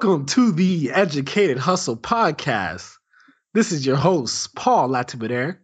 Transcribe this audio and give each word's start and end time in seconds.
Welcome 0.00 0.26
to 0.26 0.52
the 0.52 0.92
Educated 0.92 1.58
Hustle 1.58 1.96
Podcast. 1.96 2.98
This 3.52 3.72
is 3.72 3.84
your 3.84 3.96
host, 3.96 4.54
Paul 4.54 4.90
Latibadair, 4.90 5.58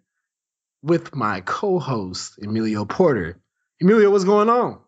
with 0.82 1.14
my 1.14 1.40
co-host, 1.40 2.40
Emilio 2.42 2.84
Porter. 2.84 3.40
Emilio, 3.80 4.10
what's 4.10 4.24
going 4.24 4.48
on? 4.48 4.80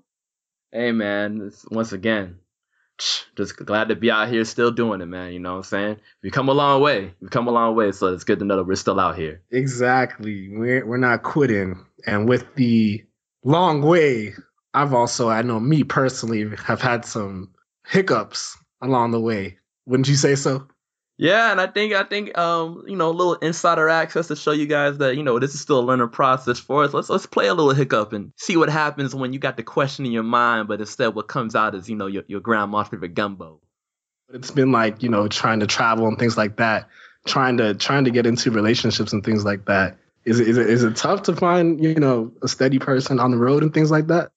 Hey 0.73 0.91
man, 0.91 1.53
once 1.71 1.93
again, 1.93 2.41
just 3.37 3.57
glad 3.65 3.91
to 3.91 3.95
be 3.95 4.11
out 4.11 4.31
here 4.31 4.45
still 4.45 4.73
doing 4.73 5.01
it, 5.01 5.07
man. 5.07 5.33
You 5.33 5.39
know 5.39 5.53
what 5.53 5.59
I'm 5.59 5.63
saying? 5.63 5.97
We've 6.25 6.33
come 6.33 6.49
a 6.49 6.53
long 6.53 6.83
way. 6.83 7.15
We've 7.21 7.31
come 7.31 7.47
a 7.47 7.53
long 7.53 7.77
way, 7.77 7.93
so 7.93 8.09
it's 8.09 8.25
good 8.25 8.41
to 8.41 8.45
know 8.45 8.57
that 8.57 8.65
we're 8.65 8.75
still 8.75 8.99
out 8.99 9.17
here. 9.17 9.43
Exactly. 9.53 10.49
We're 10.57 10.85
we're 10.85 10.97
not 10.97 11.23
quitting. 11.23 11.87
And 12.05 12.29
with 12.29 12.53
the 12.57 13.05
long 13.45 13.81
way, 13.83 14.35
I've 14.75 14.93
also, 14.93 15.29
I 15.29 15.43
know 15.43 15.61
me 15.61 15.85
personally, 15.85 16.51
have 16.65 16.83
had 16.83 17.05
some 17.05 17.53
hiccups 17.87 18.59
along 18.81 19.11
the 19.11 19.21
way. 19.21 19.59
Wouldn't 19.87 20.09
you 20.09 20.17
say 20.17 20.35
so? 20.35 20.69
Yeah, 21.19 21.51
and 21.51 21.61
I 21.61 21.67
think 21.67 21.95
I 21.95 22.05
think 22.05 22.37
um 22.37 22.85
you 22.87 22.97
know 22.97 23.09
a 23.09 23.13
little 23.13 23.35
insider 23.37 23.89
access 23.89 24.29
to 24.29 24.37
show 24.37 24.53
you 24.53 24.67
guys 24.67 24.99
that 24.99 25.17
you 25.17 25.23
know 25.23 25.39
this 25.39 25.55
is 25.55 25.61
still 25.61 25.81
a 25.81 25.87
learning 25.87 26.11
process 26.11 26.59
for 26.59 26.85
us. 26.85 26.93
Let's 26.93 27.09
let's 27.09 27.25
play 27.25 27.47
a 27.47 27.55
little 27.55 27.73
hiccup 27.73 28.13
and 28.13 28.33
see 28.37 28.57
what 28.57 28.69
happens 28.69 29.15
when 29.15 29.33
you 29.33 29.39
got 29.39 29.57
the 29.57 29.63
question 29.63 30.05
in 30.05 30.13
your 30.13 30.23
mind, 30.23 30.69
but 30.69 30.81
instead 30.81 31.15
what 31.15 31.29
comes 31.29 31.55
out 31.55 31.75
is 31.75 31.89
you 31.89 31.97
know 31.97 32.07
your 32.07 32.25
your 32.27 32.41
grandma's 32.41 32.89
favorite 32.89 33.15
gumbo. 33.15 33.61
But 34.27 34.37
it's 34.37 34.51
been 34.51 34.73
like 34.73 35.03
you 35.03 35.09
know 35.09 35.27
trying 35.27 35.61
to 35.61 35.67
travel 35.67 36.07
and 36.07 36.19
things 36.19 36.37
like 36.37 36.57
that, 36.57 36.89
trying 37.27 37.57
to 37.59 37.75
trying 37.75 38.05
to 38.05 38.11
get 38.11 38.27
into 38.27 38.51
relationships 38.51 39.15
and 39.15 39.25
things 39.25 39.43
like 39.43 39.65
that. 39.67 39.97
Is 40.27 40.39
it 40.39 40.49
is 40.49 40.59
it 40.59 40.69
is 40.69 40.85
it 40.85 40.97
tough 40.97 41.23
to 41.23 41.37
find 41.37 41.83
you 41.83 41.95
know 41.95 42.31
a 42.43 42.49
steady 42.49 42.79
person 42.79 43.21
on 43.21 43.31
the 43.31 43.39
road 43.39 43.63
and 43.63 43.73
things 43.73 43.91
like 43.91 44.09
that? 44.09 44.33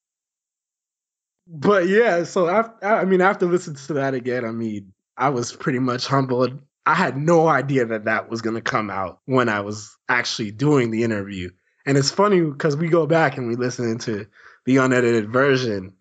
But 1.52 1.88
yeah, 1.88 2.23
so 2.23 2.47
I 2.47 2.69
I 2.81 3.05
mean 3.05 3.22
after 3.22 3.45
listening 3.45 3.78
to 3.88 3.94
that 3.94 4.14
again, 4.14 4.45
I 4.45 4.52
mean 4.52 4.94
I 5.17 5.30
was 5.30 5.52
pretty 5.52 5.80
much 5.80 6.06
humbled 6.08 6.59
I 6.89 6.95
had 6.95 7.17
no 7.17 7.47
idea 7.47 7.86
that 7.86 8.06
that 8.06 8.31
was 8.31 8.41
going 8.41 8.56
to 8.56 8.61
come 8.61 8.89
out 8.89 9.19
when 9.25 9.47
I 9.47 9.59
was 9.59 9.95
actually 10.09 10.50
doing 10.50 10.89
the 10.89 11.03
interview. 11.03 11.52
And 11.86 12.00
it's 12.00 12.09
funny 12.09 12.41
because 12.41 12.75
we 12.75 12.89
go 12.89 13.06
back 13.06 13.38
and 13.38 13.47
we 13.47 13.56
listen 13.56 14.00
to 14.00 14.25
the 14.66 14.78
unedited 14.78 15.31
version 15.31 15.94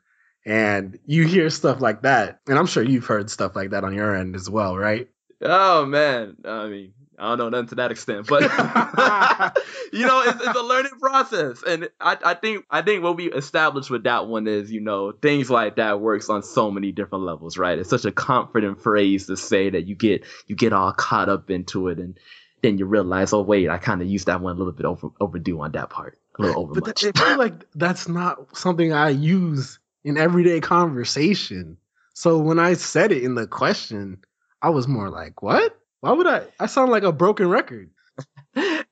and 0.47 0.99
you 1.05 1.27
hear 1.27 1.51
stuff 1.51 1.83
like 1.83 2.03
that. 2.03 2.41
And 2.49 2.59
I'm 2.59 2.65
sure 2.65 2.83
you've 2.83 3.05
heard 3.05 3.29
stuff 3.29 3.55
like 3.55 3.71
that 3.71 3.85
on 3.85 3.93
your 3.93 4.17
end 4.17 4.35
as 4.35 4.49
well, 4.49 4.79
right? 4.79 5.11
Oh, 5.43 5.85
man. 5.85 6.37
I 6.47 6.69
mean, 6.69 6.95
I 7.19 7.29
don't 7.31 7.39
know 7.39 7.49
nothing 7.49 7.69
to 7.69 7.75
that 7.77 7.91
extent, 7.91 8.27
but 8.29 8.43
you 9.93 10.07
know, 10.07 10.23
it's, 10.23 10.41
it's, 10.41 10.59
a 10.59 10.63
learning 10.63 10.99
process, 11.01 11.63
and 11.63 11.89
I, 12.01 12.17
I 12.25 12.35
think 12.35 12.65
I 12.71 12.83
think 12.83 13.03
what 13.03 13.17
we 13.17 13.31
established 13.31 13.91
with 13.91 14.05
that 14.05 14.27
one 14.27 14.47
is, 14.47 14.71
you 14.71 14.81
know, 14.81 15.13
things 15.13 15.51
like 15.51 15.77
that 15.77 16.01
works 16.01 16.29
on 16.29 16.43
so 16.43 16.71
many 16.71 16.93
different 16.93 17.25
levels, 17.25 17.59
right? 17.59 17.79
It's 17.79 17.91
such 17.91 18.05
a 18.05 18.13
confident 18.13 18.81
phrase 18.83 19.27
to 19.27 19.37
say 19.37 19.71
that 19.71 19.87
you 19.87 19.95
get 19.95 20.25
you 20.47 20.57
get 20.57 20.73
all 20.73 20.93
caught 20.93 21.29
up 21.29 21.51
into 21.51 21.89
it, 21.89 21.99
and 21.99 22.19
then 22.63 22.79
you 22.79 22.87
realize, 22.87 23.33
oh 23.33 23.43
wait, 23.43 23.69
I 23.69 23.79
kind 23.79 24.03
of 24.03 24.09
used 24.09 24.27
that 24.27 24.41
one 24.41 24.55
a 24.55 24.59
little 24.59 24.73
bit 24.73 24.87
over 24.87 25.09
overdue 25.21 25.61
on 25.61 25.73
that 25.73 25.91
part, 25.91 26.19
a 26.39 26.43
little 26.43 26.63
over 26.63 26.75
but 26.75 26.87
much. 26.87 27.03
That, 27.03 27.19
I 27.19 27.29
feel 27.31 27.39
like 27.39 27.65
that's 27.75 28.09
not 28.09 28.57
something 28.57 28.93
I 28.93 29.11
use 29.11 29.79
in 30.05 30.17
everyday 30.17 30.61
conversation. 30.61 31.79
So 32.15 32.39
when 32.39 32.59
I 32.59 32.75
said 32.75 33.13
it 33.13 33.23
in 33.23 33.35
the 33.35 33.47
question, 33.47 34.19
I 34.61 34.71
was 34.71 34.89
more 34.89 35.09
like, 35.09 35.43
what? 35.43 35.78
Why 36.01 36.13
would 36.13 36.27
I? 36.27 36.43
I 36.61 36.67
sound 36.67 36.91
like 36.91 37.03
a 37.03 37.13
broken 37.13 37.49
record. 37.49 37.91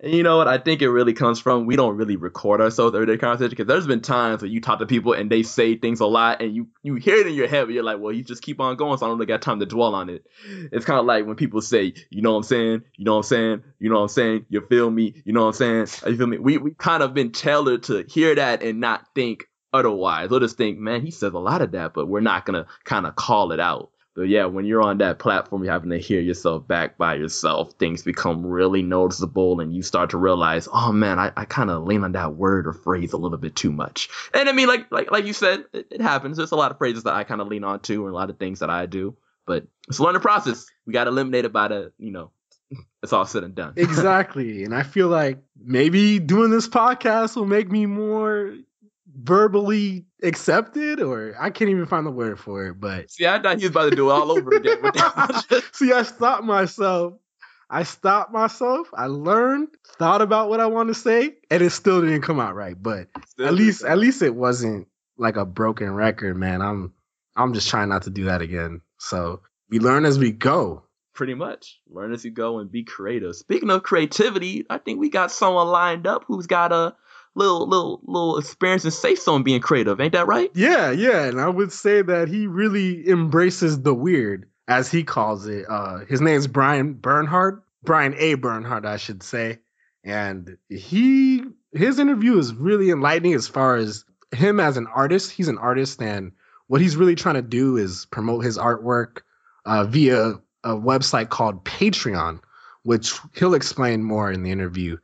you 0.03 0.23
know 0.23 0.37
what? 0.39 0.49
I 0.49 0.59
think 0.59 0.83
it 0.83 0.91
really 0.91 1.13
comes 1.13 1.41
from 1.41 1.67
we 1.67 1.77
don't 1.77 1.97
really 1.97 2.17
record 2.17 2.61
ourselves 2.61 2.95
everyday 2.95 3.17
conversation 3.17 3.51
because 3.51 3.67
there's 3.67 3.87
been 3.87 4.01
times 4.01 4.43
where 4.43 4.51
you 4.51 4.61
talk 4.61 4.79
to 4.79 4.87
people 4.87 5.13
and 5.13 5.31
they 5.31 5.43
say 5.43 5.77
things 5.77 6.01
a 6.01 6.07
lot 6.07 6.43
and 6.43 6.55
you 6.55 6.69
you 6.83 6.95
hear 6.97 7.17
it 7.17 7.27
in 7.27 7.35
your 7.35 7.49
head, 7.49 7.67
but 7.67 7.75
you're 7.75 7.83
like, 7.83 7.99
well, 7.99 8.13
you 8.13 8.23
just 8.23 8.43
keep 8.43 8.61
on 8.61 8.77
going, 8.77 8.99
so 8.99 9.07
I 9.07 9.09
don't 9.09 9.19
really 9.19 9.27
got 9.27 9.43
time 9.43 9.61
to 9.61 9.67
dwell 9.67 9.95
on 9.95 10.11
it. 10.11 10.27
It's 10.73 10.85
kind 10.85 11.01
of 11.01 11.07
like 11.07 11.27
when 11.27 11.37
people 11.37 11.61
say, 11.61 11.95
you 12.11 12.23
know 12.23 12.33
what 12.33 12.39
I'm 12.39 12.43
saying, 12.45 12.83
you 12.97 13.05
know 13.05 13.13
what 13.13 13.19
I'm 13.19 13.23
saying, 13.25 13.63
you 13.79 13.89
know 13.89 13.97
what 13.97 14.03
I'm 14.03 14.09
saying, 14.09 14.47
you 14.49 14.61
feel 14.67 14.91
me, 14.91 15.23
you 15.25 15.33
know 15.33 15.43
what 15.47 15.61
I'm 15.61 15.87
saying, 15.87 16.11
you 16.13 16.17
feel 16.17 16.27
me. 16.27 16.39
We 16.39 16.59
we 16.59 16.71
kind 16.73 17.03
of 17.03 17.15
been 17.15 17.33
tailored 17.33 17.85
to 17.85 18.05
hear 18.09 18.35
that 18.35 18.63
and 18.63 18.81
not 18.81 19.07
think 19.15 19.47
otherwise. 19.73 20.31
We'll 20.31 20.41
just 20.41 20.57
think, 20.57 20.79
man, 20.79 21.03
he 21.03 21.11
says 21.11 21.33
a 21.33 21.39
lot 21.39 21.63
of 21.63 21.73
that, 21.73 21.95
but 21.95 22.07
we're 22.07 22.21
not 22.21 22.47
gonna 22.47 22.67
kind 22.85 23.07
of 23.07 23.17
call 23.17 23.53
it 23.53 23.61
out. 23.61 23.91
But 24.17 24.29
yeah, 24.29 24.47
when 24.47 24.65
you're 24.65 24.81
on 24.81 24.97
that 24.99 25.19
platform, 25.19 25.63
you're 25.63 25.75
having 25.75 25.91
to 25.91 25.99
hear 25.99 26.23
yourself 26.23 26.67
back 26.67 26.97
by 26.97 27.17
yourself. 27.17 27.75
Things 27.75 28.03
become 28.03 28.47
really 28.47 28.83
noticeable, 28.83 29.61
and 29.61 29.77
you 29.77 29.83
start 29.83 30.11
to 30.11 30.17
realize, 30.17 30.67
oh 30.73 30.91
man, 30.91 31.19
I, 31.19 31.33
I 31.37 31.45
kind 31.45 31.69
of 31.69 31.85
lean 31.85 32.03
on 32.03 32.13
that 32.13 32.35
word 32.35 32.67
or 32.67 32.73
phrase 32.73 33.13
a 33.13 33.19
little 33.19 33.37
bit 33.37 33.55
too 33.55 33.71
much. 33.71 34.09
And 34.33 34.49
I 34.49 34.53
mean, 34.53 34.69
like 34.69 34.91
like 34.91 35.11
like 35.11 35.27
you 35.27 35.35
said, 35.35 35.67
it, 35.75 35.89
it 35.91 36.01
happens. 36.01 36.39
There's 36.39 36.53
a 36.53 36.57
lot 36.57 36.71
of 36.71 36.79
phrases 36.79 37.05
that 37.05 37.13
I 37.13 37.25
kind 37.25 37.43
of 37.43 37.49
lean 37.49 37.63
on 37.63 37.81
to, 37.81 38.07
and 38.07 38.15
a 38.15 38.17
lot 38.17 38.31
of 38.31 38.39
things 38.39 38.61
that 38.61 38.71
I 38.71 38.87
do. 38.87 39.19
But 39.47 39.67
it's 39.87 39.99
a 39.99 40.03
learning 40.03 40.23
process. 40.23 40.65
We 40.87 40.95
got 40.95 41.09
eliminated 41.09 41.53
by 41.53 41.69
the, 41.69 41.93
you 41.99 42.11
know, 42.11 42.31
it's 43.03 43.13
all 43.13 43.27
said 43.27 43.45
and 43.45 43.55
done. 43.55 43.75
exactly. 43.77 44.65
And 44.65 44.75
I 44.75 44.83
feel 44.83 45.09
like 45.09 45.43
maybe 45.63 46.19
doing 46.21 46.51
this 46.51 46.69
podcast 46.69 47.37
will 47.37 47.45
make 47.45 47.71
me 47.71 47.85
more 47.85 48.55
verbally 49.17 50.05
accepted 50.23 51.01
or 51.01 51.35
I 51.41 51.51
can't 51.51 51.71
even 51.71 51.87
find 51.87 52.07
the 52.07 52.11
word 52.11 52.39
for 52.39 52.67
it, 52.67 52.81
but 52.81 53.11
see, 53.11 53.27
I 53.27 53.41
thought 53.41 53.59
he 53.59 53.65
was 53.65 53.71
about 53.71 53.91
to 53.91 53.97
do 53.97 54.11
it 54.11 54.13
all 54.13 54.31
over 54.31 54.55
again. 54.55 54.79
see, 55.73 55.93
I 55.93 56.03
stopped 56.03 56.45
myself. 56.45 57.15
I 57.69 57.83
stopped 57.83 58.33
myself. 58.33 58.89
I 58.95 59.07
learned, 59.07 59.69
thought 59.99 60.23
about 60.23 60.51
what 60.51 60.61
I 60.61 60.67
want 60.67 60.89
to 60.89 60.95
say, 60.95 61.35
and 61.51 61.63
it 61.63 61.71
still 61.71 62.01
didn't 62.01 62.23
come 62.23 62.39
out 62.39 62.55
right. 62.55 62.81
But 62.81 63.09
still 63.29 63.47
at 63.47 63.55
least, 63.55 63.85
at 63.85 63.99
least 63.99 64.23
it 64.23 64.35
wasn't 64.35 64.87
like 65.17 65.37
a 65.37 65.45
broken 65.45 65.93
record, 65.93 66.37
man. 66.37 66.63
I'm, 66.63 66.93
I'm 67.35 67.55
just 67.55 67.69
trying 67.69 67.89
not 67.89 68.03
to 68.03 68.11
do 68.11 68.25
that 68.25 68.43
again. 68.43 68.83
So 68.99 69.41
we 69.69 69.81
learn 69.81 70.05
as 70.05 70.19
we 70.19 70.31
go. 70.31 70.85
Pretty 71.15 71.35
much 71.35 71.81
learn 71.89 72.13
as 72.13 72.25
you 72.25 72.31
go 72.31 72.59
and 72.59 72.71
be 72.71 72.85
creative. 72.85 73.35
Speaking 73.35 73.71
of 73.71 73.83
creativity, 73.83 74.67
I 74.69 74.77
think 74.79 75.01
we 75.01 75.09
got 75.09 75.33
someone 75.33 75.67
lined 75.69 76.07
up 76.07 76.25
who's 76.27 76.47
got 76.47 76.73
a 76.73 76.95
little 77.37 77.69
little 77.69 78.01
little 78.05 78.39
experience 78.39 78.85
and 78.85 78.93
so 78.93 79.37
in 79.37 79.43
being 79.43 79.61
creative. 79.61 80.01
Ain't 80.01 80.15
that 80.15 80.27
right? 80.27 80.51
Yeah, 80.55 80.91
yeah. 80.91 81.25
And 81.25 81.41
I 81.41 81.49
would 81.49 81.71
say 81.71 82.03
that 82.03 82.29
he 82.29 82.47
really 82.47 83.09
embraces 83.09 83.81
the 83.81 83.95
weird, 83.95 84.49
as 84.67 84.91
he 84.91 85.05
calls 85.05 85.47
it. 85.47 85.67
Uh, 85.69 85.99
his 86.07 86.21
name's 86.21 86.47
Brian 86.47 86.95
Bernhard, 86.95 87.63
Brian 87.85 88.15
A. 88.17 88.35
Bernhard, 88.35 88.87
I 88.87 88.97
should 88.97 89.23
say. 89.23 89.59
And 90.03 90.57
he 90.69 91.45
his 91.73 91.99
interview 91.99 92.39
is 92.39 92.55
really 92.55 92.91
enlightening 92.91 93.35
as 93.35 93.47
far 93.47 93.77
as 93.77 94.05
him 94.35 94.59
as 94.59 94.77
an 94.77 94.87
artist. 94.87 95.31
He's 95.31 95.49
an 95.49 95.59
artist, 95.59 96.01
and 96.01 96.33
what 96.69 96.81
he's 96.81 96.97
really 96.97 97.15
trying 97.15 97.35
to 97.37 97.43
do 97.43 97.77
is 97.77 98.07
promote 98.07 98.45
his 98.45 98.57
artwork 98.59 99.19
uh, 99.65 99.85
via 99.85 100.41
a 100.65 100.71
website 100.71 101.29
called 101.29 101.65
Patreon, 101.65 102.41
which 102.83 103.13
he'll 103.35 103.55
explain 103.55 104.03
more 104.03 104.33
in 104.33 104.43
the 104.43 104.51
interview 104.51 104.97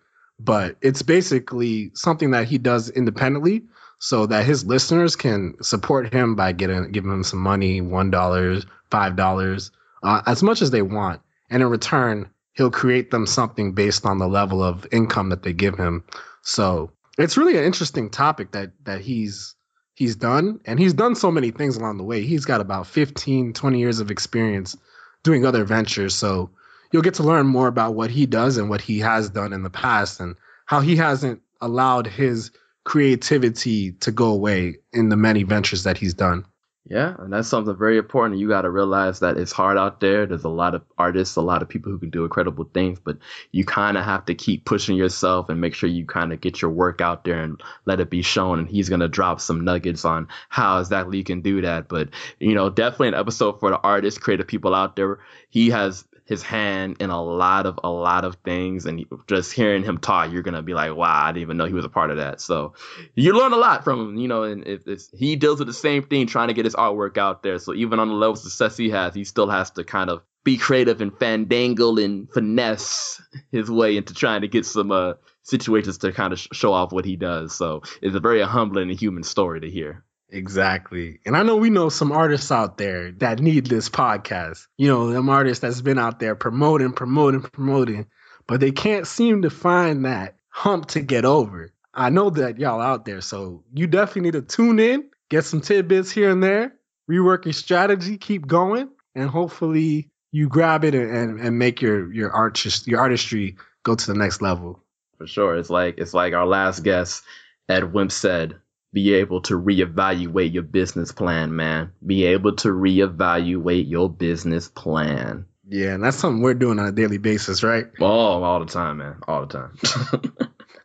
but 0.44 0.76
it's 0.80 1.02
basically 1.02 1.90
something 1.94 2.32
that 2.32 2.48
he 2.48 2.58
does 2.58 2.90
independently 2.90 3.62
so 3.98 4.26
that 4.26 4.44
his 4.44 4.64
listeners 4.64 5.14
can 5.14 5.54
support 5.62 6.12
him 6.12 6.34
by 6.34 6.52
getting 6.52 6.90
giving 6.90 7.12
him 7.12 7.22
some 7.22 7.38
money 7.38 7.80
one 7.80 8.10
dollars 8.10 8.66
five 8.90 9.14
dollars 9.14 9.70
uh, 10.02 10.22
as 10.26 10.42
much 10.42 10.62
as 10.62 10.70
they 10.70 10.82
want. 10.82 11.20
And 11.50 11.62
in 11.62 11.68
return 11.68 12.28
he'll 12.54 12.70
create 12.70 13.10
them 13.10 13.26
something 13.26 13.72
based 13.72 14.04
on 14.04 14.18
the 14.18 14.28
level 14.28 14.62
of 14.62 14.86
income 14.92 15.30
that 15.30 15.42
they 15.42 15.52
give 15.52 15.76
him. 15.76 16.04
So 16.42 16.90
it's 17.18 17.36
really 17.36 17.56
an 17.56 17.64
interesting 17.64 18.10
topic 18.10 18.52
that 18.52 18.72
that 18.84 19.00
he's 19.00 19.54
he's 19.94 20.16
done. 20.16 20.60
And 20.64 20.78
he's 20.78 20.94
done 20.94 21.14
so 21.14 21.30
many 21.30 21.50
things 21.50 21.76
along 21.76 21.98
the 21.98 22.04
way. 22.04 22.22
He's 22.22 22.44
got 22.44 22.60
about 22.60 22.86
15 22.86 23.52
20 23.52 23.78
years 23.78 24.00
of 24.00 24.10
experience 24.10 24.76
doing 25.22 25.46
other 25.46 25.64
ventures. 25.64 26.14
So 26.14 26.50
you'll 26.92 27.02
get 27.02 27.14
to 27.14 27.22
learn 27.22 27.46
more 27.46 27.66
about 27.66 27.94
what 27.94 28.10
he 28.10 28.26
does 28.26 28.58
and 28.58 28.70
what 28.70 28.80
he 28.80 29.00
has 29.00 29.30
done 29.30 29.52
in 29.52 29.62
the 29.62 29.70
past 29.70 30.20
and 30.20 30.36
how 30.66 30.80
he 30.80 30.96
hasn't 30.96 31.40
allowed 31.60 32.06
his 32.06 32.50
creativity 32.84 33.92
to 33.92 34.12
go 34.12 34.30
away 34.30 34.76
in 34.92 35.08
the 35.08 35.16
many 35.16 35.42
ventures 35.42 35.84
that 35.84 35.98
he's 35.98 36.14
done. 36.14 36.44
Yeah, 36.84 37.14
and 37.20 37.32
that's 37.32 37.46
something 37.46 37.76
very 37.76 37.96
important. 37.96 38.40
You 38.40 38.48
got 38.48 38.62
to 38.62 38.70
realize 38.70 39.20
that 39.20 39.36
it's 39.36 39.52
hard 39.52 39.78
out 39.78 40.00
there. 40.00 40.26
There's 40.26 40.42
a 40.42 40.48
lot 40.48 40.74
of 40.74 40.82
artists, 40.98 41.36
a 41.36 41.40
lot 41.40 41.62
of 41.62 41.68
people 41.68 41.92
who 41.92 41.98
can 41.98 42.10
do 42.10 42.24
incredible 42.24 42.64
things, 42.64 42.98
but 42.98 43.18
you 43.52 43.64
kind 43.64 43.96
of 43.96 44.04
have 44.04 44.24
to 44.24 44.34
keep 44.34 44.64
pushing 44.64 44.96
yourself 44.96 45.48
and 45.48 45.60
make 45.60 45.74
sure 45.74 45.88
you 45.88 46.04
kind 46.04 46.32
of 46.32 46.40
get 46.40 46.60
your 46.60 46.72
work 46.72 47.00
out 47.00 47.22
there 47.22 47.40
and 47.40 47.62
let 47.84 48.00
it 48.00 48.10
be 48.10 48.22
shown. 48.22 48.58
And 48.58 48.68
he's 48.68 48.88
going 48.88 49.00
to 49.00 49.08
drop 49.08 49.40
some 49.40 49.64
nuggets 49.64 50.04
on 50.04 50.26
how 50.48 50.80
exactly 50.80 51.18
you 51.18 51.24
can 51.24 51.40
do 51.40 51.60
that. 51.60 51.86
But, 51.86 52.08
you 52.40 52.54
know, 52.54 52.68
definitely 52.68 53.08
an 53.08 53.14
episode 53.14 53.60
for 53.60 53.70
the 53.70 53.78
artists, 53.78 54.18
creative 54.18 54.48
people 54.48 54.74
out 54.74 54.96
there. 54.96 55.20
He 55.50 55.70
has 55.70 56.04
his 56.24 56.42
hand 56.42 56.96
in 57.00 57.10
a 57.10 57.22
lot 57.22 57.66
of 57.66 57.78
a 57.82 57.90
lot 57.90 58.24
of 58.24 58.36
things 58.44 58.86
and 58.86 59.04
just 59.26 59.52
hearing 59.52 59.82
him 59.82 59.98
talk 59.98 60.30
you're 60.30 60.42
gonna 60.42 60.62
be 60.62 60.74
like 60.74 60.94
wow 60.94 61.24
i 61.24 61.32
didn't 61.32 61.42
even 61.42 61.56
know 61.56 61.66
he 61.66 61.74
was 61.74 61.84
a 61.84 61.90
part 61.90 62.10
of 62.10 62.18
that. 62.18 62.40
So 62.40 62.74
you 63.14 63.36
learn 63.36 63.52
a 63.52 63.56
lot 63.56 63.84
from 63.84 64.00
him 64.00 64.16
you 64.16 64.28
know 64.28 64.44
and 64.44 64.66
if 64.66 64.82
he 65.12 65.36
deals 65.36 65.58
with 65.58 65.68
the 65.68 65.74
same 65.74 66.02
thing 66.04 66.26
trying 66.26 66.48
to 66.48 66.54
get 66.54 66.64
his 66.64 66.74
artwork 66.74 67.18
out 67.18 67.42
there. 67.42 67.58
So 67.58 67.74
even 67.74 67.98
on 67.98 68.08
the 68.08 68.14
level 68.14 68.34
of 68.34 68.38
success 68.38 68.76
he 68.76 68.90
has 68.90 69.14
he 69.14 69.24
still 69.24 69.48
has 69.48 69.70
to 69.72 69.84
kind 69.84 70.10
of 70.10 70.22
be 70.44 70.56
creative 70.56 71.00
and 71.00 71.12
fandangle 71.12 72.02
and 72.02 72.28
finesse 72.32 73.22
his 73.52 73.70
way 73.70 73.96
into 73.96 74.12
trying 74.12 74.40
to 74.40 74.48
get 74.48 74.66
some 74.66 74.90
uh, 74.90 75.14
situations 75.44 75.98
to 75.98 76.12
kind 76.12 76.32
of 76.32 76.40
sh- 76.40 76.48
show 76.52 76.72
off 76.72 76.92
what 76.92 77.04
he 77.04 77.16
does. 77.16 77.54
So 77.54 77.82
it's 78.00 78.16
a 78.16 78.20
very 78.20 78.42
humbling 78.42 78.90
and 78.90 78.98
human 78.98 79.22
story 79.22 79.60
to 79.60 79.70
hear 79.70 80.04
Exactly. 80.32 81.20
And 81.26 81.36
I 81.36 81.42
know 81.42 81.56
we 81.56 81.68
know 81.68 81.90
some 81.90 82.10
artists 82.10 82.50
out 82.50 82.78
there 82.78 83.12
that 83.18 83.38
need 83.38 83.66
this 83.66 83.90
podcast. 83.90 84.66
You 84.78 84.88
know, 84.88 85.12
them 85.12 85.28
artists 85.28 85.60
that's 85.60 85.82
been 85.82 85.98
out 85.98 86.20
there 86.20 86.34
promoting, 86.34 86.92
promoting, 86.92 87.42
promoting, 87.42 88.06
but 88.46 88.58
they 88.58 88.72
can't 88.72 89.06
seem 89.06 89.42
to 89.42 89.50
find 89.50 90.06
that 90.06 90.36
hump 90.48 90.86
to 90.88 91.00
get 91.02 91.26
over. 91.26 91.72
I 91.92 92.08
know 92.08 92.30
that 92.30 92.58
y'all 92.58 92.80
out 92.80 93.04
there, 93.04 93.20
so 93.20 93.62
you 93.74 93.86
definitely 93.86 94.22
need 94.22 94.32
to 94.32 94.42
tune 94.42 94.80
in, 94.80 95.04
get 95.28 95.44
some 95.44 95.60
tidbits 95.60 96.10
here 96.10 96.30
and 96.30 96.42
there, 96.42 96.72
rework 97.10 97.44
your 97.44 97.52
strategy, 97.52 98.16
keep 98.16 98.46
going, 98.46 98.88
and 99.14 99.28
hopefully 99.28 100.08
you 100.30 100.48
grab 100.48 100.84
it 100.84 100.94
and, 100.94 101.38
and 101.38 101.58
make 101.58 101.82
your 101.82 102.10
your 102.10 102.32
artist 102.32 102.86
your 102.86 103.00
artistry 103.00 103.56
go 103.82 103.94
to 103.94 104.06
the 104.06 104.18
next 104.18 104.40
level. 104.40 104.82
For 105.18 105.26
sure. 105.26 105.56
It's 105.56 105.68
like 105.68 105.98
it's 105.98 106.14
like 106.14 106.32
our 106.32 106.46
last 106.46 106.82
guest, 106.82 107.22
Ed 107.68 107.92
Wimp 107.92 108.10
said, 108.10 108.56
be 108.92 109.14
able 109.14 109.40
to 109.42 109.58
reevaluate 109.58 110.52
your 110.52 110.62
business 110.62 111.12
plan, 111.12 111.56
man. 111.56 111.92
Be 112.04 112.26
able 112.26 112.56
to 112.56 112.68
reevaluate 112.68 113.88
your 113.88 114.10
business 114.10 114.68
plan. 114.68 115.46
Yeah, 115.66 115.94
and 115.94 116.04
that's 116.04 116.18
something 116.18 116.42
we're 116.42 116.54
doing 116.54 116.78
on 116.78 116.86
a 116.86 116.92
daily 116.92 117.18
basis, 117.18 117.62
right? 117.62 117.86
Oh, 118.00 118.42
all 118.42 118.60
the 118.60 118.66
time, 118.66 118.98
man. 118.98 119.16
All 119.26 119.46
the 119.46 119.58
time. 119.58 119.76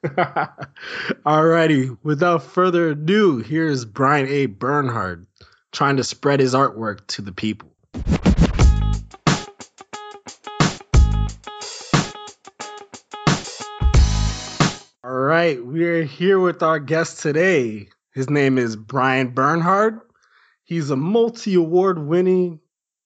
Alrighty, 1.25 1.97
without 2.03 2.43
further 2.43 2.89
ado, 2.89 3.39
here's 3.39 3.83
Brian 3.83 4.27
A. 4.27 4.45
Bernhard 4.45 5.27
trying 5.71 5.97
to 5.97 6.03
spread 6.03 6.39
his 6.39 6.53
artwork 6.53 7.05
to 7.07 7.21
the 7.21 7.33
people. 7.33 7.73
All 15.03 15.13
right, 15.13 15.63
we're 15.63 16.03
here 16.03 16.39
with 16.39 16.63
our 16.63 16.79
guest 16.79 17.21
today. 17.21 17.89
His 18.17 18.31
name 18.31 18.57
is 18.57 18.75
Brian 18.75 19.27
Bernhard. 19.27 19.99
He's 20.63 20.89
a 20.89 20.95
multi 20.95 21.53
award 21.53 21.99
winning 21.99 22.59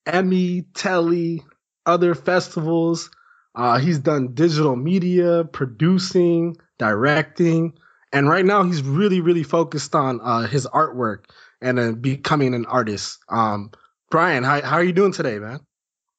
Emmy, 0.05 0.61
Telly, 0.73 1.43
other 1.85 2.15
festivals. 2.15 3.11
Uh, 3.53 3.77
he's 3.77 3.99
done 3.99 4.33
digital 4.35 4.77
media, 4.77 5.43
producing, 5.43 6.55
directing, 6.79 7.73
and 8.13 8.29
right 8.29 8.45
now 8.45 8.63
he's 8.63 8.83
really, 8.83 9.19
really 9.19 9.43
focused 9.43 9.95
on 9.95 10.21
uh, 10.21 10.47
his 10.47 10.65
artwork 10.67 11.25
and 11.59 11.77
uh, 11.77 11.91
becoming 11.91 12.53
an 12.53 12.65
artist. 12.65 13.19
Um, 13.27 13.71
Brian, 14.09 14.45
how, 14.45 14.61
how 14.61 14.77
are 14.77 14.83
you 14.83 14.93
doing 14.93 15.11
today, 15.11 15.39
man? 15.39 15.59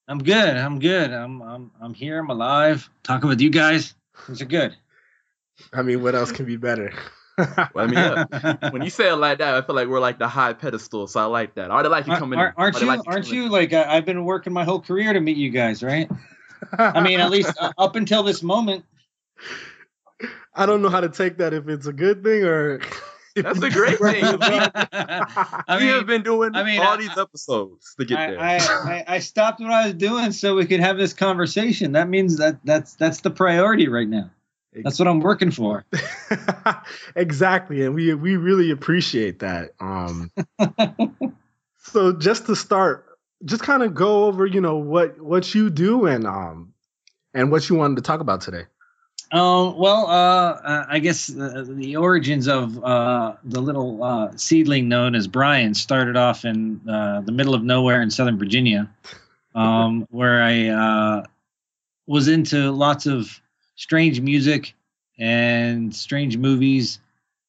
I'm 0.07 0.19
good. 0.19 0.55
I'm 0.55 0.81
good. 0.81 1.11
I'm 1.11 1.41
I'm 1.41 1.71
I'm 1.81 1.95
here. 1.95 2.19
I'm 2.19 2.29
alive. 2.29 2.91
Talking 3.05 3.31
with 3.31 3.41
you 3.41 3.49
guys. 3.49 3.95
Things 4.27 4.43
are 4.43 4.45
good. 4.45 4.77
I 5.73 5.81
mean, 5.81 6.03
what 6.03 6.15
else 6.15 6.31
can 6.31 6.45
be 6.45 6.59
better? 6.59 6.93
Well, 7.39 7.69
I 7.77 7.87
mean, 7.87 7.95
yeah. 7.95 8.71
when 8.71 8.83
you 8.83 8.91
say 8.91 9.11
it 9.11 9.17
like 9.17 9.39
that, 9.39 9.55
I 9.55 9.63
feel 9.63 9.75
like 9.75 9.89
we're 9.89 10.01
like 10.01 10.19
the 10.19 10.29
high 10.29 10.53
pedestal, 10.53 11.07
so 11.07 11.21
I 11.21 11.25
like 11.25 11.55
that. 11.55 11.71
I 11.71 11.81
like 11.83 12.07
you 12.07 12.17
coming. 12.17 12.39
Aren't, 12.39 12.59
aren't 12.59 12.81
you? 12.81 12.87
Like 12.87 13.01
aren't 13.07 13.31
you 13.31 13.49
like 13.49 13.73
I, 13.73 13.95
have 13.95 14.05
been 14.05 14.25
working 14.25 14.53
my 14.53 14.65
whole 14.65 14.81
career 14.81 15.13
to 15.13 15.21
meet 15.21 15.37
you 15.37 15.51
guys, 15.51 15.83
right? 15.83 16.11
I 16.79 17.01
mean, 17.01 17.21
at 17.21 17.31
least 17.31 17.55
uh, 17.59 17.73
up 17.79 17.97
until 17.97 18.23
this 18.23 18.43
moment. 18.43 18.85
I 20.55 20.67
don't 20.67 20.83
know 20.83 20.91
how 20.91 21.01
to 21.01 21.09
take 21.09 21.39
that 21.39 21.55
if 21.55 21.69
it's 21.69 21.87
a 21.87 21.93
good 21.93 22.23
thing 22.23 22.45
or. 22.45 22.81
That's 23.35 23.63
a 23.63 23.71
great 23.71 23.99
thing. 23.99 24.23
I 24.23 25.79
mean, 25.79 25.87
we 25.87 25.93
have 25.95 26.07
been 26.07 26.23
doing 26.23 26.55
I 26.55 26.65
mean, 26.65 26.81
all 26.81 26.89
I, 26.89 26.97
these 26.99 27.17
episodes 27.17 27.95
to 27.99 28.05
get 28.05 28.19
I, 28.19 28.27
there. 28.31 28.41
I, 28.41 29.05
I, 29.09 29.19
stopped 29.21 29.59
what 29.59 29.71
I 29.71 29.87
was 29.87 29.95
doing 29.95 30.33
so 30.33 30.55
we 30.55 30.67
could 30.67 30.81
have 30.81 30.99
this 30.99 31.15
conversation. 31.15 31.93
That 31.93 32.11
means 32.11 32.37
that 32.37 32.59
that's 32.63 32.93
that's 32.97 33.23
the 33.23 33.31
priority 33.31 33.89
right 33.89 34.07
now. 34.07 34.31
That's 34.75 34.99
what 34.99 35.09
I'm 35.09 35.21
working 35.21 35.51
for. 35.51 35.85
exactly, 37.17 37.85
and 37.85 37.95
we 37.95 38.15
we 38.15 38.37
really 38.37 38.71
appreciate 38.71 39.41
that. 39.41 39.73
Um, 39.81 40.31
so 41.83 42.13
just 42.13 42.47
to 42.47 42.57
start, 42.57 43.07
just 43.45 43.63
kind 43.63 43.83
of 43.83 43.95
go 43.95 44.25
over, 44.25 44.47
you 44.47 44.61
know, 44.61 44.77
what 44.77 45.21
what 45.21 45.55
you 45.55 45.69
do 45.69 46.07
and 46.07 46.27
um 46.27 46.73
and 47.35 47.51
what 47.51 47.69
you 47.69 47.77
wanted 47.77 47.97
to 47.97 48.03
talk 48.03 48.21
about 48.21 48.41
today. 48.41 48.65
Um, 49.31 49.79
well, 49.79 50.07
uh, 50.09 50.85
I 50.89 50.99
guess 50.99 51.27
the, 51.27 51.67
the 51.67 51.97
origins 51.97 52.49
of 52.49 52.83
uh, 52.85 53.37
the 53.45 53.63
little 53.63 54.05
uh, 54.05 54.33
seedling 54.37 54.89
known 54.89 55.15
as 55.15 55.27
Brian 55.27 55.73
started 55.73 56.19
off 56.19 56.45
in 56.45 56.87
uh, 56.87 57.23
the 57.23 57.33
middle 57.33 57.55
of 57.55 57.63
nowhere 57.63 58.03
in 58.03 58.11
Southern 58.11 58.39
Virginia, 58.39 58.91
um, 59.55 60.07
where 60.11 60.43
I 60.43 60.69
uh, 60.69 61.25
was 62.07 62.29
into 62.29 62.73
lots 62.73 63.07
of 63.07 63.41
strange 63.83 64.21
music 64.21 64.75
and 65.19 65.95
strange 65.95 66.37
movies 66.37 67.01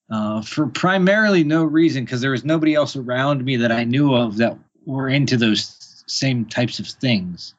uh, 0.09 0.41
for 0.41 0.65
primarily 0.65 1.43
no 1.43 1.63
reason 1.63 2.03
because 2.03 2.21
there 2.21 2.31
was 2.31 2.43
nobody 2.43 2.73
else 2.73 2.95
around 2.95 3.45
me 3.45 3.57
that 3.57 3.71
I 3.71 3.83
knew 3.83 4.15
of 4.15 4.37
that 4.37 4.57
were 4.83 5.07
into 5.07 5.37
those 5.37 6.03
same 6.07 6.45
types 6.45 6.79
of 6.79 6.87
things. 6.87 7.53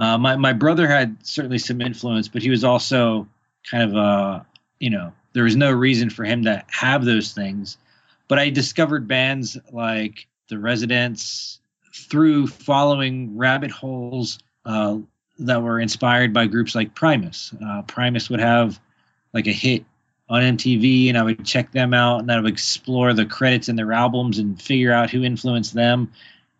Uh, 0.00 0.18
my 0.18 0.34
my 0.34 0.52
brother 0.52 0.88
had 0.88 1.16
certainly 1.24 1.58
some 1.58 1.80
influence, 1.80 2.26
but 2.26 2.42
he 2.42 2.50
was 2.50 2.64
also 2.64 3.28
kind 3.70 3.84
of 3.84 3.96
uh 3.96 4.40
you 4.80 4.90
know 4.90 5.12
there 5.32 5.44
was 5.44 5.56
no 5.56 5.70
reason 5.70 6.10
for 6.10 6.24
him 6.24 6.42
to 6.44 6.64
have 6.66 7.04
those 7.04 7.32
things. 7.32 7.78
But 8.26 8.40
I 8.40 8.50
discovered 8.50 9.06
bands 9.06 9.56
like 9.72 10.26
The 10.48 10.58
Residents 10.58 11.60
through 11.94 12.48
following 12.48 13.38
rabbit 13.38 13.70
holes 13.70 14.40
uh, 14.64 14.98
that 15.38 15.62
were 15.62 15.80
inspired 15.80 16.32
by 16.32 16.46
groups 16.46 16.74
like 16.74 16.94
Primus. 16.94 17.52
Uh, 17.64 17.82
Primus 17.82 18.30
would 18.30 18.40
have 18.40 18.80
like 19.32 19.46
a 19.46 19.52
hit 19.52 19.84
on 20.28 20.42
MTV, 20.42 21.08
and 21.08 21.18
I 21.18 21.22
would 21.22 21.44
check 21.44 21.70
them 21.72 21.94
out, 21.94 22.20
and 22.20 22.32
I 22.32 22.40
would 22.40 22.50
explore 22.50 23.12
the 23.12 23.26
credits 23.26 23.68
in 23.68 23.76
their 23.76 23.92
albums 23.92 24.38
and 24.38 24.60
figure 24.60 24.92
out 24.92 25.10
who 25.10 25.22
influenced 25.22 25.74
them. 25.74 26.12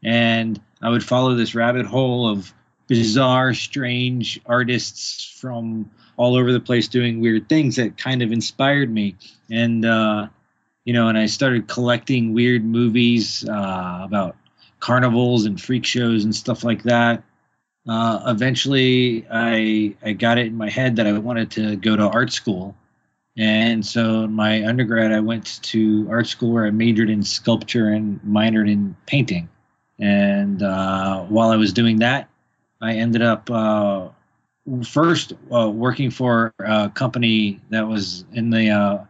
And 0.05 0.61
I 0.81 0.91
would 0.91 1.05
follow 1.05 1.35
this 1.35 1.55
rabbit 1.55 1.87
hole 1.87 2.29
of 2.29 2.53
bizarre, 2.87 3.55
strange 3.55 4.41
artists 4.47 5.25
from 5.25 5.91
all 6.17 6.37
over 6.37 6.53
the 6.53 6.61
place 6.61 6.89
doing 6.89 7.21
weird 7.21 7.49
things 7.49 7.77
that 7.77 7.97
kind 7.97 8.23
of 8.23 8.31
inspired 8.31 8.93
me. 8.93 9.17
And 9.51 9.85
uh, 9.85 10.29
you 10.85 10.93
know, 10.93 11.09
and 11.09 11.19
I 11.19 11.27
started 11.27 11.67
collecting 11.67 12.33
weird 12.33 12.65
movies 12.65 13.47
uh, 13.47 14.01
about 14.05 14.37
carnivals 14.79 15.45
and 15.45 15.61
freak 15.61 15.85
shows 15.85 16.25
and 16.25 16.35
stuff 16.35 16.63
like 16.63 16.85
that. 16.85 17.25
Uh, 17.89 18.21
eventually, 18.27 19.27
I 19.31 19.95
I 20.03 20.13
got 20.13 20.39
it 20.39 20.47
in 20.47 20.57
my 20.57 20.69
head 20.69 20.97
that 20.97 21.07
I 21.07 21.13
wanted 21.19 21.51
to 21.53 21.77
go 21.77 21.97
to 21.97 22.03
art 22.03 22.33
school, 22.33 22.75
and 23.37 23.87
so 23.87 24.27
my 24.27 24.67
undergrad 24.67 25.13
I 25.13 25.21
went 25.21 25.63
to 25.63 26.07
art 26.11 26.27
school 26.27 26.53
where 26.53 26.67
I 26.67 26.71
majored 26.71 27.11
in 27.11 27.23
sculpture 27.23 27.89
and 27.89 28.21
minored 28.23 28.71
in 28.71 28.97
painting. 29.07 29.49
And 29.99 30.63
uh, 30.63 31.23
while 31.25 31.51
I 31.51 31.57
was 31.57 31.73
doing 31.73 32.01
that, 32.01 32.29
I 32.83 32.95
ended 32.95 33.23
up 33.23 33.51
uh, 33.51 34.09
first 34.85 35.33
uh, 35.53 35.71
working 35.71 36.11
for 36.11 36.53
a 36.59 36.91
company 36.91 37.61
that 37.71 37.87
was 37.87 38.25
in 38.33 38.51
the 38.51 38.71
uh, 38.71 39.05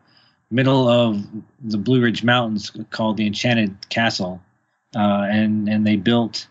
middle 0.50 0.88
of 0.88 1.26
the 1.60 1.78
Blue 1.78 2.00
Ridge 2.00 2.22
Mountains 2.22 2.70
called 2.90 3.16
the 3.16 3.26
Enchanted 3.26 3.88
Castle, 3.88 4.40
uh, 4.94 5.26
and 5.30 5.68
and 5.68 5.86
they 5.86 5.96
built 5.96 6.46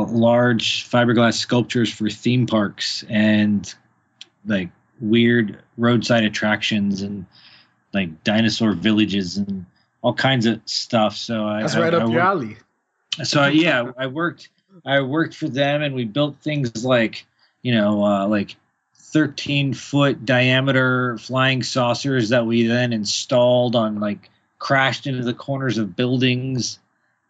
large 0.00 0.88
fiberglass 0.88 1.34
sculptures 1.34 1.92
for 1.92 2.08
theme 2.08 2.46
parks 2.46 3.04
and 3.08 3.74
like 4.46 4.70
weird 5.00 5.62
roadside 5.76 6.24
attractions 6.24 7.02
and 7.02 7.26
like 7.92 8.24
dinosaur 8.24 8.72
villages 8.72 9.36
and 9.36 9.66
all 10.00 10.14
kinds 10.14 10.46
of 10.46 10.60
stuff. 10.64 11.16
So 11.16 11.46
that's 11.60 11.74
I, 11.74 11.80
right 11.80 11.94
I, 11.94 11.98
up 11.98 12.08
I 12.08 12.12
your 12.12 12.20
alley. 12.20 12.56
So 13.22 13.46
yeah, 13.46 13.92
I 13.96 14.06
worked. 14.06 14.48
I 14.86 15.02
worked 15.02 15.34
for 15.34 15.48
them, 15.48 15.82
and 15.82 15.94
we 15.94 16.06
built 16.06 16.38
things 16.38 16.84
like 16.84 17.26
you 17.60 17.74
know, 17.74 18.04
uh, 18.04 18.26
like 18.26 18.56
13 18.94 19.74
foot 19.74 20.24
diameter 20.24 21.18
flying 21.18 21.62
saucers 21.62 22.30
that 22.30 22.46
we 22.46 22.66
then 22.66 22.92
installed 22.92 23.76
on 23.76 24.00
like 24.00 24.30
crashed 24.58 25.06
into 25.06 25.22
the 25.22 25.34
corners 25.34 25.78
of 25.78 25.94
buildings 25.94 26.78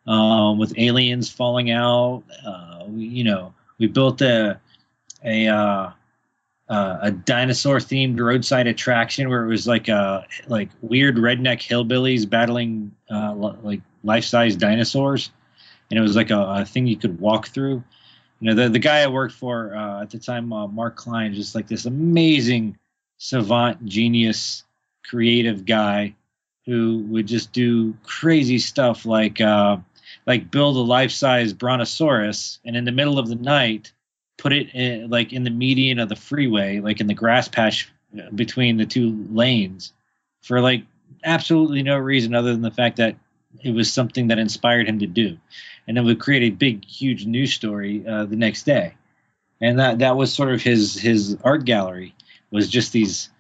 um, 0.07 0.59
with 0.59 0.79
aliens 0.79 1.31
falling 1.31 1.71
out. 1.71 2.25
Uh, 2.45 2.85
we, 2.89 3.05
you 3.05 3.25
know, 3.25 3.55
we 3.79 3.87
built 3.87 4.21
a 4.23 4.61
a 5.25 5.49
uh, 5.49 5.91
uh, 6.69 6.99
a 7.03 7.11
dinosaur 7.11 7.77
themed 7.77 8.19
roadside 8.19 8.67
attraction 8.67 9.29
where 9.29 9.45
it 9.45 9.49
was 9.49 9.67
like 9.67 9.89
a 9.89 10.27
like 10.47 10.71
weird 10.81 11.17
redneck 11.17 11.61
hillbillies 11.61 12.29
battling 12.29 12.93
uh, 13.11 13.35
like 13.35 13.81
life 14.03 14.25
size 14.25 14.57
dinosaurs, 14.57 15.31
and 15.91 15.99
it 15.99 16.03
was 16.03 16.17
like 16.17 16.31
a, 16.31 16.39
a, 16.39 16.65
thing 16.65 16.87
you 16.87 16.97
could 16.97 17.21
walk 17.21 17.49
through. 17.49 17.85
You 18.41 18.49
know, 18.49 18.55
the 18.55 18.69
the 18.69 18.79
guy 18.79 19.01
I 19.01 19.09
worked 19.09 19.35
for 19.35 19.75
uh, 19.75 20.03
at 20.03 20.11
the 20.11 20.19
time, 20.19 20.53
uh, 20.53 20.67
Mark 20.67 20.97
Klein, 20.97 21.35
just 21.35 21.55
like 21.55 21.69
this 21.69 21.87
amazing 21.87 22.79
savant 23.19 23.85
genius 23.85 24.65
creative 25.05 25.65
guy 25.65 26.15
who 26.67 27.05
would 27.09 27.27
just 27.27 27.53
do 27.53 27.95
crazy 28.05 28.59
stuff 28.59 29.05
like 29.05 29.41
uh, 29.41 29.77
like 30.27 30.51
build 30.51 30.77
a 30.77 30.81
life-size 30.81 31.53
brontosaurus 31.53 32.61
and 32.65 32.77
in 32.77 32.85
the 32.85 32.93
middle 32.93 33.19
of 33.19 33.29
the 33.29 33.35
night 33.35 33.93
put 34.39 34.53
it 34.53 34.75
in, 34.75 35.11
like 35.11 35.33
in 35.33 35.45
the 35.45 35.51
median 35.51 35.99
of 35.99 36.09
the 36.09 36.17
freeway 36.17 36.81
like 36.81 37.01
in 37.01 37.07
the 37.07 37.15
grass 37.15 37.49
patch 37.49 37.91
uh, 38.19 38.31
between 38.35 38.77
the 38.77 38.87
two 38.87 39.27
lanes 39.31 39.93
for 40.43 40.61
like 40.61 40.85
absolutely 41.25 41.83
no 41.83 41.97
reason 41.97 42.35
other 42.35 42.53
than 42.53 42.63
the 42.63 42.71
fact 42.71 42.97
that 42.97 43.17
it 43.61 43.73
was 43.73 43.93
something 43.93 44.29
that 44.29 44.39
inspired 44.39 44.89
him 44.89 45.01
to 45.01 45.07
do, 45.07 45.39
and 45.87 45.97
then 45.97 46.05
would 46.05 46.21
create 46.21 46.43
a 46.43 46.51
big, 46.57 46.85
huge 46.85 47.27
news 47.27 47.53
story 47.53 48.05
uh, 48.07 48.25
the 48.25 48.37
next 48.37 48.65
day, 48.65 48.95
and 49.61 49.79
that 49.79 49.99
that 49.99 50.17
was 50.17 50.33
sort 50.33 50.53
of 50.53 50.63
his 50.63 50.99
his 50.99 51.37
art 51.45 51.65
gallery 51.65 52.15
was 52.51 52.69
just 52.69 52.93
these 52.93 53.31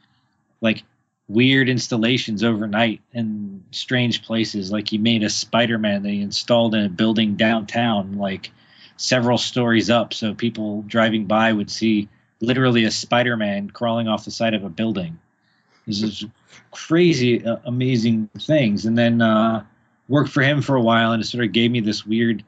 like 0.61 0.85
weird 1.33 1.69
installations 1.69 2.45
overnight 2.45 3.01
in 3.13 3.65
strange 3.71 4.23
places. 4.23 4.71
Like 4.71 4.89
he 4.89 4.99
made 4.99 5.23
a 5.23 5.31
Spider-Man 5.31 6.03
that 6.03 6.11
he 6.11 6.21
installed 6.21 6.75
in 6.75 6.85
a 6.85 6.89
building 6.89 7.37
downtown, 7.37 8.19
like 8.19 8.51
several 8.97 9.39
stories 9.39 9.91
up, 9.91 10.15
so 10.15 10.35
people 10.35 10.83
driving 10.83 11.27
by 11.27 11.53
would 11.53 11.71
see 11.71 12.09
literally 12.41 12.85
a 12.85 12.91
Spider-Man 12.91 13.71
crawling 13.71 14.09
off 14.09 14.25
the 14.25 14.31
side 14.31 14.55
of 14.55 14.65
a 14.65 14.69
building. 14.69 15.19
This 15.87 16.03
is 16.03 16.25
crazy, 16.71 17.45
uh, 17.45 17.57
amazing 17.65 18.29
things. 18.39 18.87
And 18.87 18.97
then 18.97 19.21
uh, 19.21 19.65
worked 20.09 20.31
for 20.31 20.43
him 20.43 20.63
for 20.63 20.77
a 20.77 20.83
while, 20.83 21.13
and 21.13 21.23
it 21.23 21.27
sort 21.27 21.45
of 21.45 21.53
gave 21.53 21.71
me 21.71 21.81
this 21.81 22.07
weird 22.07 22.45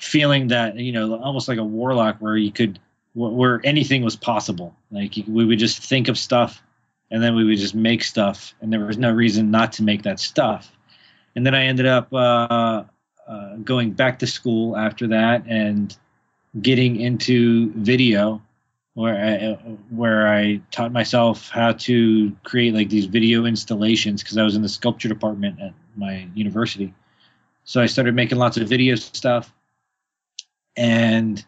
feeling 0.00 0.48
that 0.48 0.76
you 0.76 0.92
know, 0.92 1.16
almost 1.16 1.48
like 1.48 1.58
a 1.58 1.64
warlock, 1.64 2.16
where 2.18 2.36
you 2.36 2.52
could, 2.52 2.78
where 3.14 3.60
anything 3.64 4.02
was 4.02 4.16
possible. 4.16 4.74
Like 4.90 5.14
we 5.26 5.44
would 5.44 5.58
just 5.58 5.82
think 5.82 6.08
of 6.08 6.18
stuff, 6.18 6.62
and 7.10 7.22
then 7.22 7.34
we 7.34 7.44
would 7.44 7.58
just 7.58 7.74
make 7.74 8.04
stuff, 8.04 8.54
and 8.60 8.72
there 8.72 8.84
was 8.84 8.98
no 8.98 9.12
reason 9.12 9.50
not 9.50 9.72
to 9.72 9.82
make 9.82 10.02
that 10.02 10.20
stuff. 10.20 10.70
And 11.34 11.46
then 11.46 11.54
I 11.54 11.66
ended 11.66 11.86
up 11.86 12.12
uh, 12.12 12.84
uh 13.26 13.56
going 13.56 13.92
back 13.92 14.18
to 14.20 14.26
school 14.26 14.76
after 14.76 15.08
that 15.08 15.44
and 15.46 15.96
getting 16.60 17.00
into 17.00 17.70
video 17.72 18.42
where 18.94 19.14
I, 19.16 19.52
where 19.90 20.26
I 20.26 20.60
taught 20.70 20.92
myself 20.92 21.48
how 21.48 21.72
to 21.72 22.36
create 22.42 22.74
like 22.74 22.88
these 22.88 23.06
video 23.06 23.44
installations 23.44 24.22
because 24.22 24.36
I 24.36 24.42
was 24.42 24.56
in 24.56 24.62
the 24.62 24.68
sculpture 24.68 25.08
department 25.08 25.60
at 25.60 25.72
my 25.96 26.28
university. 26.34 26.92
So 27.64 27.80
I 27.80 27.86
started 27.86 28.14
making 28.14 28.38
lots 28.38 28.56
of 28.56 28.68
video 28.68 28.96
stuff, 28.96 29.52
and 30.76 31.44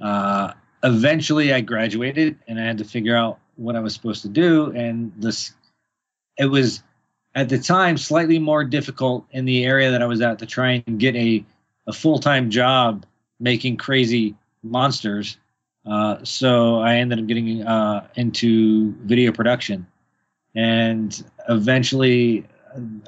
uh, 0.00 0.52
eventually 0.82 1.52
I 1.52 1.60
graduated, 1.60 2.38
and 2.46 2.60
I 2.60 2.64
had 2.64 2.78
to 2.78 2.84
figure 2.84 3.16
out 3.16 3.40
what 3.56 3.76
I 3.76 3.80
was 3.80 3.94
supposed 3.94 4.22
to 4.22 4.28
do. 4.28 4.70
And 4.70 5.12
this, 5.16 5.52
it 6.38 6.46
was 6.46 6.82
at 7.34 7.48
the 7.48 7.58
time 7.58 7.98
slightly 7.98 8.38
more 8.38 8.64
difficult 8.64 9.26
in 9.30 9.44
the 9.44 9.64
area 9.64 9.90
that 9.90 10.02
I 10.02 10.06
was 10.06 10.20
at 10.20 10.38
to 10.38 10.46
try 10.46 10.82
and 10.86 10.98
get 10.98 11.16
a 11.16 11.44
a 11.86 11.92
full 11.92 12.18
time 12.18 12.50
job 12.50 13.06
making 13.38 13.76
crazy 13.76 14.34
monsters. 14.62 15.38
Uh, 15.84 16.18
so 16.24 16.80
I 16.80 16.96
ended 16.96 17.20
up 17.20 17.26
getting 17.26 17.62
uh, 17.62 18.08
into 18.16 18.92
video 19.04 19.30
production, 19.30 19.86
and 20.54 21.24
eventually 21.48 22.44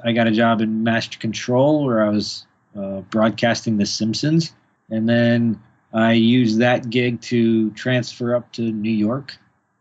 I 0.03 0.13
got 0.13 0.27
a 0.27 0.31
job 0.31 0.61
in 0.61 0.83
Master 0.83 1.19
Control 1.19 1.85
where 1.85 2.05
I 2.05 2.09
was 2.09 2.45
uh, 2.77 3.01
broadcasting 3.01 3.77
The 3.77 3.85
Simpsons, 3.85 4.53
and 4.89 5.09
then 5.09 5.61
I 5.91 6.13
used 6.13 6.59
that 6.59 6.89
gig 6.89 7.19
to 7.23 7.71
transfer 7.71 8.33
up 8.33 8.51
to 8.53 8.61
New 8.61 8.91
York, 8.91 9.37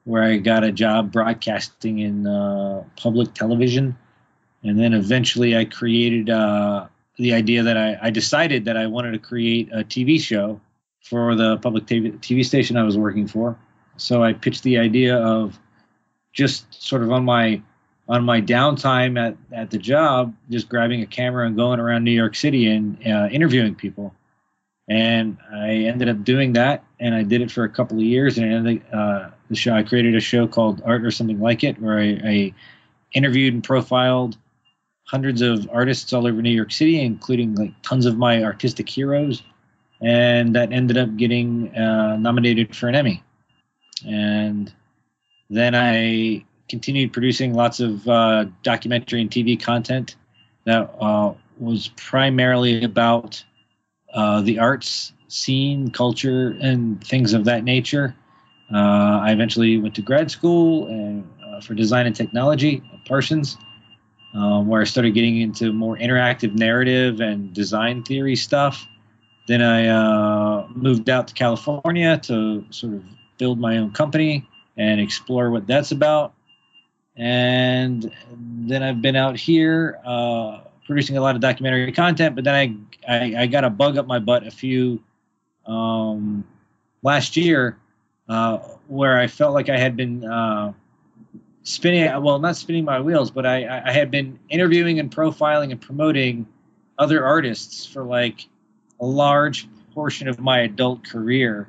where 0.09 0.23
I 0.23 0.39
got 0.39 0.65
a 0.65 0.73
job 0.73 1.13
broadcasting 1.13 1.99
in 1.99 2.27
uh, 2.27 2.83
public 2.97 3.35
television, 3.35 3.95
and 4.63 4.81
then 4.81 4.95
eventually 4.95 5.55
I 5.55 5.67
created 5.67 6.31
uh, 6.31 6.87
the 7.19 7.35
idea 7.35 7.63
that 7.65 7.77
I, 7.77 7.99
I 8.01 8.09
decided 8.09 8.65
that 8.65 8.79
I 8.79 8.87
wanted 8.87 9.13
to 9.13 9.19
create 9.19 9.69
a 9.71 9.85
TV 9.85 10.19
show 10.19 10.63
for 11.03 11.35
the 11.35 11.59
public 11.59 11.85
TV, 11.85 12.43
station 12.43 12.79
I 12.79 12.85
was 12.85 12.97
working 12.97 13.27
for. 13.29 13.59
So 13.99 14.23
I 14.23 14.33
pitched 14.33 14.63
the 14.63 14.79
idea 14.79 15.19
of 15.19 15.59
just 16.33 16.83
sort 16.83 17.03
of 17.03 17.13
on 17.13 17.27
my 17.27 17.61
on 18.09 18.25
my 18.25 18.41
downtime 18.41 19.19
at, 19.19 19.37
at 19.53 19.71
the 19.71 19.77
job, 19.77 20.35
just 20.49 20.71
grabbing 20.71 21.03
a 21.03 21.07
camera 21.07 21.47
and 21.47 21.55
going 21.55 21.79
around 21.81 22.05
New 22.05 22.13
York 22.13 22.35
City 22.35 22.67
and 22.67 22.97
uh, 23.07 23.29
interviewing 23.31 23.75
people. 23.75 24.15
And 24.89 25.37
I 25.53 25.71
ended 25.71 26.09
up 26.09 26.25
doing 26.25 26.55
that, 26.55 26.85
and 26.99 27.15
I 27.15 27.23
did 27.23 27.43
it 27.43 27.51
for 27.51 27.65
a 27.65 27.69
couple 27.69 27.99
of 27.99 28.05
years. 28.05 28.39
And 28.39 28.47
I 28.47 28.57
ended, 28.57 28.83
uh, 28.93 29.31
the 29.51 29.57
show, 29.57 29.75
I 29.75 29.83
created 29.83 30.15
a 30.15 30.21
show 30.21 30.47
called 30.47 30.83
Art 30.85 31.05
or 31.05 31.11
Something 31.11 31.41
Like 31.41 31.63
It, 31.63 31.81
where 31.81 31.99
I, 31.99 32.21
I 32.25 32.55
interviewed 33.13 33.55
and 33.55 33.63
profiled 33.63 34.39
hundreds 35.05 35.43
of 35.43 35.69
artists 35.71 36.13
all 36.13 36.27
over 36.27 36.41
New 36.41 36.51
York 36.51 36.73
City, 36.73 37.01
including 37.01 37.55
like 37.55 37.73
tons 37.83 38.07
of 38.07 38.17
my 38.17 38.43
artistic 38.43 38.89
heroes 38.89 39.43
and 40.01 40.55
that 40.55 40.73
ended 40.73 40.97
up 40.97 41.17
getting 41.17 41.75
uh, 41.77 42.17
nominated 42.17 42.75
for 42.75 42.89
an 42.89 42.95
Emmy. 42.95 43.23
And 44.07 44.73
then 45.51 45.75
I 45.75 46.45
continued 46.69 47.13
producing 47.13 47.55
lots 47.55 47.81
of 47.81 48.07
uh, 48.09 48.47
documentary 48.63 49.21
and 49.21 49.31
TV 49.31 49.61
content 49.61 50.17
that 50.65 50.95
uh, 51.01 51.35
was 51.59 51.89
primarily 51.97 52.85
about 52.85 53.43
uh, 54.15 54.41
the 54.41 54.59
arts 54.59 55.13
scene, 55.29 55.91
culture, 55.91 56.57
and 56.61 57.05
things 57.05 57.35
of 57.35 57.45
that 57.45 57.65
nature. 57.65 58.15
Uh, 58.73 59.21
I 59.23 59.33
eventually 59.33 59.79
went 59.79 59.95
to 59.97 60.03
grad 60.03 60.31
school 60.31 60.87
and, 60.87 61.29
uh, 61.47 61.61
for 61.61 61.75
design 61.75 62.07
and 62.07 62.15
technology 62.15 62.83
at 62.93 63.05
Parsons. 63.07 63.57
Um, 64.35 64.69
where 64.69 64.83
I 64.83 64.85
started 64.85 65.15
getting 65.15 65.41
into 65.41 65.73
more 65.73 65.97
interactive 65.97 66.55
narrative 66.55 67.21
and 67.21 67.53
design 67.55 68.03
theory 68.03 68.37
stuff. 68.37 68.87
Then 69.47 69.63
I 69.63 69.89
uh, 69.89 70.69
moved 70.75 71.09
out 71.09 71.29
to 71.29 71.35
California 71.35 72.19
to 72.25 72.65
sort 72.69 72.93
of 72.93 73.05
build 73.39 73.59
my 73.59 73.79
own 73.79 73.93
company 73.93 74.47
and 74.77 75.01
explore 75.01 75.51
what 75.51 75.67
that's 75.67 75.93
about. 75.93 76.35
And 77.17 78.15
then 78.37 78.83
I've 78.83 79.01
been 79.01 79.17
out 79.17 79.39
here 79.39 79.99
uh, 80.05 80.61
producing 80.89 81.17
a 81.17 81.21
lot 81.21 81.37
of 81.37 81.41
documentary 81.41 81.93
content. 81.93 82.35
But 82.35 82.43
then 82.43 82.89
I, 83.07 83.17
I, 83.17 83.43
I 83.43 83.47
got 83.47 83.63
a 83.63 83.71
bug 83.71 83.97
up 83.97 84.09
my 84.09 84.19
butt 84.19 84.45
a 84.45 84.51
few 84.51 85.01
um, 85.67 86.45
last 87.03 87.37
year 87.37 87.79
uh, 88.29 88.59
where 88.89 89.17
I 89.17 89.29
felt 89.29 89.55
like 89.55 89.69
I 89.69 89.79
had 89.79 89.97
been 89.97 90.25
uh, 90.25 90.73
spinning 91.63 92.05
well 92.23 92.39
not 92.39 92.57
spinning 92.57 92.83
my 92.83 92.99
wheels 92.99 93.31
but 93.31 93.45
I, 93.45 93.83
I 93.85 93.93
had 93.93 94.11
been 94.11 94.39
interviewing 94.49 94.99
and 95.01 95.15
profiling 95.15 95.71
and 95.71 95.79
promoting 95.79 96.47
other 96.99 97.25
artists 97.25 97.87
for 97.87 98.03
like 98.03 98.47
a 99.01 99.07
large 99.07 99.69
portion 99.95 100.29
of 100.29 100.39
my 100.39 100.61
adult 100.61 101.05
career, 101.05 101.69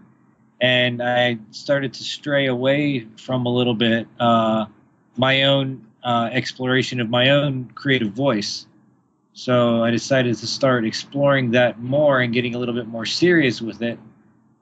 and 0.62 1.02
I 1.02 1.38
started 1.52 1.94
to 1.96 2.04
stray 2.04 2.48
away 2.48 3.08
from 3.18 3.46
a 3.46 3.50
little 3.50 3.74
bit 3.74 4.08
uh, 4.20 4.66
my 5.18 5.44
own 5.44 5.86
uh, 6.04 6.30
exploration 6.32 7.00
of 7.00 7.10
my 7.10 7.30
own 7.30 7.72
creative 7.76 8.12
voice. 8.14 8.66
So 9.40 9.86
I 9.86 9.90
decided 9.90 10.36
to 10.36 10.48
start 10.48 10.84
exploring 10.84 11.52
that 11.52 11.80
more 11.80 12.20
and 12.20 12.34
getting 12.34 12.56
a 12.56 12.60
little 12.60 12.76
bit 12.76 12.88
more 12.88 13.06
serious 13.06 13.62
with 13.62 13.82
it, 13.82 13.98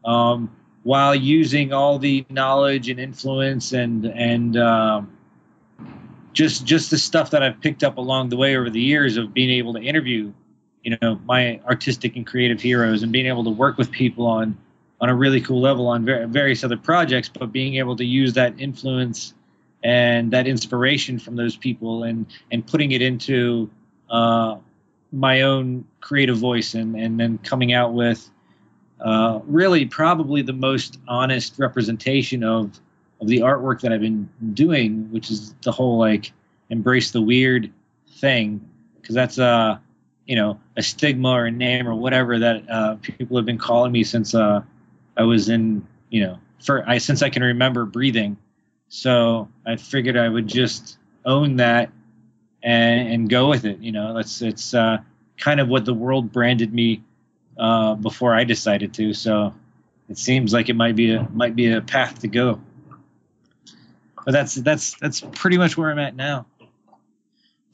um, 0.06 0.56
while 0.84 1.16
using 1.16 1.74
all 1.74 1.98
the 1.98 2.28
knowledge 2.30 2.88
and 2.88 3.00
influence 3.00 3.74
and 3.74 4.06
and 4.06 4.56
um, 4.56 5.18
just 6.32 6.64
just 6.64 6.92
the 6.92 6.98
stuff 7.00 7.32
that 7.32 7.42
I've 7.42 7.60
picked 7.60 7.84
up 7.84 7.98
along 7.98 8.30
the 8.30 8.38
way 8.38 8.56
over 8.56 8.70
the 8.70 8.80
years 8.80 9.18
of 9.18 9.34
being 9.34 9.50
able 9.50 9.74
to 9.74 9.82
interview 9.82 10.32
you 10.84 10.96
know 11.02 11.20
my 11.26 11.60
artistic 11.66 12.16
and 12.16 12.28
creative 12.28 12.62
heroes 12.62 13.02
and 13.02 13.12
being 13.12 13.26
able 13.26 13.46
to 13.46 13.50
work 13.50 13.80
with 13.80 13.90
people 13.90 14.28
on 14.28 14.56
on 15.02 15.10
a 15.10 15.16
really 15.16 15.42
cool 15.42 15.60
level 15.60 15.88
on 15.88 16.06
various 16.06 16.64
other 16.64 16.78
projects 16.78 17.30
but 17.30 17.52
being 17.52 17.78
able 17.78 17.96
to 17.96 18.06
use 18.06 18.34
that 18.34 18.54
influence 18.60 19.34
and 19.84 20.34
that 20.34 20.46
inspiration 20.46 21.18
from 21.18 21.36
those 21.36 21.56
people 21.56 22.04
and 22.04 22.28
and 22.52 22.68
putting 22.68 22.92
it 22.92 23.02
into 23.02 23.72
uh, 24.10 24.58
my 25.12 25.42
own 25.42 25.86
creative 26.02 26.38
voice 26.38 26.74
and 26.74 26.96
and 26.96 27.20
then 27.20 27.38
coming 27.40 27.74
out 27.74 27.94
with 27.94 28.30
uh, 29.00 29.40
really 29.46 29.86
probably 29.86 30.42
the 30.42 30.54
most 30.54 31.00
honest 31.08 31.56
representation 31.58 32.44
of 32.44 32.80
of 33.20 33.28
the 33.28 33.40
artwork 33.40 33.82
that 33.82 33.92
I've 33.92 34.02
been 34.02 34.30
doing, 34.54 35.12
which 35.12 35.32
is 35.32 35.54
the 35.64 35.72
whole 35.72 35.98
like 35.98 36.32
embrace 36.70 37.12
the 37.12 37.22
weird 37.22 37.72
thing, 38.18 38.68
because 39.00 39.16
that's 39.16 39.38
a 39.38 39.82
you 40.26 40.36
know 40.36 40.60
a 40.76 40.84
stigma 40.84 41.30
or 41.30 41.46
a 41.46 41.52
name 41.52 41.88
or 41.88 41.96
whatever 41.96 42.40
that 42.40 42.70
uh, 42.70 42.96
people 42.96 43.38
have 43.38 43.46
been 43.46 43.58
calling 43.58 43.92
me 43.92 44.04
since 44.04 44.36
uh, 44.36 44.62
I 45.16 45.24
was 45.24 45.50
in 45.50 45.88
you 46.10 46.26
know 46.26 46.40
for 46.60 46.88
I 46.88 46.98
since 46.98 47.22
I 47.22 47.30
can 47.30 47.44
remember 47.44 47.86
breathing. 47.86 48.38
So 48.90 49.50
I 49.66 49.76
figured 49.76 50.18
I 50.18 50.30
would 50.30 50.48
just 50.48 50.98
own 51.26 51.58
that 51.58 51.92
and, 52.64 53.10
and 53.10 53.30
go 53.30 53.50
with 53.50 53.66
it. 53.66 53.80
You 53.80 53.92
know, 53.92 54.14
that's 54.14 54.42
it's 54.42 54.74
uh, 54.74 55.00
kind 55.38 55.60
of 55.60 55.68
what 55.68 55.86
the 55.86 55.94
world 55.94 56.32
branded 56.32 56.74
me 56.74 57.04
uh, 57.58 57.96
before 57.96 58.34
I 58.34 58.44
decided 58.44 58.94
to. 58.96 59.14
So 59.14 59.54
it 60.10 60.18
seems 60.18 60.54
like 60.54 60.70
it 60.70 60.76
might 60.76 60.96
be 60.96 61.14
a 61.14 61.28
might 61.34 61.56
be 61.56 61.72
a 61.72 61.82
path 61.82 62.20
to 62.20 62.28
go. 62.28 62.62
But 64.26 64.32
that's 64.32 64.56
that's 64.56 64.96
that's 65.00 65.22
pretty 65.22 65.58
much 65.58 65.78
where 65.78 65.90
I'm 65.90 66.00
at 66.00 66.16
now. 66.16 66.46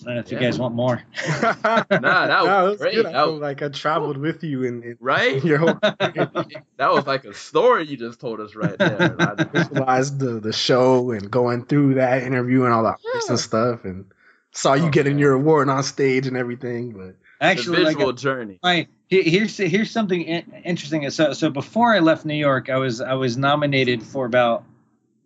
I 0.04 0.06
don't 0.06 0.16
know 0.16 0.20
if 0.20 0.32
yeah. 0.32 0.40
you 0.40 0.46
guys 0.46 0.60
want 0.60 0.75
more. 0.75 1.02
nah, 1.42 1.52
that 1.62 1.90
was, 1.90 2.00
that 2.00 2.62
was 2.62 2.78
great. 2.78 2.96
Good. 2.96 3.06
That 3.06 3.28
was, 3.28 3.40
like 3.40 3.62
I 3.62 3.70
traveled 3.70 4.18
with 4.18 4.44
you 4.44 4.63
in, 4.63 4.84
in 4.84 4.98
right. 5.00 5.44
Your 5.46 5.60
whole 5.60 5.80
that 5.82 6.63
was 6.80 7.08
like 7.08 7.24
a 7.24 7.34
story 7.34 7.86
you 7.86 7.96
just 7.96 8.20
told 8.20 8.40
us 8.42 8.54
right 8.54 8.78
there. 8.78 9.16
I 9.20 9.44
visualized 9.44 10.20
the 10.20 10.40
the 10.40 10.52
show 10.52 11.12
and 11.12 11.32
going 11.32 11.66
through 11.66 11.96
that 11.96 12.24
interview 12.24 12.66
and 12.66 12.74
all 12.74 12.84
that 12.84 13.00
yeah. 13.04 13.12
recent 13.16 13.40
stuff, 13.40 13.86
and 13.86 14.06
saw 14.54 14.74
you 14.74 14.86
oh, 14.86 14.90
getting 14.90 15.14
man. 15.14 15.20
your 15.20 15.34
award 15.34 15.70
on 15.70 15.84
stage 15.84 16.28
and 16.28 16.38
everything. 16.38 16.92
But 16.92 17.16
Actually, 17.42 17.80
the 17.80 17.84
like 17.84 17.98
visual 17.98 18.14
journey. 18.14 18.60
my 18.64 18.88
here's 19.10 19.58
here's 19.58 19.92
something 19.92 20.22
interesting. 20.22 21.10
So 21.10 21.34
so 21.34 21.50
before 21.50 21.94
I 21.94 22.00
left 22.00 22.26
New 22.26 22.36
York, 22.36 22.70
I 22.70 22.78
was 22.78 23.02
I 23.02 23.14
was 23.14 23.38
nominated 23.38 24.02
for 24.02 24.26
about 24.26 24.64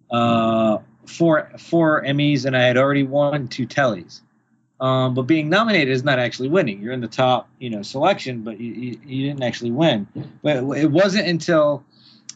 uh 0.09 0.79
four 1.05 1.51
four 1.59 2.03
Emmys, 2.03 2.45
and 2.45 2.57
I 2.57 2.63
had 2.63 2.77
already 2.77 3.03
won 3.03 3.47
two 3.47 3.67
Tellys. 3.67 4.21
Um, 4.79 5.15
but 5.15 5.23
being 5.23 5.49
nominated 5.49 5.89
is 5.89 6.03
not 6.03 6.19
actually 6.19 6.49
winning. 6.49 6.81
You're 6.81 6.93
in 6.93 7.01
the 7.01 7.07
top, 7.07 7.49
you 7.57 7.71
know, 7.71 7.81
selection, 7.81 8.43
but 8.43 8.59
you, 8.59 8.73
you, 8.73 8.99
you 9.03 9.27
didn't 9.27 9.41
actually 9.41 9.71
win. 9.71 10.07
But 10.43 10.57
it 10.77 10.91
wasn't 10.91 11.27
until 11.27 11.83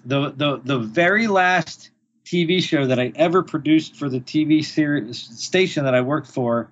the 0.06 0.32
the 0.32 0.60
the 0.64 0.80
very 0.80 1.28
last 1.28 1.92
TV 2.26 2.62
show 2.62 2.88
that 2.88 3.00
I 3.00 3.12
ever 3.16 3.44
produced 3.44 3.96
for 3.96 4.10
the 4.10 4.20
TV 4.20 4.64
series 4.64 5.20
station 5.20 5.86
that 5.86 5.94
I 5.94 6.02
worked 6.02 6.28
for 6.28 6.70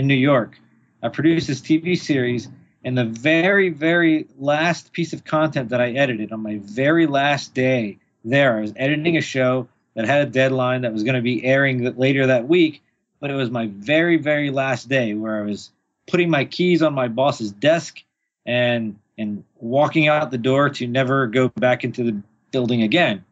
in 0.00 0.06
New 0.06 0.14
York. 0.14 0.58
I 1.02 1.08
produced 1.10 1.46
this 1.46 1.60
TV 1.60 1.96
series, 1.96 2.48
and 2.82 2.96
the 2.96 3.04
very 3.04 3.68
very 3.68 4.26
last 4.38 4.92
piece 4.92 5.12
of 5.12 5.24
content 5.24 5.68
that 5.68 5.80
I 5.80 5.90
edited 5.92 6.32
on 6.32 6.40
my 6.42 6.58
very 6.62 7.06
last 7.06 7.54
day 7.54 7.98
there, 8.24 8.56
I 8.56 8.60
was 8.62 8.72
editing 8.76 9.16
a 9.16 9.20
show 9.20 9.68
that 9.94 10.06
had 10.06 10.26
a 10.26 10.30
deadline 10.30 10.82
that 10.82 10.92
was 10.92 11.04
going 11.04 11.16
to 11.16 11.22
be 11.22 11.44
airing 11.44 11.96
later 11.96 12.26
that 12.26 12.48
week, 12.48 12.82
but 13.20 13.30
it 13.30 13.34
was 13.34 13.50
my 13.50 13.66
very 13.66 14.16
very 14.16 14.50
last 14.50 14.88
day 14.88 15.12
where 15.14 15.42
I 15.42 15.44
was 15.44 15.70
putting 16.08 16.30
my 16.30 16.46
keys 16.46 16.82
on 16.82 16.94
my 16.94 17.08
boss's 17.08 17.52
desk 17.52 18.02
and 18.46 18.98
and 19.18 19.44
walking 19.58 20.08
out 20.08 20.30
the 20.30 20.38
door 20.38 20.70
to 20.70 20.86
never 20.86 21.26
go 21.26 21.48
back 21.48 21.84
into 21.84 22.04
the 22.04 22.22
building 22.52 22.82
again. 22.82 23.22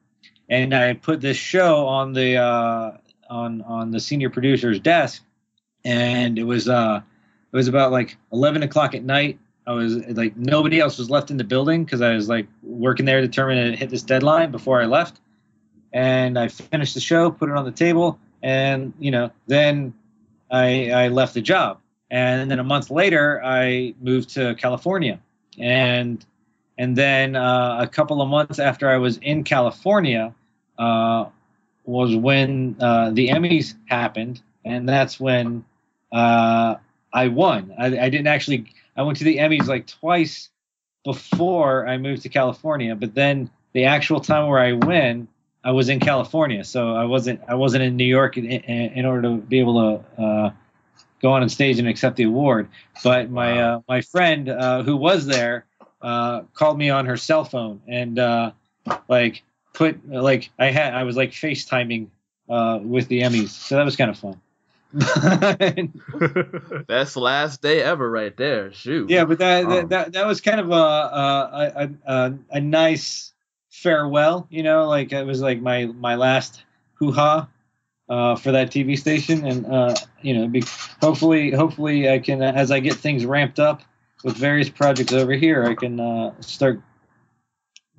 And 0.51 0.75
I 0.75 0.93
put 0.93 1.23
this 1.23 1.39
show 1.39 1.87
on 1.87 2.13
the 2.13 2.37
uh, 2.37 2.99
on 3.31 3.63
on 3.63 3.91
the 3.91 4.01
senior 4.01 4.29
producer's 4.29 4.81
desk, 4.81 5.23
and 5.85 6.39
it 6.39 6.45
was 6.45 6.69
uh 6.69 7.01
it 7.53 7.57
was 7.57 7.69
about 7.69 7.93
like 7.93 8.17
eleven 8.33 8.63
o'clock 8.63 8.95
at 8.95 9.05
night. 9.05 9.39
I 9.67 9.73
was 9.73 9.97
like 10.17 10.37
nobody 10.37 10.81
else 10.81 10.99
was 10.99 11.11
left 11.11 11.31
in 11.31 11.37
the 11.37 11.45
building 11.45 11.85
because 11.85 12.01
I 12.01 12.15
was 12.15 12.29
like 12.29 12.47
working 12.63 13.07
there 13.07 13.21
determined 13.21 13.73
to 13.73 13.79
hit 13.79 13.91
this 13.91 14.03
deadline 14.03 14.51
before 14.51 14.81
I 14.81 14.87
left. 14.87 15.21
And 15.93 16.39
I 16.39 16.49
finished 16.49 16.95
the 16.95 17.01
show, 17.01 17.31
put 17.31 17.49
it 17.49 17.57
on 17.57 17.65
the 17.65 17.73
table, 17.73 18.19
and 18.43 18.93
you 18.99 19.11
know 19.11 19.31
then 19.47 19.95
I 20.51 20.91
I 20.91 21.09
left 21.09 21.35
the 21.35 21.43
job. 21.43 21.81
And 22.11 22.51
then 22.51 22.59
a 22.59 22.65
month 22.65 22.91
later, 22.91 23.43
I 23.45 23.95
moved 24.01 24.31
to 24.31 24.55
California, 24.55 25.21
and 25.59 26.25
and 26.79 26.97
then 26.97 27.37
uh, 27.37 27.79
a 27.81 27.87
couple 27.87 28.23
of 28.23 28.29
months 28.29 28.59
after 28.59 28.89
I 28.89 28.97
was 28.97 29.19
in 29.19 29.45
California, 29.45 30.35
uh, 30.79 31.27
was 31.85 32.15
when 32.15 32.77
uh, 32.81 33.11
the 33.11 33.29
Emmys 33.29 33.75
happened, 33.87 34.41
and 34.65 34.89
that's 34.89 35.19
when 35.19 35.65
uh, 36.13 36.77
I 37.13 37.29
won. 37.29 37.75
I, 37.79 37.87
I 37.87 38.11
didn't 38.11 38.27
actually. 38.27 38.73
I 38.97 39.03
went 39.03 39.19
to 39.19 39.25
the 39.25 39.39
Emmys 39.39 39.67
like 39.67 39.87
twice 39.87 40.51
before 41.05 41.87
I 41.87 41.99
moved 41.99 42.23
to 42.23 42.29
California, 42.29 42.95
but 42.95 43.15
then 43.15 43.51
the 43.73 43.85
actual 43.85 44.21
time 44.21 44.49
where 44.49 44.59
I 44.59 44.73
win, 44.73 45.29
I 45.65 45.73
was 45.73 45.89
in 45.89 46.01
California, 46.01 46.65
so 46.65 46.95
I 46.95 47.05
wasn't. 47.05 47.41
I 47.49 47.55
wasn't 47.55 47.85
in 47.85 47.97
New 47.97 48.05
York 48.05 48.37
in, 48.37 48.47
in, 48.47 48.93
in 48.93 49.05
order 49.07 49.23
to 49.23 49.37
be 49.37 49.61
able 49.61 50.05
to. 50.17 50.23
Uh, 50.23 50.51
go 51.21 51.33
on 51.33 51.49
stage 51.49 51.81
and 51.81 51.89
accept 51.89 52.15
the 52.15 52.23
award 52.23 52.69
but 53.03 53.29
my 53.29 53.61
uh, 53.61 53.81
my 53.89 54.01
friend 54.01 54.49
uh, 54.49 54.85
who 54.85 54.97
was 54.97 55.27
there 55.27 55.67
uh, 56.01 56.43
called 56.55 56.79
me 56.79 56.91
on 56.91 57.07
her 57.07 57.17
cell 57.17 57.45
phone 57.45 57.81
and 57.89 58.21
uh, 58.21 58.53
like 59.09 59.43
put 59.75 60.09
like 60.09 60.51
I 60.59 60.67
had 60.67 60.95
I 60.95 61.05
was 61.05 61.17
like 61.17 61.31
FaceTiming 61.31 62.09
uh, 62.49 62.81
with 62.83 63.09
the 63.09 63.23
Emmys, 63.23 63.51
so 63.51 63.77
that 63.77 63.85
was 63.85 63.97
kind 63.97 64.11
of 64.11 64.19
fun. 64.19 64.41
Best 66.87 67.17
last 67.17 67.61
day 67.63 67.83
ever, 67.83 68.11
right 68.11 68.37
there. 68.37 68.73
Shoot. 68.73 69.11
yeah, 69.11 69.25
but 69.25 69.39
that, 69.39 69.65
Um, 69.65 69.71
that 69.71 69.89
that 69.91 70.13
that 70.13 70.27
was 70.27 70.41
kind 70.41 70.61
of 70.61 70.71
a 70.71 70.75
a, 70.75 71.73
a 71.77 71.91
a 72.07 72.39
a 72.53 72.61
nice 72.61 73.33
farewell, 73.71 74.47
you 74.51 74.63
know, 74.63 74.89
like 74.89 75.13
it 75.13 75.27
was 75.27 75.41
like 75.43 75.61
my 75.61 75.87
my 75.87 76.15
last 76.17 76.65
hoo 76.95 77.13
ha. 77.13 77.49
Uh, 78.09 78.35
for 78.37 78.53
that 78.53 78.71
TV 78.71 78.99
station, 78.99 79.47
and 79.47 79.67
uh, 79.67 79.95
you 80.23 80.33
know, 80.33 80.49
be, 80.49 80.65
hopefully, 81.03 81.51
hopefully, 81.51 82.09
I 82.09 82.19
can, 82.19 82.43
uh, 82.43 82.53
as 82.57 82.71
I 82.71 82.81
get 82.81 82.95
things 82.95 83.27
ramped 83.27 83.61
up 83.61 83.83
with 84.25 84.35
various 84.35 84.71
projects 84.71 85.13
over 85.13 85.33
here, 85.35 85.67
I 85.67 85.75
can 85.75 86.01
uh, 86.01 86.33
start 86.41 86.81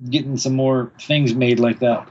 getting 0.08 0.36
some 0.36 0.56
more 0.56 0.90
things 1.00 1.32
made 1.32 1.60
like 1.60 1.78
that. 1.78 2.08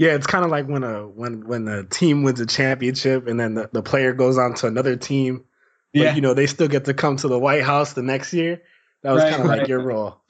Yeah, 0.00 0.14
it's 0.14 0.26
kind 0.26 0.46
of 0.46 0.50
like 0.50 0.66
when 0.66 0.82
a 0.82 1.06
when 1.06 1.46
when 1.46 1.68
a 1.68 1.84
team 1.84 2.22
wins 2.22 2.40
a 2.40 2.46
championship 2.46 3.26
and 3.26 3.38
then 3.38 3.52
the, 3.52 3.68
the 3.70 3.82
player 3.82 4.14
goes 4.14 4.38
on 4.38 4.54
to 4.54 4.66
another 4.66 4.96
team. 4.96 5.44
But 5.92 6.00
Yeah, 6.00 6.14
you 6.14 6.22
know, 6.22 6.32
they 6.32 6.46
still 6.46 6.68
get 6.68 6.86
to 6.86 6.94
come 6.94 7.18
to 7.18 7.28
the 7.28 7.38
White 7.38 7.64
House 7.64 7.92
the 7.92 8.02
next 8.02 8.32
year. 8.32 8.62
That 9.02 9.12
was 9.12 9.22
Right, 9.22 9.30
kind 9.30 9.42
of 9.42 9.48
like 9.48 9.68
your 9.68 9.80
role. 9.80 10.22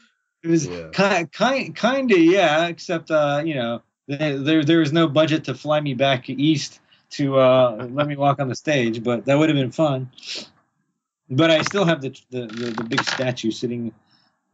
it 0.42 0.48
was 0.48 0.66
Yeah. 0.66 0.88
kind 0.90 1.30
kind 1.30 1.76
kind 1.76 2.10
of 2.10 2.18
yeah, 2.18 2.66
except 2.66 3.12
uh, 3.12 3.42
you 3.44 3.54
know, 3.54 3.82
there 4.08 4.38
there 4.38 4.64
there 4.64 4.78
was 4.80 4.92
no 4.92 5.06
budget 5.06 5.44
to 5.44 5.54
fly 5.54 5.80
me 5.80 5.94
back 5.94 6.28
east 6.28 6.80
to 7.10 7.38
uh, 7.38 7.86
let 7.92 8.08
me 8.08 8.16
walk 8.16 8.40
on 8.40 8.48
the 8.48 8.56
stage, 8.56 9.04
but 9.04 9.24
that 9.26 9.38
would 9.38 9.50
have 9.50 9.56
been 9.56 9.70
fun. 9.70 10.10
But 11.28 11.52
I 11.52 11.62
still 11.62 11.84
have 11.84 12.00
the 12.00 12.10
the, 12.30 12.46
the 12.48 12.70
the 12.72 12.84
big 12.84 13.04
statue 13.04 13.52
sitting 13.52 13.94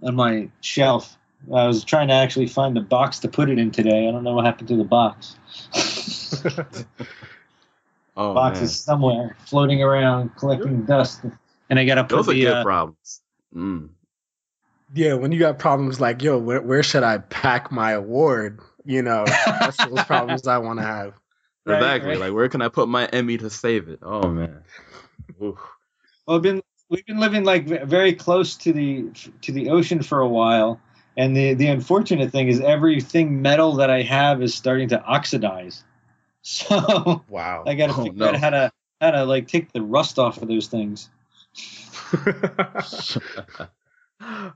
on 0.03 0.15
my 0.15 0.51
shelf. 0.61 1.17
I 1.55 1.67
was 1.67 1.85
trying 1.85 2.09
to 2.09 2.15
actually 2.15 2.49
find 2.49 2.77
the 2.77 2.81
box 2.81 3.21
to 3.21 3.29
put 3.29 3.51
it 3.51 3.59
in 3.59 3.71
today. 3.71 4.09
I 4.09 4.11
don't 4.11 4.25
know 4.25 4.35
what 4.35 4.45
happened 4.45 4.69
to 4.69 4.77
the 4.77 4.85
box. 4.85 5.37
Oh, 8.17 8.33
box 8.33 8.57
man. 8.57 8.65
is 8.65 8.81
somewhere 8.81 9.37
floating 9.45 9.83
around 9.83 10.35
collecting 10.37 10.85
dust, 10.87 11.21
and 11.69 11.79
I 11.79 11.85
gotta 11.85 12.03
put 12.05 12.17
Those 12.17 12.29
are 12.31 12.35
good 12.35 12.47
uh, 12.47 12.63
problems. 12.63 13.21
Mm. 13.55 13.91
yeah, 14.95 15.15
when 15.15 15.33
you 15.33 15.39
got 15.39 15.59
problems 15.59 16.01
like, 16.01 16.23
yo, 16.23 16.39
where 16.39 16.63
where 16.63 16.83
should 16.83 17.03
I 17.03 17.19
pack 17.19 17.71
my 17.71 17.93
award? 17.93 18.61
You 18.87 19.03
know, 19.03 19.27
that's 19.27 19.77
those 19.77 20.03
problems 20.07 20.47
I 20.47 20.59
want 20.59 20.79
to 20.79 20.87
have. 20.87 21.13
Right, 21.67 21.77
exactly. 21.77 22.11
right. 22.11 22.21
Like, 22.21 22.33
where 22.33 22.49
can 22.49 22.63
I 22.63 22.69
put 22.69 22.89
my 22.89 23.05
Emmy 23.07 23.37
to 23.37 23.51
save 23.51 23.89
it? 23.89 23.99
Oh 24.03 24.29
man. 24.31 24.63
Oof. 25.43 25.59
Well, 26.27 26.37
I've 26.37 26.43
been 26.43 26.63
we've 26.89 27.05
been 27.05 27.19
living 27.19 27.45
like 27.45 27.67
very 27.67 28.15
close 28.15 28.57
to 28.59 28.73
the 28.73 29.11
to 29.43 29.53
the 29.53 29.69
ocean 29.69 30.03
for 30.03 30.21
a 30.21 30.29
while, 30.29 30.81
and 31.17 31.37
the 31.37 31.55
the 31.55 31.67
unfortunate 31.69 32.31
thing 32.31 32.49
is 32.49 32.61
everything 32.61 33.41
metal 33.43 33.75
that 33.77 33.91
I 33.91 34.03
have 34.03 34.43
is 34.43 34.55
starting 34.55 34.89
to 34.91 35.03
oxidize. 35.03 35.83
So 36.43 37.25
Wow. 37.29 37.65
I 37.67 37.75
got 37.75 37.89
to 37.89 37.93
Oh, 38.01 38.05
figure 38.05 38.25
no. 38.25 38.29
out 38.29 38.37
how 38.37 38.51
to 38.51 38.73
how 39.01 39.11
to 39.11 39.25
like 39.25 39.49
take 39.49 39.73
the 39.73 39.83
rust 39.83 40.17
off 40.19 40.41
of 40.41 40.47
those 40.47 40.69
things. 40.69 41.11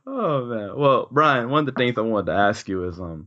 oh 0.06 0.44
man. 0.46 0.76
Well, 0.76 1.08
Brian, 1.10 1.50
one 1.50 1.60
of 1.60 1.66
the 1.66 1.72
things 1.72 1.98
I 1.98 2.02
wanted 2.02 2.26
to 2.26 2.32
ask 2.38 2.68
you 2.68 2.84
is 2.88 3.00
um 3.00 3.26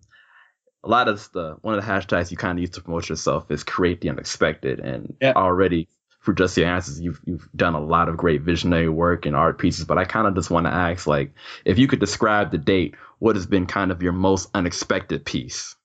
a 0.83 0.89
lot 0.89 1.07
of 1.09 1.29
the 1.33 1.57
one 1.61 1.77
of 1.77 1.85
the 1.85 1.91
hashtags 1.91 2.31
you 2.31 2.37
kind 2.37 2.57
of 2.57 2.61
use 2.61 2.69
to 2.71 2.81
promote 2.81 3.09
yourself 3.09 3.51
is 3.51 3.63
create 3.63 3.99
the 4.01 4.09
unexpected 4.09 4.79
and 4.79 5.15
Yeah. 5.21 5.33
already 5.35 5.89
for 6.23 6.33
just 6.33 6.57
your 6.57 6.67
answers 6.67 6.99
you've 6.99 7.19
you've 7.25 7.47
done 7.55 7.75
a 7.75 7.79
lot 7.79 8.09
of 8.09 8.17
great 8.17 8.41
visionary 8.41 8.89
work 8.89 9.25
and 9.25 9.35
art 9.35 9.59
pieces 9.59 9.85
but 9.85 9.97
I 9.97 10.05
kind 10.05 10.25
of 10.25 10.35
just 10.35 10.49
want 10.49 10.65
to 10.65 10.73
ask 10.73 11.05
like 11.05 11.33
if 11.65 11.77
you 11.77 11.87
could 11.87 11.99
describe 11.99 12.49
the 12.51 12.57
date 12.57 12.95
what 13.19 13.35
has 13.35 13.45
been 13.45 13.65
kind 13.67 13.91
of 13.91 14.01
your 14.01 14.13
most 14.13 14.49
unexpected 14.55 15.25
piece 15.25 15.75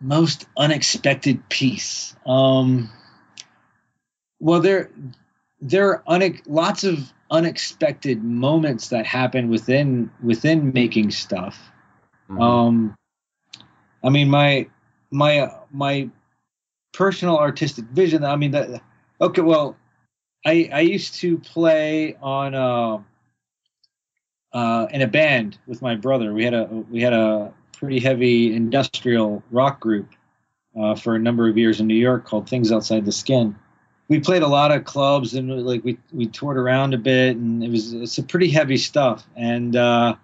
Most 0.00 0.46
unexpected 0.58 1.48
piece. 1.48 2.14
Um, 2.26 2.90
well, 4.40 4.60
there 4.60 4.90
there 5.62 5.88
are 5.90 6.02
une- 6.06 6.42
lots 6.46 6.84
of 6.84 7.10
unexpected 7.30 8.22
moments 8.22 8.88
that 8.90 9.06
happen 9.06 9.48
within 9.48 10.10
within 10.22 10.72
making 10.74 11.12
stuff. 11.12 11.58
Mhm. 12.28 12.42
Um, 12.42 12.94
I 14.04 14.10
mean, 14.10 14.28
my 14.28 14.68
my 15.10 15.50
my 15.72 16.10
personal 16.96 17.36
artistic 17.36 17.84
vision. 17.84 18.24
I 18.24 18.36
mean, 18.36 18.52
that 18.52 18.82
okay. 19.20 19.42
Well, 19.42 19.76
I 20.44 20.68
I 20.72 20.80
used 20.80 21.16
to 21.16 21.38
play 21.38 22.16
on 22.20 22.54
uh, 22.54 23.02
uh, 24.52 24.86
in 24.90 25.02
a 25.02 25.06
band 25.06 25.58
with 25.66 25.82
my 25.82 25.94
brother. 25.94 26.32
We 26.32 26.44
had 26.44 26.54
a 26.54 26.64
we 26.64 27.02
had 27.02 27.12
a 27.12 27.52
pretty 27.78 28.00
heavy 28.00 28.54
industrial 28.54 29.42
rock 29.50 29.80
group 29.80 30.08
uh, 30.78 30.94
for 30.94 31.14
a 31.14 31.18
number 31.18 31.48
of 31.48 31.58
years 31.58 31.80
in 31.80 31.86
New 31.86 31.94
York 31.94 32.24
called 32.24 32.48
Things 32.48 32.72
Outside 32.72 33.04
the 33.04 33.12
Skin. 33.12 33.56
We 34.08 34.20
played 34.20 34.42
a 34.42 34.48
lot 34.48 34.70
of 34.70 34.84
clubs 34.84 35.34
and 35.34 35.50
like 35.66 35.84
we 35.84 35.98
we 36.12 36.26
toured 36.26 36.56
around 36.56 36.94
a 36.94 36.98
bit, 36.98 37.36
and 37.36 37.62
it 37.62 37.70
was 37.70 37.92
it's 37.92 38.18
a 38.18 38.22
pretty 38.22 38.48
heavy 38.48 38.78
stuff. 38.78 39.26
And 39.36 39.76
uh, 39.76 40.16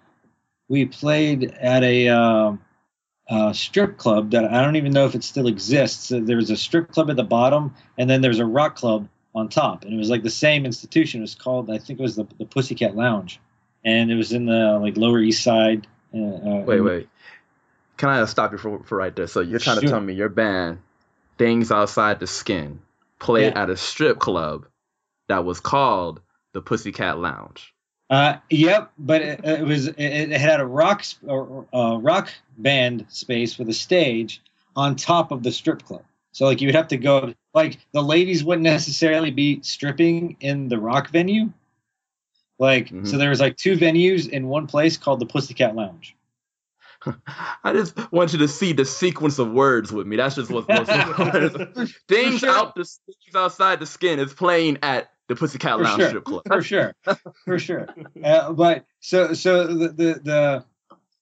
we 0.67 0.85
played 0.85 1.51
at 1.59 1.83
a 1.83 2.57
uh, 3.33 3.53
strip 3.53 3.97
club 3.97 4.31
that 4.31 4.45
I 4.45 4.63
don't 4.63 4.75
even 4.75 4.91
know 4.93 5.05
if 5.05 5.15
it 5.15 5.23
still 5.23 5.47
exists. 5.47 6.09
There 6.09 6.37
was 6.37 6.49
a 6.51 6.57
strip 6.57 6.91
club 6.91 7.09
at 7.09 7.15
the 7.15 7.23
bottom, 7.23 7.73
and 7.97 8.09
then 8.09 8.21
there's 8.21 8.39
a 8.39 8.45
rock 8.45 8.75
club 8.75 9.07
on 9.35 9.49
top, 9.49 9.83
and 9.83 9.93
it 9.93 9.97
was 9.97 10.09
like 10.09 10.21
the 10.23 10.29
same 10.29 10.65
institution. 10.65 11.21
It 11.21 11.23
was 11.23 11.35
called, 11.35 11.71
I 11.71 11.79
think 11.79 11.99
it 11.99 12.03
was 12.03 12.15
the, 12.15 12.27
the 12.37 12.45
Pussycat 12.45 12.95
Lounge, 12.95 13.39
and 13.83 14.11
it 14.11 14.15
was 14.15 14.31
in 14.31 14.45
the 14.45 14.77
like 14.79 14.95
Lower 14.97 15.19
East 15.19 15.43
Side. 15.43 15.87
Uh, 16.13 16.17
uh, 16.19 16.63
Wait, 16.65 16.81
wait. 16.81 17.09
Can 17.97 18.09
I 18.09 18.25
stop 18.25 18.51
you 18.51 18.57
for, 18.59 18.83
for 18.83 18.97
right 18.97 19.15
there? 19.15 19.27
So 19.27 19.39
you're 19.39 19.59
trying 19.59 19.79
to 19.81 19.87
tell 19.87 19.99
me 19.99 20.13
your 20.13 20.29
band, 20.29 20.79
Things 21.37 21.71
Outside 21.71 22.19
the 22.19 22.27
Skin, 22.27 22.79
played 23.19 23.53
Yeah. 23.53 23.63
at 23.63 23.69
a 23.69 23.77
strip 23.77 24.19
club 24.19 24.67
that 25.27 25.45
was 25.45 25.59
called 25.59 26.21
the 26.53 26.61
Pussycat 26.61 27.17
Lounge. 27.17 27.72
Uh, 28.13 28.37
yep, 28.51 28.91
but 28.99 29.23
it, 29.23 29.43
it 29.43 29.65
was 29.65 29.87
it, 29.87 29.97
it 29.97 30.31
had 30.39 30.59
a 30.59 30.65
rock 30.65 31.03
uh, 31.27 31.97
rock 31.97 32.29
band 32.59 33.07
space 33.09 33.57
with 33.57 33.67
a 33.69 33.73
stage 33.73 34.39
on 34.75 34.95
top 34.95 35.31
of 35.31 35.41
the 35.41 35.51
strip 35.51 35.81
club. 35.81 36.03
So 36.31 36.45
like 36.45 36.61
you 36.61 36.67
would 36.67 36.75
have 36.75 36.89
to 36.89 36.97
go 36.97 37.33
like 37.55 37.79
the 37.91 38.03
ladies 38.03 38.43
wouldn't 38.43 38.65
necessarily 38.65 39.31
be 39.31 39.63
stripping 39.63 40.37
in 40.41 40.67
the 40.67 40.77
rock 40.77 41.09
venue. 41.09 41.51
Like 42.59 42.89
Mhm. 42.89 43.07
so 43.07 43.17
there 43.17 43.29
was 43.31 43.39
like 43.39 43.57
two 43.57 43.77
venues 43.77 44.29
in 44.29 44.47
one 44.47 44.67
place 44.67 44.95
called 44.95 45.19
the 45.19 45.25
Pussycat 45.25 45.75
Lounge. 45.75 46.15
I 47.63 47.73
just 47.73 47.97
want 48.11 48.31
you 48.31 48.39
to 48.39 48.47
see 48.47 48.73
the 48.73 48.85
sequence 48.85 49.39
of 49.39 49.51
words 49.51 49.91
with 49.91 50.05
me. 50.05 50.17
That's 50.17 50.35
just 50.35 50.51
what's, 50.51 50.67
what's 50.67 51.97
things 52.07 52.41
sure. 52.41 52.49
out 52.51 52.75
the 52.75 52.83
things 52.83 53.35
outside 53.35 53.79
the 53.79 53.87
skin 53.87 54.19
is 54.19 54.35
playing 54.35 54.77
at 54.83 55.09
the 55.33 55.39
Pussycat 55.39 55.77
For 55.77 55.83
Lounge 55.83 55.99
sure. 55.99 56.09
strip 56.09 56.23
club. 56.23 56.43
for 56.47 56.61
sure, 56.61 56.95
for 57.45 57.59
sure. 57.59 57.87
Uh, 58.23 58.53
but 58.53 58.85
so 58.99 59.33
so 59.33 59.67
the, 59.67 59.89
the 59.89 60.21
the 60.23 60.65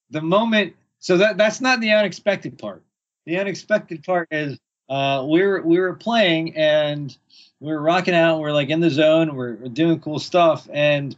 the 0.10 0.22
moment 0.22 0.76
so 1.00 1.18
that 1.18 1.38
that's 1.38 1.62
not 1.62 1.80
the 1.82 1.92
unexpected 1.92 2.58
part. 2.58 2.84
The 3.26 3.40
unexpected 3.40 4.04
part 4.04 4.28
is 4.32 4.60
uh, 4.90 5.26
we 5.28 5.42
were 5.42 5.62
we 5.62 5.80
were 5.80 5.96
playing 5.96 6.56
and 6.56 7.16
we 7.60 7.72
were 7.72 7.82
rocking 7.82 8.16
out. 8.16 8.40
We're 8.40 8.52
like 8.52 8.70
in 8.70 8.80
the 8.80 8.90
zone. 8.90 9.36
We're, 9.36 9.56
we're 9.56 9.70
doing 9.70 10.00
cool 10.00 10.20
stuff 10.20 10.68
and 10.72 11.16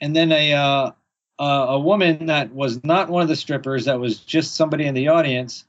and 0.00 0.14
then 0.14 0.32
a 0.32 0.52
uh, 0.54 0.92
a 1.38 1.78
woman 1.78 2.26
that 2.26 2.52
was 2.52 2.84
not 2.84 3.08
one 3.08 3.22
of 3.22 3.28
the 3.28 3.36
strippers 3.36 3.86
that 3.86 3.98
was 3.98 4.20
just 4.20 4.54
somebody 4.54 4.84
in 4.84 4.94
the 4.94 5.08
audience 5.08 5.64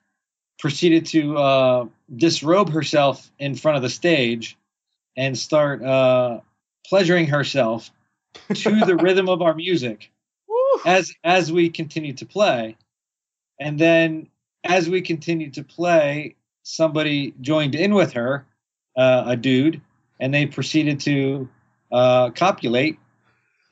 proceeded 0.59 1.05
to 1.07 1.37
uh, 1.37 1.85
disrobe 2.15 2.69
herself 2.69 3.31
in 3.39 3.55
front 3.55 3.77
of 3.77 3.81
the 3.81 3.89
stage 3.89 4.57
and 5.17 5.37
start 5.37 5.81
uh, 5.83 6.39
pleasuring 6.87 7.27
herself 7.27 7.91
to 8.53 8.79
the 8.85 8.95
rhythm 9.01 9.29
of 9.29 9.41
our 9.41 9.53
music 9.53 10.11
as 10.85 11.13
as 11.23 11.51
we 11.51 11.69
continued 11.69 12.17
to 12.17 12.25
play. 12.25 12.77
And 13.59 13.77
then 13.79 14.27
as 14.63 14.89
we 14.89 15.01
continued 15.01 15.55
to 15.55 15.63
play 15.63 16.35
somebody 16.63 17.33
joined 17.41 17.75
in 17.75 17.93
with 17.93 18.13
her 18.13 18.45
uh, 18.95 19.23
a 19.27 19.35
dude 19.35 19.81
and 20.19 20.33
they 20.33 20.45
proceeded 20.45 20.99
to 21.01 21.49
uh, 21.91 22.29
copulate 22.31 22.99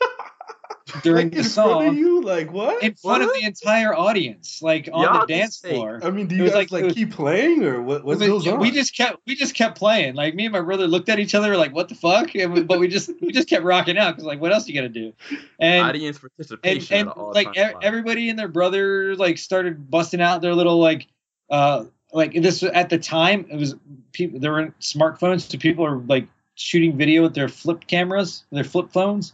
during 1.04 1.30
the 1.30 1.38
in 1.38 1.44
front 1.44 1.72
of 1.72 1.96
song 1.96 1.96
like 2.30 2.52
what? 2.54 2.82
in 2.84 2.94
front 2.96 3.24
of 3.24 3.30
the 3.34 3.44
entire 3.44 3.94
audience 3.96 4.62
like 4.62 4.88
on 4.94 5.02
Y'all 5.04 5.22
the 5.22 5.28
dance 5.28 5.58
say- 5.58 5.72
floor 5.72 6.00
I 6.04 6.10
mean, 6.12 6.28
do 6.28 6.36
It 6.36 6.38
you 6.38 6.44
was 6.44 6.52
guys 6.52 6.58
like- 6.58 6.72
like, 6.72 6.84
was- 6.86 6.94
keep 6.94 7.12
playing 7.12 7.64
or 7.66 7.82
what? 7.82 8.04
What 8.06 8.20
But 8.20 8.28
goes 8.28 8.48
on? 8.48 8.60
we 8.60 8.72
just 8.72 8.96
kept 8.96 9.18
we 9.28 9.36
just 9.36 9.56
kept 9.56 9.78
playing. 9.78 10.16
Like 10.16 10.36
me 10.36 10.46
and 10.46 10.54
my 10.54 10.62
brother 10.62 10.88
looked 10.88 11.10
at 11.10 11.20
each 11.20 11.36
other 11.36 11.58
like, 11.58 11.74
"What 11.74 11.90
the 11.90 11.96
fuck?" 11.96 12.34
And 12.36 12.54
we, 12.54 12.64
but 12.64 12.80
we 12.80 12.88
just 12.88 13.10
we 13.22 13.32
just 13.32 13.50
kept 13.50 13.64
rocking 13.66 13.98
out 13.98 14.12
because 14.16 14.24
like, 14.26 14.40
what 14.40 14.54
else 14.54 14.68
you 14.68 14.76
gonna 14.76 14.90
do? 14.90 15.14
And 15.60 15.86
Audience 15.88 16.20
participation 16.20 16.96
and 16.98 17.10
at 17.10 17.18
all 17.18 17.34
like 17.34 17.58
e- 17.58 17.74
everybody 17.82 18.30
and 18.30 18.38
their 18.40 18.48
brother 18.48 19.16
like 19.16 19.38
started 19.38 19.90
busting 19.90 20.22
out 20.22 20.42
their 20.42 20.56
little 20.56 20.78
like 20.80 21.08
uh 21.50 21.86
like 22.14 22.34
this 22.34 22.62
was- 22.62 22.72
at 22.72 22.90
the 22.90 22.98
time 23.00 23.46
it 23.50 23.58
was 23.58 23.76
people 24.14 24.40
there 24.40 24.52
were 24.52 24.74
smartphones 24.80 25.50
so 25.50 25.58
people 25.58 25.86
are 25.86 25.98
like 25.98 26.28
shooting 26.56 26.98
video 26.98 27.22
with 27.24 27.34
their 27.34 27.48
flip 27.48 27.86
cameras 27.88 28.44
their 28.52 28.64
flip 28.64 28.92
phones 28.92 29.34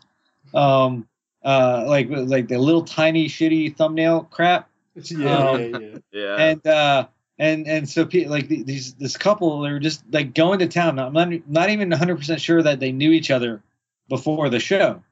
um 0.53 1.08
uh 1.45 1.86
like 1.88 2.08
like 2.10 2.47
the 2.47 2.58
little 2.58 2.84
tiny 2.84 3.27
shitty 3.27 3.75
thumbnail 3.75 4.23
crap. 4.31 4.67
Yeah, 4.95 5.38
um, 5.38 5.62
yeah, 5.62 5.77
yeah. 5.77 5.97
yeah. 6.12 6.36
and 6.38 6.67
uh 6.67 7.08
and 7.38 7.67
and 7.67 7.88
so 7.88 8.10
like 8.27 8.47
these 8.47 8.95
this 8.95 9.15
couple 9.15 9.62
they 9.62 9.71
were 9.71 9.79
just 9.79 10.03
like 10.12 10.34
going 10.34 10.60
to 10.60 10.67
town. 10.67 10.97
I'm 10.97 11.13
not, 11.13 11.47
not 11.47 11.69
even 11.69 11.89
100% 11.89 12.39
sure 12.39 12.63
that 12.63 12.79
they 12.79 12.91
knew 12.91 13.12
each 13.12 13.29
other 13.29 13.62
before 14.10 14.49
the 14.49 14.60
show. 14.60 15.03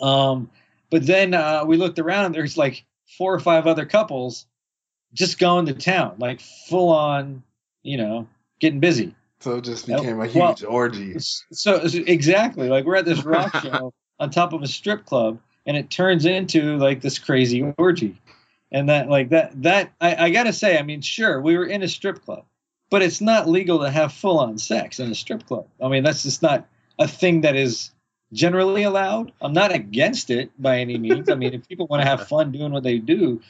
Um 0.00 0.50
but 0.88 1.06
then 1.06 1.34
uh 1.34 1.64
we 1.66 1.76
looked 1.76 1.98
around. 1.98 2.26
And 2.26 2.34
there's 2.34 2.56
like 2.56 2.84
four 3.18 3.34
or 3.34 3.40
five 3.40 3.66
other 3.66 3.84
couples 3.84 4.46
just 5.12 5.38
going 5.38 5.66
to 5.66 5.74
town 5.74 6.14
like 6.18 6.40
full 6.40 6.88
on 6.90 7.42
you 7.82 7.98
know 7.98 8.26
getting 8.60 8.80
busy. 8.80 9.14
So 9.40 9.56
it 9.56 9.64
just 9.64 9.86
became 9.86 10.20
a 10.20 10.28
well- 10.28 10.54
huge 10.54 10.64
orgy. 10.64 11.16
so 11.18 11.82
exactly. 11.84 12.70
Like 12.70 12.86
we're 12.86 12.96
at 12.96 13.04
this 13.04 13.24
rock 13.24 13.54
show 13.62 13.92
on 14.18 14.30
top 14.30 14.54
of 14.54 14.62
a 14.62 14.68
strip 14.68 15.04
club 15.04 15.38
and 15.70 15.76
it 15.76 15.88
turns 15.88 16.26
into 16.26 16.76
like 16.78 17.00
this 17.00 17.20
crazy 17.20 17.72
orgy. 17.78 18.20
And 18.72 18.88
that 18.88 19.08
like 19.08 19.28
that 19.28 19.62
that 19.62 19.92
I, 20.00 20.26
I 20.26 20.30
gotta 20.30 20.52
say 20.52 20.76
i 20.76 20.82
mean 20.82 21.00
sure 21.00 21.40
we 21.40 21.56
were 21.56 21.64
in 21.64 21.82
a 21.82 21.88
strip 21.88 22.24
club 22.24 22.44
but 22.88 23.02
it's 23.02 23.20
not 23.20 23.48
legal 23.48 23.80
to 23.80 23.90
have 23.90 24.12
full-on 24.12 24.58
sex 24.58 24.98
in 24.98 25.10
a 25.12 25.14
strip 25.14 25.46
club. 25.46 25.66
I 25.80 25.86
mean 25.86 26.02
that's 26.02 26.24
just 26.24 26.42
not 26.42 26.66
a 26.98 27.06
thing 27.06 27.42
that 27.42 27.54
is 27.54 27.92
generally 28.32 28.82
allowed. 28.82 29.30
I'm 29.40 29.52
not 29.52 29.72
against 29.72 30.30
it 30.30 30.50
by 30.60 30.78
any 30.78 30.98
means. 30.98 31.28
I 31.28 31.36
mean 31.36 31.54
if 31.54 31.68
people 31.68 31.86
want 31.86 32.02
to 32.02 32.08
have 32.08 32.26
fun 32.26 32.50
doing 32.50 32.72
what 32.72 32.82
they 32.82 32.98
do 32.98 33.40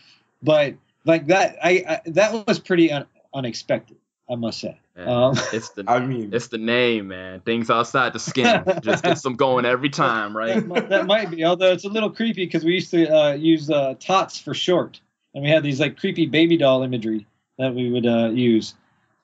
but 0.42 0.74
like 1.06 1.26
that 1.28 1.56
i, 1.62 1.84
I 1.88 2.00
that 2.10 2.46
was 2.46 2.58
pretty 2.58 2.92
un, 2.92 3.06
unexpected 3.32 3.96
i 4.30 4.34
must 4.34 4.60
say 4.60 4.78
um, 5.06 5.34
it's 5.52 5.70
the 5.70 5.84
I 5.88 6.00
mean, 6.00 6.34
it's 6.34 6.48
the 6.48 6.58
name, 6.58 7.08
man. 7.08 7.40
Things 7.40 7.70
outside 7.70 8.12
the 8.12 8.18
skin 8.18 8.64
just 8.82 9.02
gets 9.02 9.22
them 9.22 9.36
going 9.36 9.64
every 9.64 9.88
time, 9.90 10.36
right? 10.36 10.56
that, 10.56 10.66
might, 10.66 10.88
that 10.88 11.06
might 11.06 11.30
be, 11.30 11.44
although 11.44 11.72
it's 11.72 11.84
a 11.84 11.88
little 11.88 12.10
creepy 12.10 12.44
because 12.44 12.64
we 12.64 12.74
used 12.74 12.90
to 12.90 13.08
uh, 13.08 13.32
use 13.32 13.70
uh, 13.70 13.94
tots 13.98 14.38
for 14.38 14.54
short, 14.54 15.00
and 15.34 15.42
we 15.42 15.50
had 15.50 15.62
these 15.62 15.80
like 15.80 15.98
creepy 15.98 16.26
baby 16.26 16.56
doll 16.56 16.82
imagery 16.82 17.26
that 17.58 17.74
we 17.74 17.90
would 17.90 18.06
uh, 18.06 18.30
use. 18.30 18.74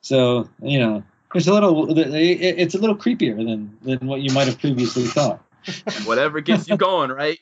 So 0.03 0.49
you 0.63 0.79
know, 0.79 1.03
it's 1.35 1.47
a 1.47 1.53
little, 1.53 1.87
it's 1.99 2.75
a 2.75 2.79
little 2.79 2.97
creepier 2.97 3.37
than 3.37 3.77
than 3.83 4.07
what 4.07 4.21
you 4.21 4.33
might 4.33 4.47
have 4.47 4.59
previously 4.59 5.05
thought. 5.05 5.43
Whatever 6.05 6.41
gets 6.41 6.69
you 6.69 6.77
going, 6.77 7.11
right? 7.11 7.39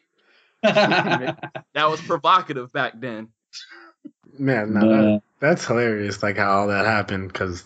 That 0.62 1.36
was 1.76 2.00
provocative 2.00 2.72
back 2.72 2.94
then. 2.98 3.28
Man, 4.38 4.74
no, 4.74 4.80
But, 4.80 4.88
that- 4.88 5.22
that's 5.40 5.66
hilarious. 5.66 6.22
Like 6.22 6.36
how 6.38 6.50
all 6.60 6.68
that 6.68 6.86
happened, 6.86 7.28
because 7.32 7.64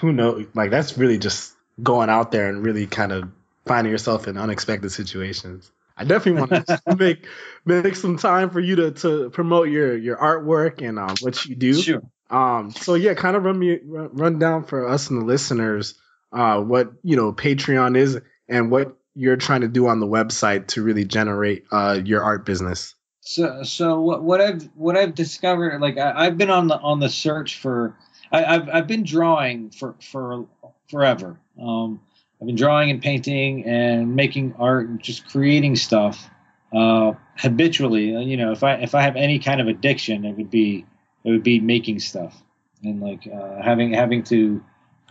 who 0.00 0.12
knows? 0.12 0.46
Like 0.54 0.70
that's 0.70 0.98
really 0.98 1.18
just 1.18 1.54
going 1.82 2.08
out 2.10 2.32
there 2.32 2.48
and 2.48 2.64
really 2.64 2.86
kind 2.86 3.12
of 3.12 3.28
finding 3.66 3.90
yourself 3.92 4.26
in 4.26 4.36
unexpected 4.38 4.90
situations. 4.90 5.70
I 5.96 6.04
definitely 6.04 6.40
want 6.40 6.66
to 6.66 6.80
make 6.98 7.26
make 7.64 7.94
some 7.96 8.16
time 8.16 8.50
for 8.50 8.60
you 8.60 8.76
to 8.76 8.90
to 8.92 9.30
promote 9.30 9.68
your 9.68 9.96
your 9.96 10.16
artwork 10.16 10.82
and 10.86 10.98
um, 10.98 11.14
what 11.20 11.44
you 11.46 11.54
do. 11.54 11.74
sure. 11.74 12.02
Um, 12.28 12.72
so 12.72 12.94
yeah, 12.94 13.14
kind 13.14 13.36
of 13.36 13.44
run 13.44 13.58
me 13.58 13.78
run 13.84 14.10
run 14.12 14.38
down 14.38 14.64
for 14.64 14.88
us 14.88 15.10
and 15.10 15.20
the 15.22 15.24
listeners 15.24 15.94
uh, 16.32 16.60
what 16.60 16.90
you 17.04 17.16
know 17.16 17.32
Patreon 17.32 17.96
is 17.96 18.18
and 18.48 18.70
what 18.70 18.96
you're 19.14 19.36
trying 19.36 19.60
to 19.62 19.68
do 19.68 19.86
on 19.86 20.00
the 20.00 20.06
website 20.06 20.66
to 20.68 20.82
really 20.82 21.04
generate 21.04 21.64
uh, 21.70 21.98
your 22.04 22.22
art 22.22 22.44
business. 22.44 22.94
So, 23.26 23.64
so 23.64 24.00
what, 24.00 24.22
what 24.22 24.40
I've 24.40 24.62
what 24.76 24.96
I've 24.96 25.16
discovered, 25.16 25.80
like 25.80 25.98
I, 25.98 26.26
I've 26.26 26.38
been 26.38 26.48
on 26.48 26.68
the 26.68 26.78
on 26.78 27.00
the 27.00 27.08
search 27.08 27.58
for, 27.58 27.96
I, 28.30 28.44
I've 28.44 28.68
I've 28.68 28.86
been 28.86 29.02
drawing 29.02 29.70
for 29.70 29.96
for 30.00 30.46
forever. 30.88 31.36
Um, 31.60 32.00
I've 32.40 32.46
been 32.46 32.54
drawing 32.54 32.90
and 32.90 33.02
painting 33.02 33.64
and 33.64 34.14
making 34.14 34.54
art 34.60 34.88
and 34.88 35.02
just 35.02 35.28
creating 35.28 35.74
stuff 35.74 36.30
uh, 36.72 37.14
habitually. 37.36 38.14
Uh, 38.14 38.20
You 38.20 38.36
know, 38.36 38.52
if 38.52 38.62
I 38.62 38.74
if 38.74 38.94
I 38.94 39.02
have 39.02 39.16
any 39.16 39.40
kind 39.40 39.60
of 39.60 39.66
addiction, 39.66 40.24
it 40.24 40.36
would 40.36 40.50
be 40.50 40.86
it 41.24 41.30
would 41.32 41.42
be 41.42 41.58
making 41.58 41.98
stuff 41.98 42.40
and 42.84 43.00
like 43.00 43.26
uh, 43.26 43.60
having 43.60 43.92
having 43.92 44.22
to 44.24 44.62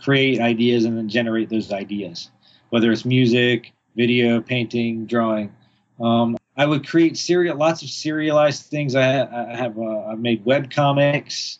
create 0.02 0.40
ideas 0.40 0.86
and 0.86 0.96
then 0.96 1.10
generate 1.10 1.50
those 1.50 1.70
ideas, 1.70 2.30
whether 2.70 2.90
it's 2.92 3.04
music, 3.04 3.74
video, 3.94 4.40
painting, 4.40 5.04
drawing. 5.04 5.54
Um, 6.00 6.38
I 6.56 6.64
would 6.64 6.86
create 6.86 7.16
serial, 7.16 7.56
lots 7.56 7.82
of 7.82 7.90
serialized 7.90 8.66
things. 8.66 8.94
I, 8.94 9.22
I 9.22 9.56
have, 9.56 9.78
uh, 9.78 10.06
I've 10.06 10.18
made 10.18 10.44
web 10.44 10.70
comics, 10.70 11.58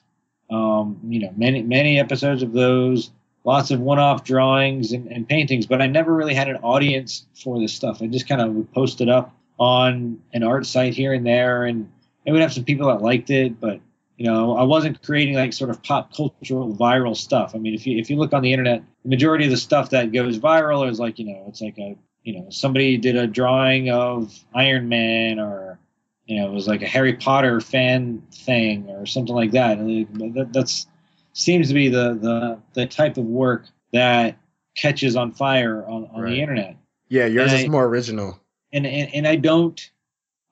um, 0.50 0.98
you 1.06 1.20
know, 1.20 1.32
many, 1.36 1.62
many 1.62 2.00
episodes 2.00 2.42
of 2.42 2.52
those, 2.52 3.10
lots 3.44 3.70
of 3.70 3.80
one-off 3.80 4.24
drawings 4.24 4.92
and, 4.92 5.06
and 5.08 5.28
paintings, 5.28 5.66
but 5.66 5.82
I 5.82 5.86
never 5.86 6.14
really 6.14 6.34
had 6.34 6.48
an 6.48 6.56
audience 6.56 7.26
for 7.34 7.60
this 7.60 7.74
stuff. 7.74 8.00
I 8.02 8.06
just 8.06 8.28
kind 8.28 8.40
of 8.40 8.52
would 8.54 8.72
post 8.72 9.00
it 9.00 9.08
up 9.08 9.34
on 9.58 10.20
an 10.32 10.42
art 10.42 10.66
site 10.66 10.94
here 10.94 11.12
and 11.12 11.26
there, 11.26 11.64
and 11.64 11.90
it 12.24 12.32
would 12.32 12.40
have 12.40 12.52
some 12.52 12.64
people 12.64 12.88
that 12.88 13.02
liked 13.02 13.30
it, 13.30 13.60
but 13.60 13.80
you 14.16 14.24
know, 14.24 14.56
I 14.56 14.62
wasn't 14.62 15.02
creating 15.02 15.34
like 15.34 15.52
sort 15.52 15.70
of 15.70 15.82
pop 15.82 16.14
cultural 16.14 16.74
viral 16.74 17.14
stuff. 17.14 17.54
I 17.54 17.58
mean, 17.58 17.74
if 17.74 17.86
you 17.86 17.98
if 17.98 18.08
you 18.08 18.16
look 18.16 18.32
on 18.32 18.42
the 18.42 18.52
internet, 18.52 18.82
the 19.02 19.10
majority 19.10 19.44
of 19.44 19.50
the 19.50 19.58
stuff 19.58 19.90
that 19.90 20.10
goes 20.10 20.38
viral 20.38 20.88
is 20.90 20.98
like, 20.98 21.18
you 21.18 21.26
know, 21.26 21.44
it's 21.48 21.60
like 21.60 21.78
a 21.78 21.96
you 22.26 22.40
know 22.40 22.46
somebody 22.50 22.96
did 22.96 23.16
a 23.16 23.26
drawing 23.26 23.88
of 23.90 24.34
Iron 24.52 24.88
Man 24.88 25.38
or 25.38 25.78
you 26.26 26.36
know 26.40 26.48
it 26.48 26.52
was 26.52 26.66
like 26.66 26.82
a 26.82 26.86
Harry 26.86 27.14
Potter 27.14 27.60
fan 27.60 28.22
thing 28.32 28.90
or 28.90 29.06
something 29.06 29.34
like 29.34 29.52
that. 29.52 29.78
That 29.78 30.48
that's 30.52 30.86
seems 31.32 31.68
to 31.68 31.74
be 31.74 31.88
the 31.88 32.14
the 32.14 32.58
the 32.74 32.86
type 32.86 33.16
of 33.16 33.24
work 33.24 33.66
that 33.92 34.36
catches 34.76 35.14
on 35.16 35.32
fire 35.32 35.84
on, 35.86 36.08
on 36.12 36.22
Right. 36.22 36.30
the 36.32 36.40
internet. 36.42 36.76
Yeah, 37.08 37.26
yours 37.26 37.52
And 37.52 37.60
is 37.60 37.66
I- 37.66 37.68
more 37.68 37.84
original. 37.86 38.40
And, 38.72 38.84
and 38.86 39.14
and 39.14 39.26
I 39.28 39.36
don't. 39.36 39.80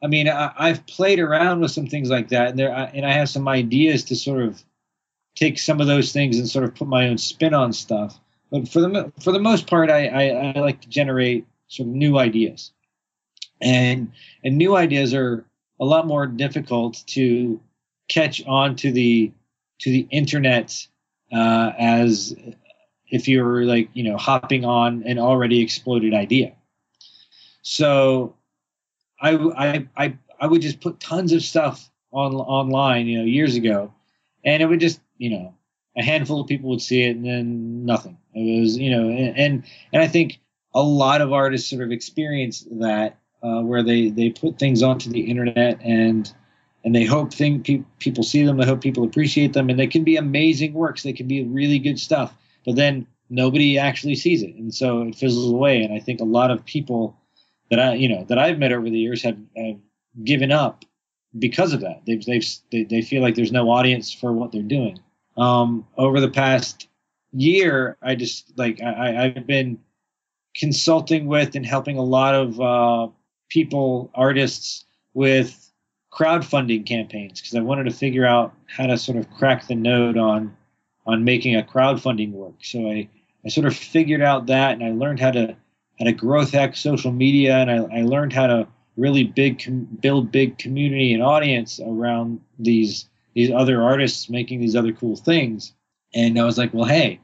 I 0.02 0.06
mean, 0.06 0.28
I, 0.28 0.52
I've 0.56 0.86
played 0.86 1.18
around 1.18 1.60
with 1.60 1.72
some 1.72 1.88
things 1.88 2.08
like 2.10 2.28
that, 2.28 2.50
and 2.50 2.58
there 2.58 2.72
I- 2.72 2.84
and 2.94 3.04
I 3.04 3.12
have 3.12 3.28
some 3.28 3.48
ideas 3.48 4.04
to 4.04 4.16
sort 4.16 4.42
of 4.42 4.62
take 5.34 5.58
some 5.58 5.80
of 5.80 5.88
those 5.88 6.12
things 6.12 6.38
and 6.38 6.48
sort 6.48 6.64
of 6.64 6.76
put 6.76 6.86
my 6.86 7.08
own 7.08 7.18
spin 7.18 7.52
on 7.54 7.72
stuff. 7.72 8.20
But 8.52 8.68
for 8.68 8.80
the 8.80 9.12
for 9.20 9.32
the 9.32 9.40
most 9.40 9.66
part, 9.66 9.90
I, 9.90 10.06
I, 10.06 10.52
I 10.52 10.60
like 10.60 10.80
to 10.82 10.88
generate 10.88 11.44
sort 11.68 11.88
of 11.88 11.94
new 11.94 12.18
ideas. 12.18 12.72
and 13.60 14.12
and 14.44 14.58
new 14.58 14.76
ideas 14.76 15.14
are 15.14 15.44
a 15.80 15.84
lot 15.84 16.06
more 16.06 16.26
difficult 16.26 17.02
to 17.06 17.60
catch 18.08 18.44
on 18.46 18.76
to 18.76 18.92
the 18.92 19.32
to 19.80 19.90
the 19.90 20.06
internet 20.10 20.86
uh, 21.32 21.72
as 21.78 22.34
if 23.08 23.28
you're 23.28 23.64
like 23.64 23.88
you 23.94 24.04
know 24.04 24.16
hopping 24.16 24.64
on 24.64 25.02
an 25.04 25.18
already 25.18 25.60
exploded 25.62 26.14
idea. 26.14 26.54
So 27.62 28.36
I 29.20 29.34
I 29.34 29.86
I, 29.96 30.18
I 30.40 30.46
would 30.46 30.62
just 30.62 30.80
put 30.80 31.00
tons 31.00 31.32
of 31.32 31.42
stuff 31.42 31.90
on 32.12 32.34
online 32.34 33.06
you 33.06 33.18
know 33.18 33.24
years 33.24 33.56
ago, 33.56 33.92
and 34.44 34.62
it 34.62 34.66
would 34.66 34.80
just 34.80 35.00
you 35.16 35.30
know 35.30 35.54
a 35.96 36.02
handful 36.02 36.40
of 36.40 36.48
people 36.48 36.70
would 36.70 36.82
see 36.82 37.02
it 37.02 37.16
and 37.16 37.24
then 37.24 37.84
nothing. 37.86 38.18
It 38.34 38.60
was 38.60 38.76
you 38.76 38.90
know 38.90 39.08
and 39.08 39.38
and, 39.38 39.64
and 39.92 40.02
I 40.02 40.08
think 40.08 40.40
a 40.74 40.82
lot 40.82 41.20
of 41.20 41.32
artists 41.32 41.70
sort 41.70 41.82
of 41.82 41.92
experience 41.92 42.66
that 42.70 43.18
uh, 43.42 43.60
where 43.60 43.82
they 43.82 44.08
they 44.10 44.30
put 44.30 44.58
things 44.58 44.82
onto 44.82 45.10
the 45.10 45.20
internet 45.20 45.80
and 45.82 46.32
and 46.84 46.94
they 46.94 47.04
hope 47.04 47.32
thing 47.32 47.62
pe- 47.62 47.82
people 47.98 48.22
see 48.22 48.44
them. 48.44 48.58
They 48.58 48.66
hope 48.66 48.82
people 48.82 49.04
appreciate 49.04 49.52
them, 49.52 49.70
and 49.70 49.78
they 49.78 49.86
can 49.86 50.04
be 50.04 50.16
amazing 50.16 50.74
works. 50.74 51.02
They 51.02 51.12
can 51.12 51.26
be 51.26 51.44
really 51.44 51.78
good 51.78 51.98
stuff, 51.98 52.34
but 52.66 52.76
then 52.76 53.06
nobody 53.30 53.78
actually 53.78 54.16
sees 54.16 54.42
it, 54.42 54.54
and 54.54 54.74
so 54.74 55.02
it 55.02 55.14
fizzles 55.14 55.52
away. 55.52 55.82
And 55.82 55.94
I 55.94 56.00
think 56.00 56.20
a 56.20 56.24
lot 56.24 56.50
of 56.50 56.64
people 56.64 57.16
that 57.70 57.78
I 57.78 57.94
you 57.94 58.08
know 58.08 58.24
that 58.28 58.38
I've 58.38 58.58
met 58.58 58.72
over 58.72 58.88
the 58.88 58.98
years 58.98 59.22
have, 59.22 59.38
have 59.56 59.76
given 60.22 60.52
up 60.52 60.84
because 61.38 61.72
of 61.72 61.80
that. 61.80 62.02
They've, 62.06 62.24
they've 62.24 62.46
they 62.70 62.84
they 62.84 63.02
feel 63.02 63.22
like 63.22 63.34
there's 63.34 63.52
no 63.52 63.70
audience 63.70 64.12
for 64.12 64.32
what 64.32 64.52
they're 64.52 64.62
doing. 64.62 64.98
Um, 65.36 65.86
over 65.96 66.20
the 66.20 66.30
past 66.30 66.88
year, 67.32 67.96
I 68.02 68.14
just 68.14 68.56
like 68.56 68.80
I, 68.80 69.24
I've 69.24 69.46
been 69.46 69.78
consulting 70.54 71.26
with 71.26 71.54
and 71.54 71.66
helping 71.66 71.98
a 71.98 72.02
lot 72.02 72.34
of 72.34 72.60
uh, 72.60 73.08
people, 73.48 74.10
artists, 74.14 74.84
with 75.14 75.64
crowdfunding 76.12 76.86
campaigns 76.86 77.40
because 77.40 77.56
I 77.56 77.60
wanted 77.60 77.84
to 77.84 77.90
figure 77.90 78.24
out 78.24 78.54
how 78.66 78.86
to 78.86 78.96
sort 78.96 79.18
of 79.18 79.30
crack 79.30 79.66
the 79.66 79.74
node 79.74 80.16
on 80.16 80.56
on 81.06 81.24
making 81.24 81.56
a 81.56 81.62
crowdfunding 81.62 82.32
work. 82.32 82.54
So 82.62 82.88
I, 82.88 83.08
I 83.44 83.48
sort 83.48 83.66
of 83.66 83.76
figured 83.76 84.22
out 84.22 84.46
that 84.46 84.72
and 84.72 84.84
I 84.84 84.90
learned 84.92 85.20
how 85.20 85.32
to 85.32 85.56
how 85.98 86.04
to 86.04 86.12
growth 86.12 86.52
hack 86.52 86.76
social 86.76 87.12
media 87.12 87.56
and 87.56 87.70
I, 87.70 87.98
I 87.98 88.02
learned 88.02 88.32
how 88.32 88.46
to 88.46 88.66
really 88.96 89.24
big 89.24 89.62
com- 89.64 89.88
build 90.00 90.30
big 90.30 90.56
community 90.58 91.12
and 91.12 91.22
audience 91.22 91.80
around 91.84 92.40
these 92.58 93.08
these 93.34 93.50
other 93.50 93.82
artists 93.82 94.30
making 94.30 94.60
these 94.60 94.76
other 94.76 94.92
cool 94.92 95.16
things. 95.16 95.72
And 96.14 96.38
I 96.38 96.44
was 96.44 96.56
like, 96.56 96.72
well, 96.72 96.84
hey, 96.84 97.20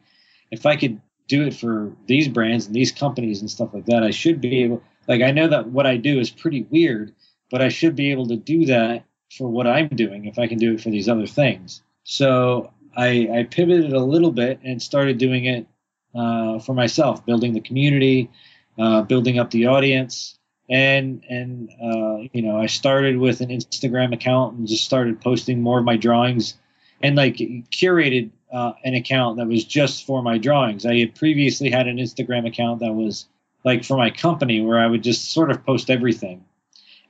if 0.51 0.67
I 0.67 0.75
could 0.75 1.01
do 1.31 1.47
it 1.47 1.55
for 1.55 1.93
these 2.07 2.29
brands 2.29 2.67
and 2.67 2.75
these 2.75 2.91
companies 2.91 3.41
and 3.41 3.49
stuff 3.49 3.71
like 3.73 3.87
that, 3.87 4.03
I 4.03 4.11
should 4.11 4.41
be 4.41 4.65
able. 4.65 4.83
Like 5.07 5.23
I 5.23 5.31
know 5.31 5.49
that 5.49 5.69
what 5.69 5.87
I 5.87 5.97
do 5.97 6.19
is 6.19 6.29
pretty 6.29 6.67
weird, 6.69 7.15
but 7.51 7.63
I 7.63 7.69
should 7.69 7.95
be 7.95 8.11
able 8.11 8.27
to 8.27 8.37
do 8.37 8.67
that 8.67 9.05
for 9.39 9.49
what 9.49 9.67
I'm 9.67 9.89
doing 9.89 10.25
if 10.25 10.39
I 10.39 10.49
can 10.49 10.59
do 10.59 10.75
it 10.75 10.81
for 10.81 10.91
these 10.91 11.09
other 11.09 11.27
things. 11.27 11.83
So 12.03 12.73
I, 12.97 13.29
I 13.33 13.47
pivoted 13.49 13.93
a 13.93 14.01
little 14.01 14.33
bit 14.33 14.59
and 14.65 14.83
started 14.83 15.19
doing 15.19 15.45
it 15.45 15.67
uh, 16.15 16.59
for 16.59 16.75
myself, 16.75 17.25
building 17.25 17.53
the 17.55 17.61
community, 17.61 18.29
uh, 18.77 19.03
building 19.03 19.39
up 19.39 19.51
the 19.51 19.67
audience, 19.69 20.37
and 20.69 21.25
and 21.29 21.71
uh, 21.81 22.29
you 22.33 22.43
know 22.43 22.57
I 22.57 22.67
started 22.67 23.19
with 23.19 23.41
an 23.41 23.51
Instagram 23.51 24.13
account 24.13 24.59
and 24.59 24.67
just 24.67 24.85
started 24.85 25.21
posting 25.21 25.63
more 25.63 25.79
of 25.79 25.85
my 25.85 25.97
drawings, 25.97 26.55
and 27.01 27.15
like 27.15 27.37
curated 27.37 28.31
uh, 28.53 28.73
an 28.85 28.95
account 28.95 29.37
that 29.39 29.47
was 29.47 29.65
just 29.65 30.05
for 30.05 30.23
my 30.23 30.39
drawings. 30.39 30.85
I 30.87 30.99
had 30.99 31.15
previously 31.15 31.71
had 31.71 31.87
an 31.87 31.97
Instagram 31.97 32.47
account 32.47 32.81
that 32.81 32.93
was 32.93 33.27
like 33.65 33.85
for 33.85 33.97
my 33.97 34.11
company 34.11 34.61
where 34.61 34.79
I 34.79 34.87
would 34.87 35.03
just 35.03 35.33
sort 35.33 35.51
of 35.51 35.65
post 35.65 35.91
everything 35.91 36.45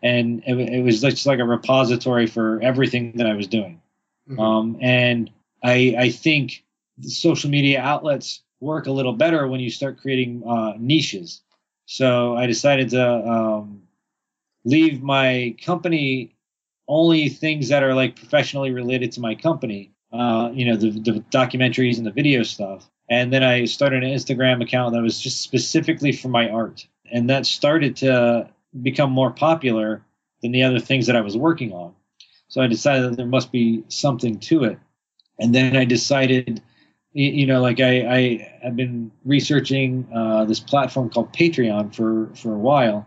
and 0.03 0.43
it, 0.47 0.59
it 0.59 0.83
was 0.83 1.01
just 1.01 1.27
like 1.27 1.39
a 1.39 1.45
repository 1.45 2.27
for 2.27 2.61
everything 2.63 3.13
that 3.17 3.27
I 3.27 3.35
was 3.35 3.47
doing. 3.47 3.81
Mm-hmm. 4.29 4.41
Um, 4.41 4.79
and 4.81 5.31
I, 5.63 5.95
I 5.99 6.11
think 6.11 6.65
social 7.03 7.51
media 7.51 7.81
outlets 7.81 8.43
work 8.61 8.87
a 8.87 8.93
little 8.93 9.13
better 9.13 9.47
when 9.49 9.61
you 9.61 9.71
start 9.71 10.01
creating 10.01 10.43
uh, 10.47 10.75
niches. 10.79 11.43
So 11.87 12.37
I 12.37 12.47
decided 12.47 12.91
to 12.91 13.29
um, 13.29 13.83
leave 14.65 15.03
my 15.03 15.55
company 15.65 16.35
only 16.89 17.29
things 17.29 17.69
that 17.69 17.83
are 17.83 17.95
like 17.95 18.17
professionally 18.17 18.73
related 18.73 19.13
to 19.13 19.21
my 19.21 19.35
company. 19.35 19.93
Uh, 20.13 20.51
you 20.53 20.65
know, 20.65 20.77
the, 20.77 20.91
the 20.91 21.25
documentaries 21.31 21.99
and 21.99 22.07
the 22.07 22.11
video 22.11 22.43
stuff. 22.43 22.89
And 23.09 23.33
then 23.33 23.43
I 23.43 23.65
started 23.65 24.03
an 24.05 24.11
Instagram 24.11 24.63
account 24.63 24.95
that 24.95 25.03
was 25.03 25.21
just 25.21 25.41
specifically 25.41 26.13
for 26.13 26.29
my 26.29 26.49
art. 26.49 26.87
And 27.13 27.31
that 27.31 27.47
started 27.47 27.97
to 27.97 28.49
become 28.83 29.11
more 29.11 29.31
popular 29.31 30.03
than 30.43 30.53
the 30.53 30.63
other 30.63 30.79
things 30.79 31.07
that 31.07 31.17
I 31.17 31.21
was 31.21 31.37
working 31.37 31.73
on. 31.73 31.95
So 32.49 32.61
I 32.61 32.67
decided 32.67 33.11
that 33.11 33.17
there 33.17 33.27
must 33.27 33.53
be 33.53 33.85
something 33.89 34.39
to 34.41 34.65
it. 34.65 34.79
And 35.39 35.55
then 35.55 35.77
I 35.77 35.85
decided, 35.85 36.61
you 37.13 37.47
know, 37.47 37.61
like 37.61 37.81
I, 37.81 38.01
I 38.07 38.59
have 38.63 38.77
been 38.77 39.11
researching 39.25 40.09
uh, 40.15 40.45
this 40.45 40.61
platform 40.61 41.11
called 41.11 41.33
Patreon 41.33 41.95
for, 41.95 42.29
for 42.35 42.53
a 42.53 42.59
while, 42.59 43.07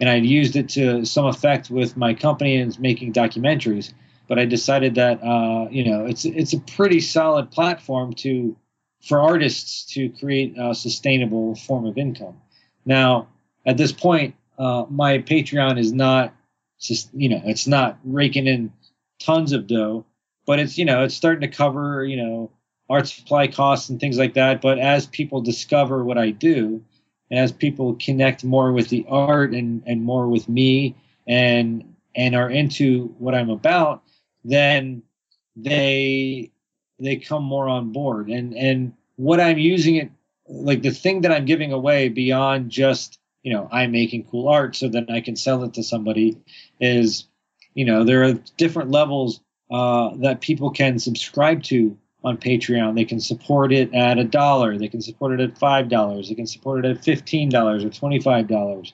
and 0.00 0.08
I'd 0.08 0.24
used 0.24 0.56
it 0.56 0.68
to 0.70 1.04
some 1.04 1.26
effect 1.26 1.70
with 1.70 1.96
my 1.96 2.14
company 2.14 2.56
and 2.56 2.78
making 2.80 3.12
documentaries. 3.12 3.92
But 4.28 4.38
I 4.38 4.44
decided 4.44 4.96
that, 4.96 5.22
uh, 5.22 5.68
you 5.70 5.84
know, 5.84 6.06
it's 6.06 6.24
it's 6.24 6.52
a 6.52 6.60
pretty 6.60 7.00
solid 7.00 7.50
platform 7.50 8.12
to 8.14 8.56
for 9.02 9.20
artists 9.20 9.84
to 9.94 10.08
create 10.10 10.54
a 10.58 10.74
sustainable 10.74 11.54
form 11.54 11.86
of 11.86 11.96
income. 11.96 12.40
Now, 12.84 13.28
at 13.64 13.76
this 13.76 13.92
point, 13.92 14.34
uh, 14.58 14.86
my 14.88 15.18
Patreon 15.18 15.78
is 15.78 15.92
not 15.92 16.34
just 16.80 17.10
you 17.14 17.28
know 17.28 17.40
it's 17.44 17.66
not 17.66 17.98
raking 18.04 18.46
in 18.46 18.72
tons 19.20 19.52
of 19.52 19.66
dough, 19.66 20.04
but 20.46 20.58
it's 20.58 20.76
you 20.78 20.84
know 20.84 21.04
it's 21.04 21.14
starting 21.14 21.48
to 21.48 21.56
cover 21.56 22.04
you 22.04 22.16
know 22.16 22.50
art 22.88 23.08
supply 23.08 23.48
costs 23.48 23.88
and 23.88 24.00
things 24.00 24.18
like 24.18 24.34
that. 24.34 24.60
But 24.60 24.78
as 24.78 25.06
people 25.06 25.40
discover 25.40 26.04
what 26.04 26.18
I 26.18 26.30
do, 26.30 26.82
and 27.30 27.40
as 27.40 27.52
people 27.52 27.94
connect 27.94 28.44
more 28.44 28.72
with 28.72 28.88
the 28.88 29.04
art 29.08 29.52
and 29.52 29.82
and 29.86 30.02
more 30.02 30.28
with 30.28 30.48
me 30.48 30.96
and 31.26 31.94
and 32.14 32.34
are 32.34 32.50
into 32.50 33.14
what 33.18 33.34
I'm 33.34 33.50
about, 33.50 34.02
then 34.50 35.02
they 35.56 36.50
they 36.98 37.16
come 37.16 37.42
more 37.42 37.68
on 37.68 37.92
board 37.92 38.28
and 38.28 38.54
and 38.54 38.92
what 39.16 39.40
I'm 39.40 39.58
using 39.58 39.96
it 39.96 40.10
like 40.48 40.82
the 40.82 40.90
thing 40.90 41.22
that 41.22 41.32
I'm 41.32 41.44
giving 41.44 41.72
away 41.72 42.08
beyond 42.08 42.70
just 42.70 43.18
you 43.42 43.52
know 43.52 43.68
I'm 43.72 43.92
making 43.92 44.24
cool 44.24 44.48
art 44.48 44.76
so 44.76 44.88
that 44.88 45.10
I 45.10 45.20
can 45.20 45.36
sell 45.36 45.64
it 45.64 45.74
to 45.74 45.82
somebody 45.82 46.38
is 46.80 47.24
you 47.74 47.84
know 47.84 48.04
there 48.04 48.24
are 48.24 48.34
different 48.56 48.90
levels 48.90 49.40
uh, 49.70 50.10
that 50.18 50.40
people 50.40 50.70
can 50.70 50.98
subscribe 50.98 51.62
to 51.64 51.98
on 52.22 52.36
Patreon. 52.36 52.94
They 52.94 53.04
can 53.04 53.20
support 53.20 53.72
it 53.72 53.94
at 53.94 54.18
a 54.18 54.24
dollar. 54.24 54.76
They 54.76 54.88
can 54.88 55.00
support 55.00 55.38
it 55.38 55.40
at 55.40 55.58
five 55.58 55.88
dollars. 55.88 56.28
They 56.28 56.34
can 56.34 56.46
support 56.46 56.84
it 56.84 56.90
at 56.96 57.04
fifteen 57.04 57.48
dollars 57.48 57.84
or 57.84 57.90
twenty 57.90 58.20
five 58.20 58.48
dollars. 58.48 58.92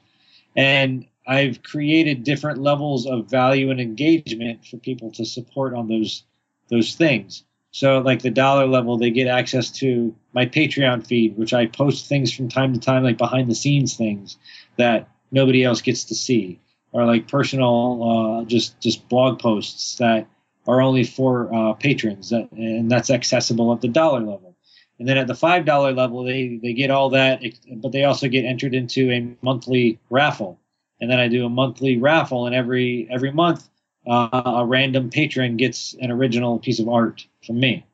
And 0.56 1.06
I've 1.26 1.62
created 1.62 2.24
different 2.24 2.58
levels 2.58 3.06
of 3.06 3.30
value 3.30 3.70
and 3.70 3.80
engagement 3.80 4.66
for 4.66 4.76
people 4.78 5.10
to 5.12 5.24
support 5.24 5.74
on 5.74 5.88
those 5.88 6.24
those 6.68 6.94
things. 6.94 7.44
So, 7.70 7.98
like 7.98 8.20
the 8.20 8.30
dollar 8.30 8.66
level, 8.66 8.98
they 8.98 9.10
get 9.10 9.28
access 9.28 9.70
to 9.78 10.14
my 10.34 10.46
Patreon 10.46 11.06
feed, 11.06 11.36
which 11.38 11.54
I 11.54 11.66
post 11.66 12.06
things 12.06 12.32
from 12.32 12.48
time 12.48 12.74
to 12.74 12.80
time, 12.80 13.02
like 13.02 13.18
behind 13.18 13.50
the 13.50 13.54
scenes 13.54 13.96
things 13.96 14.36
that 14.76 15.08
nobody 15.30 15.64
else 15.64 15.80
gets 15.80 16.04
to 16.04 16.14
see, 16.14 16.60
or 16.92 17.06
like 17.06 17.28
personal, 17.28 18.42
uh, 18.42 18.44
just 18.44 18.78
just 18.80 19.08
blog 19.08 19.38
posts 19.38 19.96
that 19.96 20.28
are 20.66 20.82
only 20.82 21.04
for 21.04 21.52
uh, 21.54 21.72
patrons, 21.74 22.30
that, 22.30 22.50
and 22.52 22.90
that's 22.90 23.10
accessible 23.10 23.72
at 23.72 23.80
the 23.80 23.88
dollar 23.88 24.20
level. 24.20 24.56
And 24.98 25.08
then 25.08 25.16
at 25.16 25.26
the 25.26 25.34
five 25.34 25.64
dollar 25.64 25.92
level, 25.92 26.24
they 26.24 26.60
they 26.62 26.74
get 26.74 26.90
all 26.90 27.10
that, 27.10 27.42
but 27.76 27.92
they 27.92 28.04
also 28.04 28.28
get 28.28 28.44
entered 28.44 28.74
into 28.74 29.10
a 29.10 29.34
monthly 29.40 29.98
raffle. 30.10 30.60
And 31.02 31.10
then 31.10 31.18
I 31.18 31.26
do 31.26 31.44
a 31.44 31.48
monthly 31.48 31.96
raffle, 31.96 32.46
and 32.46 32.54
every 32.54 33.08
every 33.10 33.32
month 33.32 33.68
uh, 34.06 34.60
a 34.60 34.64
random 34.64 35.10
patron 35.10 35.56
gets 35.56 35.96
an 36.00 36.12
original 36.12 36.60
piece 36.60 36.78
of 36.78 36.88
art 36.88 37.26
from 37.44 37.58
me. 37.58 37.84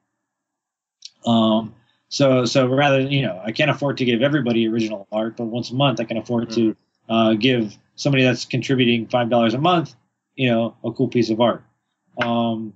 Um, 1.24 1.74
so 2.10 2.44
so 2.44 2.68
rather 2.68 3.00
you 3.00 3.22
know 3.22 3.40
I 3.42 3.52
can't 3.52 3.70
afford 3.70 3.96
to 3.96 4.04
give 4.04 4.20
everybody 4.20 4.68
original 4.68 5.08
art, 5.10 5.38
but 5.38 5.46
once 5.46 5.70
a 5.70 5.74
month 5.74 6.00
I 6.00 6.04
can 6.04 6.18
afford 6.18 6.50
to 6.50 6.60
mm-hmm. 6.60 7.12
uh, 7.12 7.32
give 7.32 7.78
somebody 7.96 8.24
that's 8.24 8.44
contributing 8.44 9.06
five 9.06 9.30
dollars 9.30 9.54
a 9.54 9.58
month, 9.58 9.94
you 10.34 10.50
know, 10.50 10.76
a 10.84 10.92
cool 10.92 11.08
piece 11.08 11.30
of 11.30 11.40
art. 11.40 11.64
Um, 12.20 12.74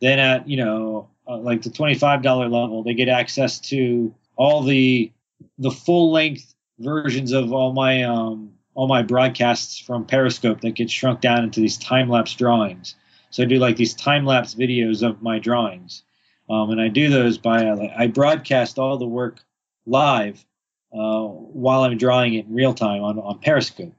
then 0.00 0.18
at 0.18 0.48
you 0.48 0.56
know 0.56 1.10
uh, 1.28 1.36
like 1.36 1.60
the 1.60 1.68
twenty 1.68 1.94
five 1.94 2.22
dollar 2.22 2.48
level, 2.48 2.82
they 2.82 2.94
get 2.94 3.10
access 3.10 3.60
to 3.68 4.14
all 4.36 4.62
the 4.62 5.12
the 5.58 5.70
full 5.70 6.10
length 6.10 6.54
versions 6.78 7.32
of 7.32 7.52
all 7.52 7.74
my 7.74 8.04
um, 8.04 8.53
all 8.74 8.88
my 8.88 9.02
broadcasts 9.02 9.78
from 9.78 10.04
Periscope 10.04 10.60
that 10.60 10.74
get 10.74 10.90
shrunk 10.90 11.20
down 11.20 11.44
into 11.44 11.60
these 11.60 11.78
time 11.78 12.08
lapse 12.08 12.34
drawings. 12.34 12.94
So 13.30 13.42
I 13.42 13.46
do 13.46 13.56
like 13.56 13.76
these 13.76 13.94
time 13.94 14.26
lapse 14.26 14.54
videos 14.54 15.02
of 15.02 15.22
my 15.22 15.38
drawings, 15.38 16.02
um, 16.48 16.70
and 16.70 16.80
I 16.80 16.88
do 16.88 17.08
those 17.08 17.38
by 17.38 17.66
uh, 17.66 17.88
I 17.96 18.06
broadcast 18.06 18.78
all 18.78 18.98
the 18.98 19.06
work 19.06 19.40
live 19.86 20.44
uh, 20.92 21.22
while 21.22 21.82
I'm 21.82 21.98
drawing 21.98 22.34
it 22.34 22.46
in 22.46 22.54
real 22.54 22.74
time 22.74 23.02
on 23.02 23.18
on 23.18 23.38
Periscope, 23.40 23.94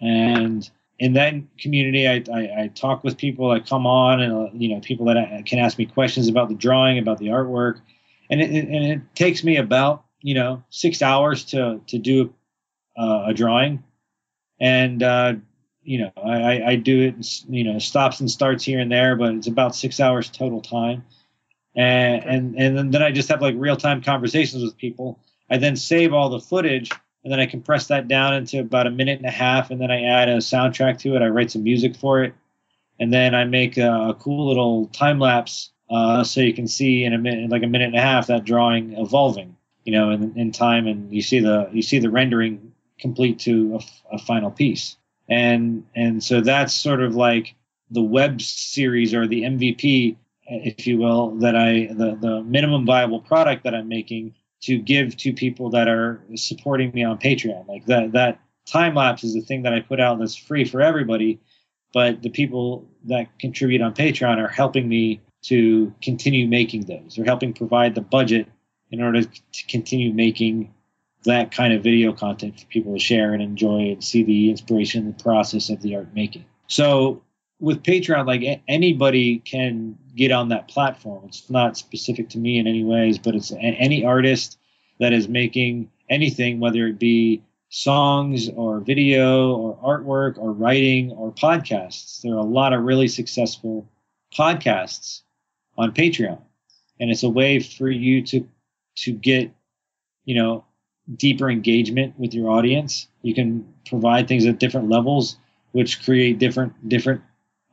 and 0.00 0.68
in 0.98 1.14
that 1.14 1.34
community, 1.58 2.06
I, 2.08 2.22
I, 2.32 2.62
I 2.62 2.70
talk 2.74 3.02
with 3.02 3.18
people 3.18 3.52
that 3.52 3.66
come 3.66 3.86
on, 3.86 4.20
and 4.20 4.32
uh, 4.32 4.50
you 4.54 4.68
know, 4.68 4.80
people 4.80 5.06
that 5.06 5.16
I, 5.16 5.42
can 5.44 5.58
ask 5.58 5.76
me 5.76 5.86
questions 5.86 6.28
about 6.28 6.48
the 6.48 6.54
drawing, 6.54 6.98
about 6.98 7.18
the 7.18 7.26
artwork, 7.26 7.80
and 8.30 8.40
it, 8.40 8.50
and 8.50 8.84
it 8.86 9.00
takes 9.14 9.42
me 9.42 9.56
about 9.56 10.04
you 10.20 10.34
know 10.34 10.62
six 10.70 11.02
hours 11.02 11.44
to 11.46 11.80
to 11.88 11.98
do 11.98 12.32
uh, 12.96 13.24
a 13.26 13.34
drawing, 13.34 13.82
and 14.64 15.02
uh, 15.02 15.34
you 15.82 15.98
know 15.98 16.12
I, 16.16 16.62
I 16.62 16.76
do 16.76 17.02
it 17.02 17.44
you 17.48 17.64
know 17.64 17.78
stops 17.78 18.20
and 18.20 18.30
starts 18.30 18.64
here 18.64 18.80
and 18.80 18.90
there, 18.90 19.14
but 19.14 19.34
it's 19.34 19.46
about 19.46 19.76
six 19.76 20.00
hours 20.00 20.30
total 20.30 20.62
time, 20.62 21.04
and 21.76 22.24
and 22.24 22.56
and 22.56 22.94
then 22.94 23.02
I 23.02 23.12
just 23.12 23.28
have 23.28 23.42
like 23.42 23.54
real 23.58 23.76
time 23.76 24.02
conversations 24.02 24.62
with 24.62 24.76
people. 24.78 25.20
I 25.50 25.58
then 25.58 25.76
save 25.76 26.14
all 26.14 26.30
the 26.30 26.40
footage 26.40 26.90
and 27.22 27.32
then 27.32 27.40
I 27.40 27.46
compress 27.46 27.86
that 27.88 28.06
down 28.06 28.34
into 28.34 28.60
about 28.60 28.86
a 28.86 28.90
minute 28.90 29.18
and 29.18 29.26
a 29.26 29.30
half, 29.30 29.70
and 29.70 29.80
then 29.80 29.90
I 29.90 30.04
add 30.04 30.28
a 30.28 30.38
soundtrack 30.38 30.98
to 31.00 31.16
it. 31.16 31.22
I 31.22 31.28
write 31.28 31.50
some 31.50 31.64
music 31.64 31.96
for 31.96 32.22
it, 32.22 32.34
and 33.00 33.12
then 33.12 33.34
I 33.34 33.44
make 33.44 33.78
a, 33.78 34.10
a 34.10 34.14
cool 34.14 34.46
little 34.48 34.88
time 34.88 35.18
lapse 35.18 35.72
uh, 35.90 36.22
so 36.22 36.40
you 36.40 36.52
can 36.52 36.68
see 36.68 37.04
in 37.04 37.14
a 37.14 37.18
minute, 37.18 37.50
like 37.50 37.62
a 37.62 37.66
minute 37.66 37.86
and 37.86 37.96
a 37.96 38.00
half, 38.00 38.26
that 38.26 38.44
drawing 38.44 38.92
evolving, 38.98 39.56
you 39.84 39.92
know, 39.92 40.10
in, 40.10 40.38
in 40.38 40.52
time, 40.52 40.86
and 40.86 41.12
you 41.12 41.22
see 41.22 41.40
the 41.40 41.68
you 41.72 41.80
see 41.80 41.98
the 41.98 42.10
rendering 42.10 42.73
complete 42.98 43.40
to 43.40 43.80
a, 44.10 44.14
a 44.16 44.18
final 44.18 44.50
piece, 44.50 44.96
and 45.28 45.86
and 45.94 46.22
so 46.22 46.40
that's 46.40 46.74
sort 46.74 47.02
of 47.02 47.14
like 47.14 47.54
the 47.90 48.02
web 48.02 48.40
series 48.40 49.14
or 49.14 49.26
the 49.26 49.42
MVP, 49.42 50.16
if 50.46 50.86
you 50.86 50.98
will, 50.98 51.36
that 51.36 51.56
I 51.56 51.88
the 51.92 52.16
the 52.20 52.42
minimum 52.42 52.86
viable 52.86 53.20
product 53.20 53.64
that 53.64 53.74
I'm 53.74 53.88
making 53.88 54.34
to 54.62 54.78
give 54.78 55.16
to 55.18 55.32
people 55.32 55.70
that 55.70 55.88
are 55.88 56.22
supporting 56.34 56.90
me 56.92 57.04
on 57.04 57.18
Patreon. 57.18 57.68
Like 57.68 57.86
that 57.86 58.12
that 58.12 58.40
time 58.66 58.94
lapse 58.94 59.24
is 59.24 59.34
the 59.34 59.40
thing 59.40 59.62
that 59.62 59.72
I 59.72 59.80
put 59.80 60.00
out 60.00 60.18
that's 60.18 60.36
free 60.36 60.64
for 60.64 60.80
everybody, 60.80 61.40
but 61.92 62.22
the 62.22 62.30
people 62.30 62.88
that 63.04 63.38
contribute 63.38 63.82
on 63.82 63.94
Patreon 63.94 64.38
are 64.38 64.48
helping 64.48 64.88
me 64.88 65.20
to 65.42 65.94
continue 66.02 66.48
making 66.48 66.86
those. 66.86 67.14
They're 67.14 67.24
helping 67.24 67.52
provide 67.52 67.94
the 67.94 68.00
budget 68.00 68.48
in 68.90 69.02
order 69.02 69.22
to 69.22 69.66
continue 69.68 70.12
making 70.12 70.73
that 71.24 71.50
kind 71.50 71.72
of 71.72 71.82
video 71.82 72.12
content 72.12 72.60
for 72.60 72.66
people 72.66 72.92
to 72.92 72.98
share 72.98 73.32
and 73.32 73.42
enjoy 73.42 73.92
and 73.92 74.04
see 74.04 74.22
the 74.22 74.50
inspiration 74.50 75.04
and 75.04 75.18
the 75.18 75.22
process 75.22 75.70
of 75.70 75.82
the 75.82 75.96
art 75.96 76.14
making. 76.14 76.44
So 76.66 77.22
with 77.60 77.82
Patreon, 77.82 78.26
like 78.26 78.62
anybody 78.68 79.38
can 79.38 79.98
get 80.14 80.32
on 80.32 80.48
that 80.50 80.68
platform. 80.68 81.24
It's 81.26 81.48
not 81.50 81.76
specific 81.76 82.28
to 82.30 82.38
me 82.38 82.58
in 82.58 82.66
any 82.66 82.84
ways, 82.84 83.18
but 83.18 83.34
it's 83.34 83.52
any 83.52 84.04
artist 84.04 84.58
that 85.00 85.12
is 85.12 85.28
making 85.28 85.90
anything, 86.08 86.60
whether 86.60 86.86
it 86.86 86.98
be 86.98 87.42
songs 87.70 88.48
or 88.50 88.80
video 88.80 89.54
or 89.54 89.76
artwork 89.78 90.38
or 90.38 90.52
writing 90.52 91.10
or 91.12 91.32
podcasts. 91.32 92.22
There 92.22 92.34
are 92.34 92.38
a 92.38 92.42
lot 92.42 92.72
of 92.72 92.84
really 92.84 93.08
successful 93.08 93.88
podcasts 94.36 95.22
on 95.76 95.92
Patreon, 95.92 96.40
and 97.00 97.10
it's 97.10 97.22
a 97.22 97.28
way 97.28 97.60
for 97.60 97.90
you 97.90 98.22
to 98.26 98.48
to 98.96 99.12
get 99.12 99.50
you 100.24 100.36
know 100.36 100.64
deeper 101.12 101.50
engagement 101.50 102.18
with 102.18 102.34
your 102.34 102.50
audience. 102.50 103.08
You 103.22 103.34
can 103.34 103.74
provide 103.86 104.28
things 104.28 104.46
at 104.46 104.58
different 104.58 104.88
levels, 104.88 105.36
which 105.72 106.04
create 106.04 106.38
different 106.38 106.88
different 106.88 107.22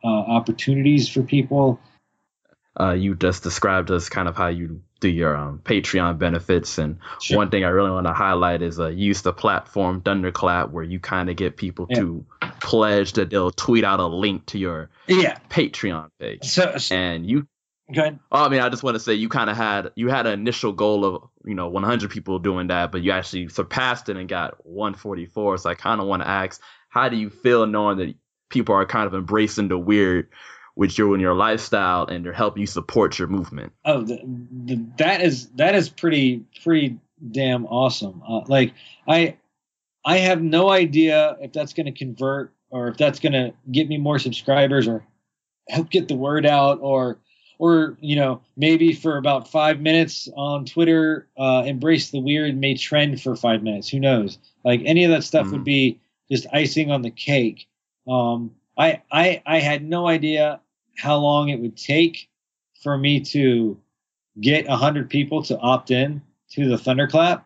uh, 0.04 0.08
opportunities 0.08 1.08
for 1.08 1.24
people. 1.24 1.80
Uh, 2.80 2.94
you 2.94 3.16
just 3.16 3.44
described 3.44 3.92
us 3.92 4.08
kind 4.08 4.30
of 4.30 4.36
how 4.36 4.48
you 4.48 4.82
do 5.02 5.10
your 5.10 5.36
um, 5.36 5.60
Patreon 5.64 6.18
benefits, 6.18 6.78
and 6.78 7.00
sure. 7.20 7.38
one 7.38 7.50
thing 7.50 7.66
I 7.66 7.70
really 7.70 7.92
want 7.92 8.08
to 8.08 8.14
highlight 8.14 8.62
is 8.62 8.80
uh, 8.80 8.88
use 8.88 9.24
the 9.24 9.34
platform 9.34 10.02
Thunderclap, 10.02 10.70
where 10.70 10.84
you 10.84 11.00
kind 11.00 11.30
of 11.30 11.36
get 11.36 11.58
people 11.58 11.88
yeah. 11.90 12.00
to 12.00 12.26
pledge 12.62 13.14
that 13.14 13.30
they'll 13.30 13.52
tweet 13.52 13.84
out 13.84 14.00
a 14.00 14.06
link 14.08 14.46
to 14.48 14.58
your 14.58 14.90
yeah. 15.08 15.38
Patreon 15.50 16.10
page, 16.20 16.46
so, 16.46 16.78
so, 16.78 16.96
and 16.96 17.30
you. 17.30 17.48
Good. 17.94 18.20
Oh, 18.32 18.46
I 18.46 18.50
mean, 18.50 18.62
I 18.62 18.70
just 18.70 18.84
want 18.84 18.96
to 18.96 19.00
say 19.00 19.14
you 19.14 19.30
kind 19.30 19.50
of 19.50 19.58
had 19.58 19.92
you 19.96 20.10
had 20.10 20.26
an 20.28 20.40
initial 20.40 20.72
goal 20.72 21.04
of 21.04 21.30
you 21.46 21.56
know 21.56 21.68
100 21.68 22.10
people 22.10 22.40
doing 22.40 22.68
that, 22.68 22.92
but 22.92 23.02
you 23.02 23.12
actually 23.12 23.50
surpassed 23.50 24.10
it 24.10 24.18
and 24.18 24.30
got 24.30 24.66
144. 24.66 25.58
So 25.58 25.70
I 25.70 25.76
kind 25.76 26.00
of 26.00 26.08
want 26.08 26.22
to 26.22 26.28
ask, 26.28 26.62
how 26.90 27.10
do 27.10 27.18
you 27.18 27.30
feel 27.30 27.66
knowing 27.66 27.98
that 27.98 28.16
people 28.50 28.76
are 28.76 28.86
kind 28.86 29.08
of 29.08 29.14
embracing 29.14 29.68
the 29.68 29.78
weird 29.78 30.30
with 30.76 30.98
you 30.98 31.14
and 31.14 31.22
your 31.22 31.34
lifestyle 31.34 32.06
and 32.06 32.24
they're 32.24 32.34
helping 32.34 32.62
you 32.62 32.68
support 32.68 33.20
your 33.20 33.28
movement 33.28 33.74
oh 33.84 34.02
the, 34.02 34.20
the, 34.66 34.86
that 34.98 35.22
is 35.22 35.50
that 35.50 35.76
is 35.76 35.90
pretty 35.90 36.46
pretty 36.64 36.98
damn 37.32 37.66
awesome 37.66 38.22
uh, 38.28 38.42
like 38.48 38.74
i 39.08 39.38
i 40.06 40.18
have 40.18 40.42
no 40.42 40.70
idea 40.70 41.36
if 41.42 41.52
that's 41.52 41.74
going 41.74 41.88
to 41.88 41.92
convert 41.92 42.54
or 42.70 42.88
if 42.88 42.98
that's 42.98 43.20
going 43.20 43.34
to 43.34 43.54
get 43.70 43.88
me 43.88 43.98
more 43.98 44.18
subscribers 44.18 44.88
or 44.88 45.06
help 45.68 45.90
get 45.90 46.08
the 46.08 46.16
word 46.16 46.46
out 46.46 46.80
or 46.82 47.20
or 47.62 47.96
you 48.02 48.16
know 48.16 48.42
maybe 48.58 48.94
for 48.94 49.18
about 49.18 49.48
five 49.48 49.80
minutes 49.80 50.28
on 50.36 50.66
twitter 50.66 51.28
uh, 51.38 51.64
embrace 51.66 52.10
the 52.10 52.20
weird 52.20 52.58
may 52.58 52.76
trend 52.76 53.22
for 53.22 53.36
five 53.36 53.62
minutes 53.62 53.88
who 53.88 54.00
knows 54.00 54.38
like 54.66 54.82
any 54.86 55.04
of 55.04 55.12
that 55.12 55.24
stuff 55.24 55.46
mm-hmm. 55.46 55.54
would 55.54 55.64
be 55.64 56.00
just 56.30 56.48
icing 56.52 56.92
on 56.92 57.02
the 57.02 57.12
cake 57.12 57.68
um, 58.08 58.52
I, 58.78 59.02
I 59.12 59.42
I 59.46 59.60
had 59.60 59.84
no 59.84 60.08
idea 60.08 60.60
how 60.98 61.18
long 61.18 61.50
it 61.50 61.60
would 61.60 61.78
take 61.78 62.30
for 62.82 62.98
me 62.98 63.22
to 63.22 63.80
get 64.40 64.68
hundred 64.68 65.10
people 65.10 65.44
to 65.44 65.58
opt 65.60 65.92
in 65.92 66.22
to 66.52 66.68
the 66.68 66.78
Thunderclap. 66.78 67.46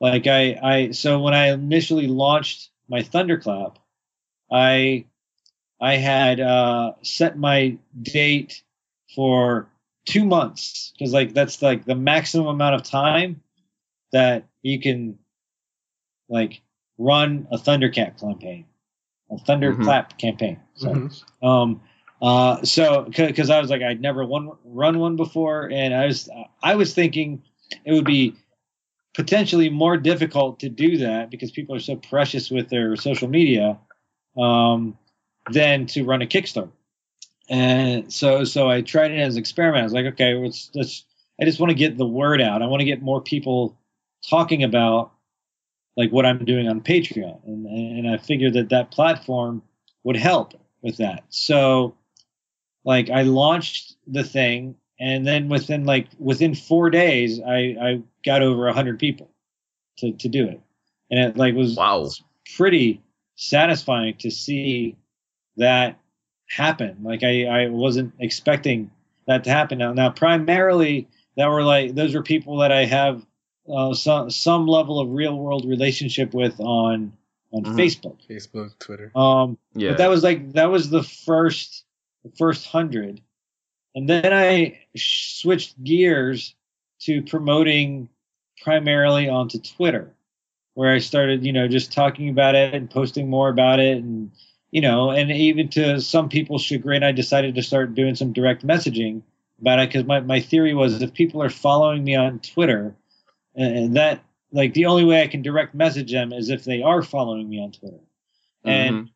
Like 0.00 0.26
I, 0.26 0.58
I 0.62 0.90
so 0.90 1.20
when 1.20 1.34
I 1.34 1.52
initially 1.52 2.06
launched 2.06 2.70
my 2.88 3.02
Thunderclap, 3.02 3.78
I 4.50 5.06
I 5.80 5.96
had 5.96 6.40
uh, 6.40 6.92
set 7.02 7.38
my 7.38 7.78
date 8.00 8.62
for 9.14 9.68
two 10.06 10.24
months 10.24 10.92
because 10.98 11.12
like 11.12 11.32
that's 11.34 11.62
like 11.62 11.84
the 11.84 11.94
maximum 11.94 12.46
amount 12.46 12.74
of 12.74 12.82
time 12.82 13.42
that 14.12 14.44
you 14.62 14.80
can 14.80 15.18
like 16.28 16.60
run 16.98 17.46
a 17.50 17.56
Thundercat 17.56 18.20
campaign 18.20 18.66
a 19.32 19.38
thunderclap 19.38 20.10
mm-hmm. 20.10 20.18
campaign. 20.18 20.60
So, 20.74 20.88
mm-hmm. 20.88 21.46
um, 21.46 21.80
uh, 22.20 22.62
so 22.62 23.02
because 23.02 23.50
I 23.50 23.60
was 23.60 23.70
like 23.70 23.82
I'd 23.82 24.00
never 24.00 24.24
won, 24.24 24.52
run 24.64 24.98
one 24.98 25.16
before, 25.16 25.70
and 25.70 25.94
I 25.94 26.06
was 26.06 26.28
I 26.62 26.76
was 26.76 26.94
thinking 26.94 27.42
it 27.84 27.92
would 27.92 28.04
be 28.04 28.36
potentially 29.14 29.68
more 29.68 29.96
difficult 29.96 30.60
to 30.60 30.68
do 30.68 30.98
that 30.98 31.30
because 31.30 31.50
people 31.50 31.74
are 31.74 31.80
so 31.80 31.96
precious 31.96 32.50
with 32.50 32.68
their 32.68 32.96
social 32.96 33.28
media 33.28 33.78
um, 34.38 34.96
than 35.50 35.86
to 35.86 36.04
run 36.04 36.22
a 36.22 36.26
Kickstarter. 36.26 36.70
And 37.48 38.12
so 38.12 38.44
so 38.44 38.68
I 38.68 38.82
tried 38.82 39.10
it 39.10 39.18
as 39.18 39.34
an 39.34 39.40
experiment. 39.40 39.82
I 39.82 39.84
was 39.84 39.92
like, 39.92 40.06
okay, 40.06 40.34
let's 40.34 40.70
let's. 40.74 41.04
I 41.40 41.44
just 41.44 41.58
want 41.58 41.70
to 41.70 41.74
get 41.74 41.96
the 41.96 42.06
word 42.06 42.40
out. 42.40 42.62
I 42.62 42.66
want 42.66 42.80
to 42.80 42.86
get 42.86 43.02
more 43.02 43.20
people 43.20 43.76
talking 44.28 44.62
about 44.62 45.12
like 45.96 46.10
what 46.10 46.24
I'm 46.24 46.44
doing 46.44 46.68
on 46.68 46.80
Patreon, 46.80 47.44
and 47.46 47.66
and 47.66 48.08
I 48.08 48.16
figured 48.18 48.54
that 48.54 48.70
that 48.70 48.90
platform 48.90 49.62
would 50.04 50.16
help 50.16 50.54
with 50.82 50.98
that. 50.98 51.24
So, 51.28 51.96
like 52.84 53.10
I 53.10 53.22
launched 53.22 53.96
the 54.06 54.24
thing, 54.24 54.76
and 55.00 55.26
then 55.26 55.48
within 55.48 55.84
like 55.84 56.08
within 56.18 56.54
four 56.54 56.90
days, 56.90 57.40
I 57.40 57.76
I 57.80 58.02
got 58.24 58.42
over 58.42 58.68
a 58.68 58.72
hundred 58.72 58.98
people 58.98 59.30
to 59.98 60.12
to 60.12 60.28
do 60.28 60.46
it, 60.46 60.60
and 61.10 61.20
it 61.20 61.36
like 61.36 61.54
was 61.54 61.76
wow 61.76 62.08
pretty 62.56 63.02
satisfying 63.36 64.16
to 64.18 64.30
see 64.30 64.96
that 65.56 65.98
happen. 66.52 66.98
Like 67.02 67.22
I 67.22 67.44
I 67.46 67.68
wasn't 67.68 68.12
expecting 68.18 68.90
that 69.26 69.44
to 69.44 69.50
happen. 69.50 69.78
Now 69.78 69.92
now 69.94 70.10
primarily 70.10 71.08
that 71.36 71.48
were 71.48 71.62
like 71.62 71.94
those 71.94 72.14
were 72.14 72.22
people 72.22 72.58
that 72.58 72.70
I 72.70 72.84
have 72.84 73.24
uh, 73.68 73.94
some 73.94 74.30
some 74.30 74.66
level 74.66 75.00
of 75.00 75.10
real 75.10 75.36
world 75.36 75.64
relationship 75.66 76.34
with 76.34 76.60
on 76.60 77.12
on 77.52 77.64
mm-hmm. 77.64 77.78
Facebook, 77.78 78.18
Facebook, 78.28 78.78
Twitter. 78.78 79.10
Um, 79.16 79.58
yeah. 79.74 79.90
But 79.90 79.98
that 79.98 80.10
was 80.10 80.22
like 80.22 80.52
that 80.52 80.70
was 80.70 80.90
the 80.90 81.02
first 81.02 81.84
the 82.22 82.32
first 82.36 82.66
hundred, 82.66 83.20
and 83.94 84.08
then 84.08 84.32
I 84.32 84.80
switched 84.94 85.82
gears 85.82 86.54
to 87.00 87.22
promoting 87.22 88.08
primarily 88.62 89.28
onto 89.28 89.58
Twitter, 89.58 90.14
where 90.74 90.92
I 90.94 90.98
started, 90.98 91.44
you 91.44 91.52
know, 91.52 91.66
just 91.66 91.92
talking 91.92 92.28
about 92.28 92.54
it 92.54 92.74
and 92.74 92.90
posting 92.90 93.28
more 93.28 93.48
about 93.48 93.80
it, 93.80 93.98
and 93.98 94.32
you 94.72 94.80
know, 94.80 95.10
and 95.10 95.30
even 95.30 95.68
to 95.68 96.00
some 96.00 96.28
people's 96.28 96.62
chagrin, 96.62 97.04
I 97.04 97.12
decided 97.12 97.54
to 97.54 97.62
start 97.62 97.94
doing 97.94 98.16
some 98.16 98.32
direct 98.32 98.66
messaging 98.66 99.22
about 99.60 99.78
it 99.78 99.90
because 99.90 100.04
my 100.04 100.20
my 100.20 100.40
theory 100.40 100.74
was 100.74 101.00
if 101.00 101.14
people 101.14 101.40
are 101.42 101.50
following 101.50 102.02
me 102.02 102.16
on 102.16 102.40
Twitter 102.40 102.96
and 103.54 103.96
that 103.96 104.24
like 104.50 104.74
the 104.74 104.86
only 104.86 105.04
way 105.04 105.22
I 105.22 105.28
can 105.28 105.42
direct 105.42 105.74
message 105.74 106.12
them 106.12 106.32
is 106.32 106.50
if 106.50 106.64
they 106.64 106.82
are 106.82 107.02
following 107.02 107.48
me 107.48 107.62
on 107.62 107.72
Twitter, 107.72 107.96
mm-hmm. 107.96 108.68
and 108.68 109.10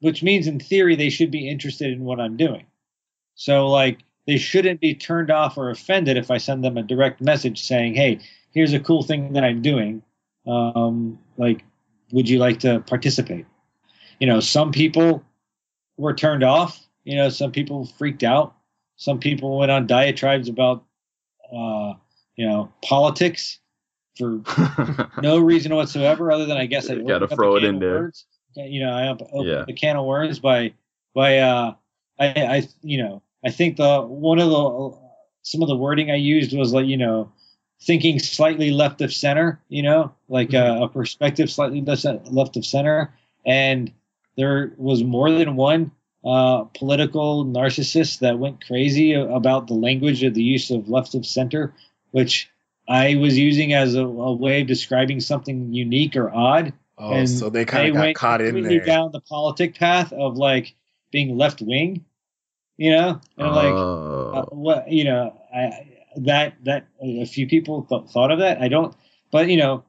which 0.00 0.22
means 0.22 0.46
in 0.46 0.60
theory 0.60 0.96
they 0.96 1.10
should 1.10 1.30
be 1.30 1.48
interested 1.48 1.92
in 1.92 2.04
what 2.04 2.20
I'm 2.20 2.36
doing. 2.36 2.66
So 3.34 3.68
like 3.68 4.00
they 4.26 4.36
shouldn't 4.36 4.80
be 4.80 4.94
turned 4.94 5.30
off 5.30 5.58
or 5.58 5.70
offended 5.70 6.16
if 6.16 6.30
I 6.30 6.38
send 6.38 6.64
them 6.64 6.76
a 6.76 6.82
direct 6.82 7.20
message 7.20 7.62
saying, 7.62 7.94
"Hey, 7.94 8.20
here's 8.52 8.72
a 8.72 8.80
cool 8.80 9.02
thing 9.02 9.32
that 9.34 9.44
I'm 9.44 9.62
doing. 9.62 10.02
Um, 10.46 11.18
like, 11.36 11.64
would 12.12 12.28
you 12.28 12.38
like 12.38 12.60
to 12.60 12.80
participate?" 12.80 13.46
You 14.20 14.26
know, 14.26 14.38
some 14.40 14.70
people 14.70 15.24
were 15.96 16.14
turned 16.14 16.44
off. 16.44 16.78
You 17.04 17.16
know, 17.16 17.28
some 17.30 17.50
people 17.50 17.86
freaked 17.98 18.22
out. 18.22 18.54
Some 18.96 19.18
people 19.18 19.58
went 19.58 19.70
on 19.70 19.86
diatribes 19.86 20.48
about, 20.48 20.84
uh, 21.52 21.94
you 22.36 22.46
know, 22.46 22.70
politics 22.84 23.58
for 24.18 24.40
no 25.22 25.38
reason 25.38 25.74
whatsoever, 25.74 26.30
other 26.30 26.46
than 26.46 26.58
I 26.58 26.66
guess 26.66 26.90
I 26.90 26.96
gotta 26.96 27.26
throw 27.26 27.56
it 27.56 27.64
in 27.64 27.78
there. 27.78 28.00
Words. 28.02 28.26
You 28.54 28.84
know, 28.84 28.92
I 28.92 29.08
op- 29.08 29.22
opened 29.32 29.46
Yeah. 29.48 29.64
the 29.66 29.72
can 29.72 29.96
of 29.96 30.04
worms 30.04 30.38
by 30.38 30.74
by 31.14 31.38
uh, 31.38 31.74
I, 32.18 32.26
I 32.26 32.68
you 32.82 32.98
know 33.02 33.22
I 33.44 33.50
think 33.50 33.76
the 33.76 34.02
one 34.02 34.38
of 34.38 34.50
the 34.50 34.98
some 35.42 35.62
of 35.62 35.68
the 35.68 35.76
wording 35.76 36.10
I 36.10 36.16
used 36.16 36.56
was 36.56 36.72
like 36.72 36.86
you 36.86 36.96
know 36.98 37.32
thinking 37.82 38.18
slightly 38.18 38.70
left 38.70 39.00
of 39.00 39.10
center, 39.12 39.58
you 39.70 39.82
know, 39.82 40.12
like 40.28 40.52
uh, 40.52 40.80
a 40.82 40.88
perspective 40.88 41.50
slightly 41.50 41.80
left 41.80 42.56
of 42.58 42.66
center, 42.66 43.14
and 43.46 43.90
there 44.36 44.72
was 44.76 45.02
more 45.02 45.30
than 45.30 45.56
one 45.56 45.92
uh, 46.24 46.64
political 46.76 47.44
narcissist 47.44 48.20
that 48.20 48.38
went 48.38 48.64
crazy 48.66 49.14
about 49.14 49.66
the 49.66 49.74
language 49.74 50.22
of 50.22 50.34
the 50.34 50.42
use 50.42 50.70
of 50.70 50.88
left 50.88 51.14
of 51.14 51.24
center, 51.26 51.74
which 52.10 52.50
I 52.88 53.16
was 53.16 53.38
using 53.38 53.72
as 53.72 53.94
a, 53.94 54.02
a 54.04 54.32
way 54.34 54.60
of 54.62 54.66
describing 54.66 55.20
something 55.20 55.72
unique 55.72 56.16
or 56.16 56.30
odd. 56.30 56.72
Oh, 56.98 57.12
And 57.14 57.28
so 57.28 57.48
they 57.48 57.64
kind 57.64 57.88
of 57.88 57.94
got 57.94 58.00
went 58.00 58.16
caught 58.16 58.40
in 58.42 58.62
there. 58.62 58.84
down 58.84 59.12
the 59.12 59.20
politic 59.20 59.74
path 59.76 60.12
of 60.12 60.36
like 60.36 60.74
being 61.10 61.36
left 61.38 61.62
wing, 61.62 62.04
you 62.76 62.90
know, 62.92 63.20
and 63.38 63.54
like 63.54 63.74
uh, 63.74 63.76
Oh. 64.32 64.46
what 64.52 64.92
you 64.92 65.02
know 65.04 65.34
I, 65.52 65.88
that 66.16 66.54
that 66.64 66.86
a 67.02 67.24
few 67.24 67.48
people 67.48 67.82
th- 67.88 68.10
thought 68.12 68.30
of 68.30 68.38
that 68.38 68.60
i 68.62 68.68
don't 68.68 68.94
but 69.32 69.48
you 69.48 69.56
know 69.56 69.82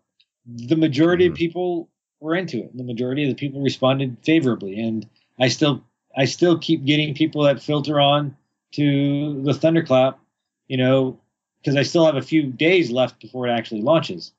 the 0.47 0.75
majority 0.75 1.27
Mhm. 1.27 1.31
of 1.31 1.35
people 1.37 1.89
were 2.22 2.36
into 2.36 2.59
it. 2.59 2.78
The 2.78 2.84
majority 2.84 3.24
of 3.24 3.30
the 3.30 3.36
people 3.36 3.61
responded 3.61 4.17
favorably 4.24 4.80
and 4.80 5.07
i 5.39 5.49
still 5.49 5.84
i 6.15 6.26
still 6.26 6.57
keep 6.57 6.86
getting 6.86 7.13
people 7.13 7.43
that 7.43 7.61
filter 7.61 7.99
on 7.99 8.38
to 8.74 9.41
the 9.43 9.53
thunderclap 9.53 10.19
you 10.67 10.78
know 10.78 11.19
because 11.59 11.76
i 11.76 11.84
still 11.84 12.05
have 12.05 12.15
a 12.15 12.22
few 12.22 12.43
days 12.43 12.89
left 12.91 13.19
before 13.19 13.47
it 13.47 13.51
actually 13.51 13.82
launches. 13.82 14.32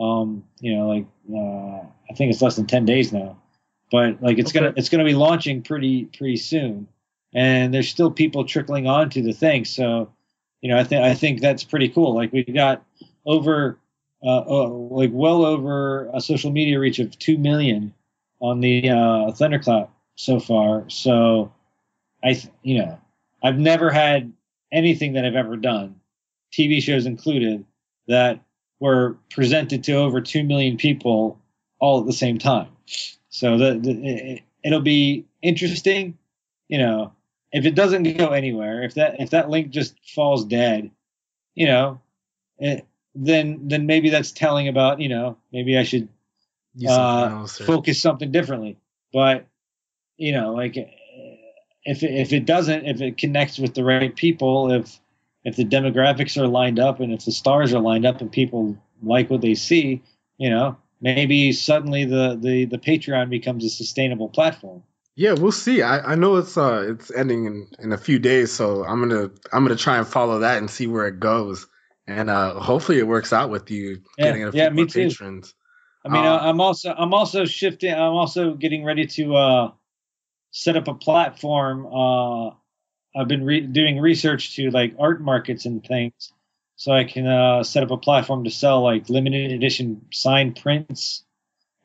Um 0.00 0.44
you 0.60 0.76
know 0.76 0.88
like 0.88 1.06
uh, 1.30 1.86
i 2.10 2.14
think 2.14 2.32
it's 2.32 2.40
less 2.42 2.56
than 2.56 2.66
10 2.66 2.86
days 2.86 3.12
now. 3.12 3.36
But 3.90 4.22
like 4.22 4.38
it's 4.38 4.52
gonna 4.52 4.72
it's 4.76 4.88
gonna 4.88 5.04
be 5.04 5.14
launching 5.14 5.62
pretty 5.62 6.06
pretty 6.06 6.36
soon. 6.36 6.88
And 7.34 7.72
there's 7.72 7.88
still 7.88 8.10
people 8.10 8.44
trickling 8.44 8.86
onto 8.86 9.22
the 9.22 9.32
thing. 9.32 9.64
So, 9.64 10.12
you 10.62 10.70
know, 10.70 10.78
I 10.78 10.84
think 10.84 11.04
I 11.04 11.14
think 11.14 11.40
that's 11.40 11.64
pretty 11.64 11.88
cool. 11.88 12.14
Like 12.14 12.32
we've 12.32 12.52
got 12.52 12.84
over, 13.24 13.78
uh, 14.22 14.44
uh, 14.46 14.68
like 14.68 15.10
well 15.12 15.44
over 15.44 16.10
a 16.12 16.20
social 16.20 16.50
media 16.50 16.78
reach 16.78 16.98
of 16.98 17.18
two 17.18 17.38
million 17.38 17.94
on 18.40 18.60
the 18.60 18.90
uh, 18.90 19.32
Thunderclap 19.32 19.90
so 20.14 20.40
far. 20.40 20.88
So, 20.88 21.52
I, 22.24 22.40
you 22.62 22.78
know, 22.78 22.98
I've 23.42 23.58
never 23.58 23.90
had 23.90 24.32
anything 24.72 25.14
that 25.14 25.24
I've 25.24 25.36
ever 25.36 25.56
done, 25.56 26.00
TV 26.52 26.82
shows 26.82 27.06
included, 27.06 27.64
that 28.08 28.40
were 28.80 29.16
presented 29.30 29.84
to 29.84 29.92
over 29.94 30.20
two 30.20 30.44
million 30.44 30.76
people 30.76 31.38
all 31.78 32.00
at 32.00 32.06
the 32.06 32.12
same 32.12 32.38
time. 32.38 32.68
So 33.28 33.58
the, 33.58 33.78
the 33.78 33.90
it, 34.06 34.42
it'll 34.64 34.80
be 34.80 35.26
interesting, 35.42 36.16
you 36.68 36.78
know 36.78 37.12
if 37.52 37.64
it 37.64 37.74
doesn't 37.74 38.18
go 38.18 38.28
anywhere, 38.28 38.82
if 38.82 38.94
that 38.94 39.20
if 39.20 39.30
that 39.30 39.48
link 39.48 39.70
just 39.70 39.96
falls 40.14 40.44
dead, 40.44 40.90
you 41.54 41.66
know, 41.66 42.00
it, 42.58 42.84
then 43.16 43.68
then 43.68 43.86
maybe 43.86 44.10
that's 44.10 44.32
telling 44.32 44.68
about 44.68 45.00
you 45.00 45.08
know 45.08 45.38
maybe 45.52 45.76
I 45.76 45.82
should 45.82 46.08
Use 46.76 46.90
something 46.90 47.32
uh, 47.32 47.40
else 47.40 47.58
focus 47.58 48.02
something 48.02 48.30
differently. 48.30 48.76
But 49.12 49.46
you 50.18 50.32
know, 50.32 50.52
like 50.52 50.76
if 50.76 52.02
it, 52.02 52.14
if 52.14 52.32
it 52.32 52.44
doesn't, 52.44 52.84
if 52.84 53.00
it 53.00 53.16
connects 53.16 53.58
with 53.58 53.74
the 53.74 53.82
right 53.82 54.14
people, 54.14 54.70
if 54.70 55.00
if 55.44 55.56
the 55.56 55.64
demographics 55.64 56.36
are 56.36 56.46
lined 56.46 56.78
up 56.78 57.00
and 57.00 57.14
if 57.14 57.24
the 57.24 57.32
stars 57.32 57.72
are 57.72 57.80
lined 57.80 58.04
up 58.04 58.20
and 58.20 58.30
people 58.30 58.76
like 59.02 59.30
what 59.30 59.40
they 59.40 59.54
see, 59.54 60.02
you 60.36 60.50
know, 60.50 60.76
maybe 61.00 61.52
suddenly 61.52 62.04
the 62.04 62.38
the 62.38 62.66
the 62.66 62.78
Patreon 62.78 63.30
becomes 63.30 63.64
a 63.64 63.70
sustainable 63.70 64.28
platform. 64.28 64.82
Yeah, 65.14 65.32
we'll 65.32 65.52
see. 65.52 65.80
I, 65.80 66.12
I 66.12 66.14
know 66.14 66.36
it's 66.36 66.58
uh 66.58 66.84
it's 66.90 67.10
ending 67.10 67.46
in, 67.46 67.68
in 67.78 67.92
a 67.92 67.98
few 67.98 68.18
days, 68.18 68.52
so 68.52 68.84
I'm 68.84 69.00
gonna 69.00 69.30
I'm 69.50 69.64
gonna 69.64 69.76
try 69.76 69.96
and 69.96 70.06
follow 70.06 70.40
that 70.40 70.58
and 70.58 70.70
see 70.70 70.86
where 70.86 71.06
it 71.06 71.20
goes, 71.20 71.66
and 72.06 72.30
uh 72.30 72.54
hopefully 72.60 72.98
it 72.98 73.06
works 73.06 73.32
out 73.32 73.50
with 73.50 73.70
you 73.70 74.02
Yeah, 74.16 74.36
getting 74.36 74.44
a 74.44 74.52
few 74.52 74.68
yeah, 74.68 74.70
more 74.70 74.86
too. 74.86 75.16
patrons. 75.16 75.54
I 76.04 76.08
mean, 76.08 76.24
Uh, 76.24 76.26
I 76.26 76.48
I'm 76.48 76.60
also 76.60 76.94
I'm 76.96 77.14
also 77.14 77.44
shifting. 77.44 77.92
I'm 77.92 78.00
also 78.14 78.54
getting 78.54 78.84
ready 78.84 79.06
to 79.06 79.36
uh, 79.36 79.72
set 80.52 80.76
up 80.76 80.88
a 80.88 80.94
platform. 80.94 81.86
Uh, 81.86 82.50
I've 83.16 83.28
been 83.28 83.44
re- 83.44 83.62
doing 83.66 84.00
research 84.00 84.56
to 84.56 84.70
like 84.70 84.94
art 84.98 85.20
markets 85.22 85.66
and 85.66 85.84
things, 85.84 86.32
so 86.76 86.92
I 86.92 87.04
can 87.04 87.26
uh, 87.26 87.64
set 87.64 87.82
up 87.84 87.90
a 87.92 87.98
platform 87.98 88.44
to 88.44 88.50
sell 88.50 88.82
like 88.82 89.10
limited 89.10 89.52
edition 89.52 90.06
signed 90.12 90.56
prints 90.62 91.24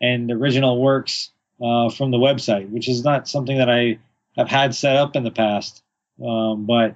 and 0.02 0.32
original 0.32 0.82
works 0.82 1.32
uh, 1.62 1.90
from 1.90 2.12
the 2.12 2.18
website, 2.18 2.70
which 2.70 2.90
is 2.90 3.04
not 3.04 3.28
something 3.30 3.58
that 3.58 3.70
I 3.70 4.00
have 4.38 4.50
had 4.50 4.76
set 4.76 4.98
up 4.98 5.16
in 5.16 5.24
the 5.24 5.32
past. 5.32 5.84
Um, 6.26 6.66
but 6.66 6.96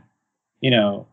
you 0.62 0.72
know, 0.72 1.08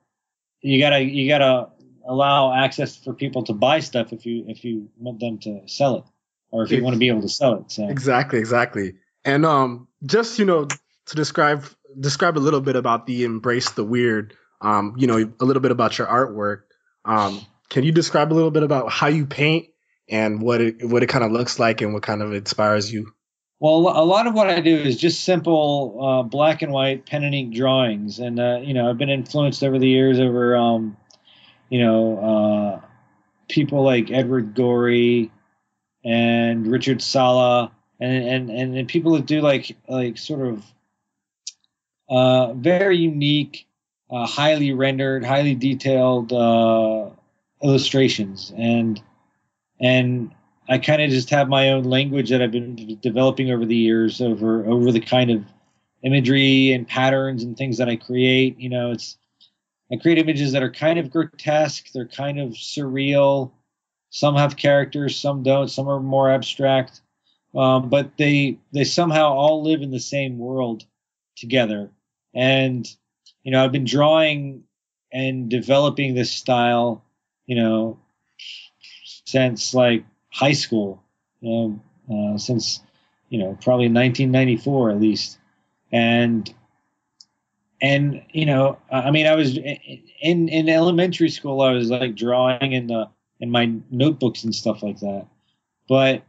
you 0.62 0.80
gotta 0.80 1.02
you 1.02 1.28
gotta 1.28 1.70
allow 2.06 2.52
access 2.52 2.96
for 2.96 3.12
people 3.12 3.44
to 3.44 3.52
buy 3.52 3.80
stuff 3.80 4.12
if 4.12 4.26
you 4.26 4.44
if 4.48 4.64
you 4.64 4.88
want 4.98 5.20
them 5.20 5.38
to 5.38 5.62
sell 5.66 5.96
it 5.96 6.04
or 6.50 6.64
if 6.64 6.70
you 6.70 6.82
want 6.82 6.94
to 6.94 6.98
be 6.98 7.08
able 7.08 7.22
to 7.22 7.28
sell 7.28 7.54
it. 7.54 7.70
So 7.72 7.88
Exactly, 7.88 8.38
exactly. 8.38 8.94
And 9.24 9.46
um, 9.46 9.88
just 10.04 10.38
you 10.38 10.44
know, 10.44 10.66
to 10.66 11.16
describe 11.16 11.64
describe 11.98 12.36
a 12.36 12.40
little 12.40 12.60
bit 12.60 12.76
about 12.76 13.06
the 13.06 13.24
embrace 13.24 13.70
the 13.70 13.84
weird. 13.84 14.36
Um, 14.60 14.94
you 14.96 15.08
know, 15.08 15.16
a 15.40 15.44
little 15.44 15.62
bit 15.62 15.72
about 15.72 15.98
your 15.98 16.06
artwork. 16.06 16.62
Um, 17.04 17.44
can 17.68 17.82
you 17.82 17.90
describe 17.90 18.32
a 18.32 18.34
little 18.34 18.52
bit 18.52 18.62
about 18.62 18.92
how 18.92 19.08
you 19.08 19.26
paint 19.26 19.68
and 20.08 20.40
what 20.40 20.60
it 20.60 20.84
what 20.84 21.02
it 21.02 21.08
kind 21.08 21.24
of 21.24 21.32
looks 21.32 21.58
like 21.58 21.80
and 21.80 21.92
what 21.94 22.02
kind 22.02 22.22
of 22.22 22.32
inspires 22.32 22.92
you? 22.92 23.12
Well, 23.58 23.76
a 23.96 24.04
lot 24.04 24.26
of 24.26 24.34
what 24.34 24.50
I 24.50 24.60
do 24.60 24.76
is 24.76 24.96
just 24.96 25.24
simple 25.24 25.98
uh, 26.00 26.22
black 26.24 26.62
and 26.62 26.72
white 26.72 27.06
pen 27.06 27.22
and 27.22 27.34
ink 27.34 27.54
drawings, 27.54 28.18
and 28.18 28.38
uh, 28.40 28.60
you 28.62 28.74
know 28.74 28.90
I've 28.90 28.98
been 28.98 29.10
influenced 29.10 29.62
over 29.62 29.78
the 29.78 29.88
years 29.88 30.18
over 30.20 30.56
um, 30.56 30.96
you 31.72 31.78
know 31.78 32.18
uh, 32.18 32.86
people 33.48 33.82
like 33.82 34.10
Edward 34.10 34.54
Gorey 34.54 35.32
and 36.04 36.66
Richard 36.66 37.00
Sala, 37.00 37.72
and 37.98 38.50
and 38.50 38.76
and, 38.76 38.88
people 38.88 39.12
that 39.12 39.24
do 39.24 39.40
like 39.40 39.74
like 39.88 40.18
sort 40.18 40.46
of 40.46 40.64
uh, 42.10 42.52
very 42.52 42.98
unique, 42.98 43.66
uh, 44.10 44.26
highly 44.26 44.74
rendered, 44.74 45.24
highly 45.24 45.54
detailed 45.54 46.30
uh, 46.30 47.08
illustrations, 47.62 48.52
and 48.54 49.00
and 49.80 50.30
I 50.68 50.76
kind 50.76 51.00
of 51.00 51.08
just 51.08 51.30
have 51.30 51.48
my 51.48 51.70
own 51.70 51.84
language 51.84 52.28
that 52.28 52.42
I've 52.42 52.52
been 52.52 52.98
developing 53.00 53.50
over 53.50 53.64
the 53.64 53.76
years 53.76 54.20
over 54.20 54.66
over 54.66 54.92
the 54.92 55.00
kind 55.00 55.30
of 55.30 55.42
imagery 56.02 56.72
and 56.72 56.86
patterns 56.86 57.42
and 57.42 57.56
things 57.56 57.78
that 57.78 57.88
I 57.88 57.96
create. 57.96 58.60
You 58.60 58.68
know, 58.68 58.90
it's 58.90 59.16
I 59.92 59.96
create 59.96 60.18
images 60.18 60.52
that 60.52 60.62
are 60.62 60.70
kind 60.70 60.98
of 60.98 61.10
grotesque, 61.10 61.92
they're 61.92 62.08
kind 62.08 62.40
of 62.40 62.52
surreal. 62.52 63.52
Some 64.10 64.36
have 64.36 64.56
characters, 64.56 65.18
some 65.18 65.42
don't. 65.42 65.68
Some 65.68 65.88
are 65.88 66.00
more 66.00 66.30
abstract, 66.30 67.00
um, 67.54 67.88
but 67.90 68.16
they 68.16 68.58
they 68.72 68.84
somehow 68.84 69.32
all 69.32 69.62
live 69.62 69.82
in 69.82 69.90
the 69.90 70.00
same 70.00 70.38
world 70.38 70.84
together. 71.36 71.90
And 72.34 72.88
you 73.42 73.52
know, 73.52 73.62
I've 73.62 73.72
been 73.72 73.84
drawing 73.84 74.64
and 75.12 75.50
developing 75.50 76.14
this 76.14 76.32
style, 76.32 77.04
you 77.46 77.56
know, 77.56 77.98
since 79.24 79.74
like 79.74 80.04
high 80.30 80.52
school, 80.52 81.02
you 81.40 81.50
know, 82.08 82.34
uh, 82.34 82.38
since 82.38 82.80
you 83.28 83.38
know 83.38 83.58
probably 83.60 83.88
1994 83.88 84.90
at 84.90 85.00
least, 85.00 85.38
and 85.90 86.52
and 87.82 88.22
you 88.32 88.46
know, 88.46 88.78
I 88.90 89.10
mean, 89.10 89.26
I 89.26 89.34
was 89.34 89.58
in 89.58 90.48
in 90.48 90.68
elementary 90.68 91.28
school. 91.28 91.60
I 91.60 91.72
was 91.72 91.90
like 91.90 92.14
drawing 92.14 92.72
in 92.72 92.86
the 92.86 93.10
in 93.40 93.50
my 93.50 93.72
notebooks 93.90 94.44
and 94.44 94.54
stuff 94.54 94.82
like 94.84 95.00
that, 95.00 95.26
but 95.88 96.22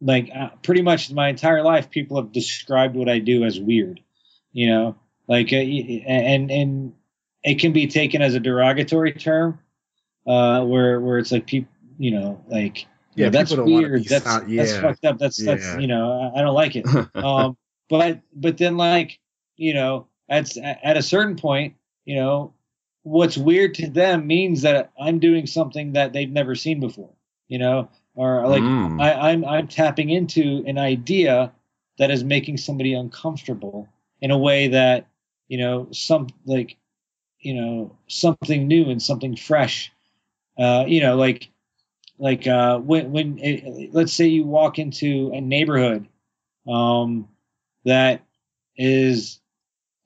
like 0.00 0.30
uh, 0.34 0.50
pretty 0.62 0.82
much 0.82 1.10
my 1.12 1.28
entire 1.28 1.62
life, 1.62 1.90
people 1.90 2.16
have 2.16 2.32
described 2.32 2.94
what 2.94 3.08
I 3.08 3.18
do 3.18 3.44
as 3.44 3.58
weird, 3.58 4.00
you 4.52 4.68
know, 4.68 4.96
like 5.26 5.52
uh, 5.52 5.56
and 5.56 6.50
and 6.50 6.92
it 7.42 7.58
can 7.58 7.72
be 7.72 7.88
taken 7.88 8.22
as 8.22 8.34
a 8.36 8.40
derogatory 8.40 9.12
term, 9.14 9.58
uh, 10.28 10.64
where 10.64 11.00
where 11.00 11.18
it's 11.18 11.32
like 11.32 11.46
people, 11.46 11.72
you 11.98 12.12
know, 12.12 12.40
like 12.48 12.86
Yeah, 13.16 13.24
yeah, 13.26 13.30
that's 13.30 13.50
don't 13.50 13.68
wanna 13.68 13.88
weird. 13.88 14.04
That's 14.04 14.24
sound- 14.24 14.58
that's 14.58 14.76
fucked 14.78 15.04
up. 15.04 15.18
That's 15.18 15.40
Yeah. 15.40 15.54
that's 15.56 15.80
you 15.80 15.88
know 15.88 16.32
I, 16.34 16.38
I 16.38 16.42
don't 16.42 16.54
like 16.54 16.76
it. 16.76 16.86
um, 17.16 17.56
but 17.88 18.20
but 18.32 18.58
then 18.58 18.76
like 18.76 19.18
you 19.56 19.74
know 19.74 20.06
at 20.32 20.56
at 20.56 20.96
a 20.96 21.02
certain 21.02 21.36
point, 21.36 21.74
you 22.04 22.16
know, 22.16 22.54
what's 23.02 23.36
weird 23.36 23.74
to 23.74 23.88
them 23.88 24.26
means 24.26 24.62
that 24.62 24.92
I'm 24.98 25.18
doing 25.18 25.46
something 25.46 25.92
that 25.92 26.12
they've 26.12 26.30
never 26.30 26.54
seen 26.54 26.80
before. 26.80 27.10
You 27.48 27.58
know, 27.58 27.88
or 28.14 28.48
like 28.48 28.64
Mm. 28.64 29.00
I, 29.00 29.30
I'm 29.30 29.44
I'm 29.44 29.68
tapping 29.68 30.10
into 30.10 30.64
an 30.66 30.78
idea 30.78 31.52
that 31.98 32.10
is 32.10 32.24
making 32.24 32.56
somebody 32.56 32.94
uncomfortable 32.94 33.88
in 34.20 34.30
a 34.30 34.38
way 34.38 34.68
that 34.68 35.06
you 35.48 35.58
know 35.58 35.88
some 35.92 36.28
like 36.46 36.76
you 37.40 37.54
know 37.54 37.96
something 38.06 38.66
new 38.66 38.88
and 38.90 39.02
something 39.02 39.36
fresh 39.36 39.92
uh, 40.58 40.84
you 40.86 41.00
know 41.00 41.16
like 41.16 41.50
like 42.18 42.46
uh, 42.46 42.78
when 42.78 43.12
when 43.12 43.38
it, 43.38 43.92
let's 43.92 44.12
say 44.12 44.26
you 44.26 44.44
walk 44.44 44.78
into 44.78 45.30
a 45.34 45.40
neighborhood 45.40 46.06
um, 46.68 47.28
that 47.84 48.22
is 48.76 49.40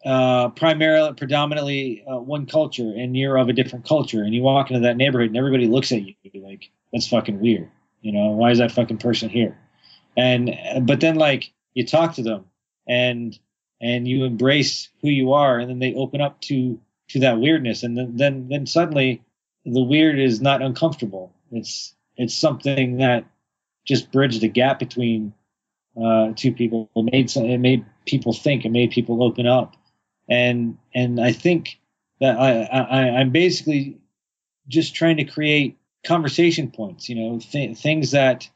uh, 0.07 0.49
primarily 0.51 1.13
predominantly 1.15 2.05
uh, 2.09 2.17
one 2.17 2.47
culture 2.47 2.93
and 2.97 3.17
you're 3.17 3.37
of 3.37 3.49
a 3.49 3.53
different 3.53 3.87
culture 3.87 4.23
and 4.23 4.35
you 4.35 4.43
walk 4.43 4.71
into 4.71 4.83
that 4.83 4.97
neighborhood 4.97 5.29
and 5.29 5.37
everybody 5.37 5.67
looks 5.67 5.91
at 5.93 6.03
you 6.03 6.15
like 6.35 6.71
that's 6.93 7.09
fucking 7.09 7.41
weird 7.41 7.71
you 8.07 8.13
know 8.13 8.31
why 8.31 8.53
is 8.53 8.59
that 8.59 8.71
fucking 8.71 8.99
person 8.99 9.29
here? 9.29 9.59
And 10.17 10.57
but 10.83 11.01
then 11.01 11.17
like 11.17 11.53
you 11.75 11.85
talk 11.85 12.15
to 12.15 12.23
them 12.23 12.45
and 12.87 13.37
and 13.81 14.07
you 14.07 14.25
embrace 14.25 14.89
who 15.03 15.09
you 15.09 15.33
are 15.33 15.59
and 15.59 15.69
then 15.69 15.81
they 15.81 15.93
open 15.95 16.21
up 16.21 16.41
to 16.43 16.81
to 17.09 17.21
that 17.21 17.41
weirdness 17.41 17.83
and 17.83 17.99
then 17.99 18.17
then, 18.17 18.49
then 18.49 18.67
suddenly 18.67 19.25
the 19.65 19.83
weird 19.83 20.21
is 20.21 20.41
not 20.41 20.63
uncomfortable. 20.63 21.33
It's 21.51 21.97
it's 22.17 22.35
something 22.35 22.99
that 22.99 23.25
just 23.85 24.13
bridged 24.13 24.41
the 24.41 24.49
gap 24.49 24.79
between 24.79 25.35
uh, 26.01 26.33
two 26.37 26.53
people. 26.53 26.89
It 26.95 27.11
made 27.11 27.29
some, 27.29 27.45
it 27.45 27.59
made 27.59 27.85
people 28.07 28.35
think 28.35 28.65
it 28.65 28.71
made 28.71 28.93
people 28.93 29.25
open 29.25 29.49
up 29.49 29.75
and 30.29 30.79
and 30.95 31.21
I 31.21 31.33
think 31.33 31.79
that 32.21 32.39
I, 32.39 32.63
I 32.63 33.21
I'm 33.21 33.31
basically 33.31 33.99
just 34.69 34.95
trying 34.95 35.19
to 35.19 35.25
create 35.25 35.77
conversation 36.05 36.71
points, 36.71 37.09
you 37.09 37.17
know, 37.17 37.39
th- 37.39 37.77
things 37.77 38.13
that 38.13 38.49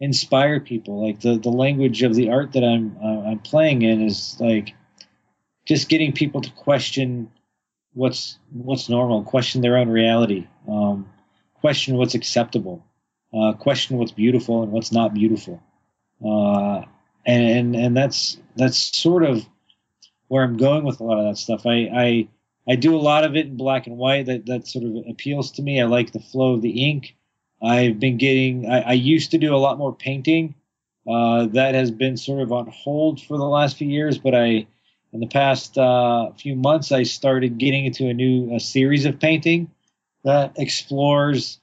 inspire 0.00 0.60
people. 0.60 1.06
Like 1.06 1.20
the 1.20 1.38
the 1.38 1.50
language 1.50 2.02
of 2.02 2.14
the 2.14 2.30
art 2.30 2.52
that 2.52 2.64
I'm 2.64 2.96
uh, 3.02 3.30
I'm 3.30 3.38
playing 3.38 3.82
in 3.82 4.02
is 4.02 4.36
like 4.40 4.74
just 5.66 5.88
getting 5.88 6.12
people 6.12 6.40
to 6.42 6.50
question 6.50 7.30
what's 7.94 8.38
what's 8.52 8.88
normal, 8.88 9.22
question 9.22 9.62
their 9.62 9.76
own 9.76 9.88
reality, 9.88 10.46
um, 10.68 11.10
question 11.54 11.96
what's 11.96 12.14
acceptable, 12.14 12.84
uh, 13.34 13.52
question 13.54 13.96
what's 13.96 14.12
beautiful 14.12 14.62
and 14.62 14.72
what's 14.72 14.92
not 14.92 15.14
beautiful, 15.14 15.62
uh, 16.24 16.82
and 17.24 17.74
and 17.74 17.96
that's 17.96 18.38
that's 18.56 18.96
sort 18.96 19.24
of 19.24 19.46
where 20.28 20.44
I'm 20.44 20.56
going 20.56 20.84
with 20.84 21.00
a 21.00 21.04
lot 21.04 21.18
of 21.18 21.26
that 21.26 21.38
stuff. 21.38 21.66
I, 21.66 21.90
I 21.94 22.28
I 22.68 22.74
do 22.74 22.96
a 22.96 22.98
lot 22.98 23.24
of 23.24 23.36
it 23.36 23.46
in 23.46 23.56
black 23.56 23.86
and 23.86 23.96
white. 23.96 24.26
That 24.26 24.46
that 24.46 24.66
sort 24.66 24.84
of 24.84 25.04
appeals 25.08 25.52
to 25.52 25.62
me. 25.62 25.80
I 25.80 25.84
like 25.84 26.12
the 26.12 26.20
flow 26.20 26.54
of 26.54 26.62
the 26.62 26.90
ink. 26.90 27.16
I've 27.62 28.00
been 28.00 28.18
getting. 28.18 28.68
I, 28.68 28.80
I 28.80 28.92
used 28.92 29.30
to 29.30 29.38
do 29.38 29.54
a 29.54 29.56
lot 29.56 29.78
more 29.78 29.94
painting. 29.94 30.54
Uh, 31.08 31.46
that 31.46 31.74
has 31.74 31.90
been 31.90 32.16
sort 32.16 32.42
of 32.42 32.52
on 32.52 32.66
hold 32.66 33.20
for 33.20 33.38
the 33.38 33.44
last 33.44 33.76
few 33.76 33.88
years, 33.88 34.18
but 34.18 34.34
I, 34.34 34.66
in 35.12 35.20
the 35.20 35.28
past 35.28 35.78
uh, 35.78 36.32
few 36.32 36.56
months, 36.56 36.90
I 36.90 37.04
started 37.04 37.58
getting 37.58 37.86
into 37.86 38.08
a 38.08 38.14
new 38.14 38.54
a 38.54 38.60
series 38.60 39.04
of 39.04 39.20
painting 39.20 39.70
that 40.24 40.54
explores 40.58 41.60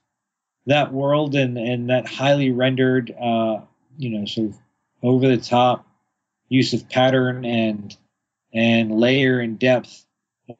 that 0.68 0.94
world 0.94 1.36
and 1.36 1.58
and 1.58 1.90
that 1.90 2.08
highly 2.08 2.52
rendered, 2.52 3.12
uh, 3.12 3.60
you 3.98 4.18
know, 4.18 4.26
sort 4.26 4.52
of 4.52 4.58
over 5.04 5.28
the 5.28 5.38
top 5.38 5.86
use 6.48 6.72
of 6.74 6.88
pattern 6.88 7.44
and 7.44 7.98
and 8.54 8.92
layer 8.92 9.40
and 9.40 9.58
depth. 9.60 10.06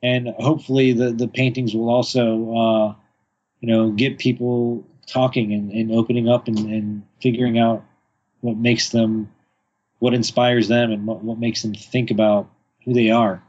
And 0.02 0.30
hopefully 0.40 0.94
the, 0.94 1.12
the 1.12 1.28
paintings 1.28 1.74
will 1.74 1.90
also, 1.90 2.56
uh, 2.56 2.96
you 3.60 3.70
know, 3.70 3.92
get 3.92 4.18
people 4.18 4.86
talking 5.08 5.54
and, 5.54 5.72
and 5.72 5.92
opening 5.92 6.30
up 6.30 6.48
and, 6.48 6.58
and 6.58 7.04
figuring 7.22 7.60
out 7.60 7.84
what 8.42 8.58
makes 8.58 8.90
them, 8.90 9.32
what 10.00 10.14
inspires 10.14 10.68
them 10.68 10.92
and 10.92 11.06
what, 11.06 11.24
what 11.24 11.40
makes 11.40 11.62
them 11.62 11.74
think 11.74 12.12
about 12.12 12.50
who 12.86 12.94
they 12.94 13.12
are. 13.12 13.44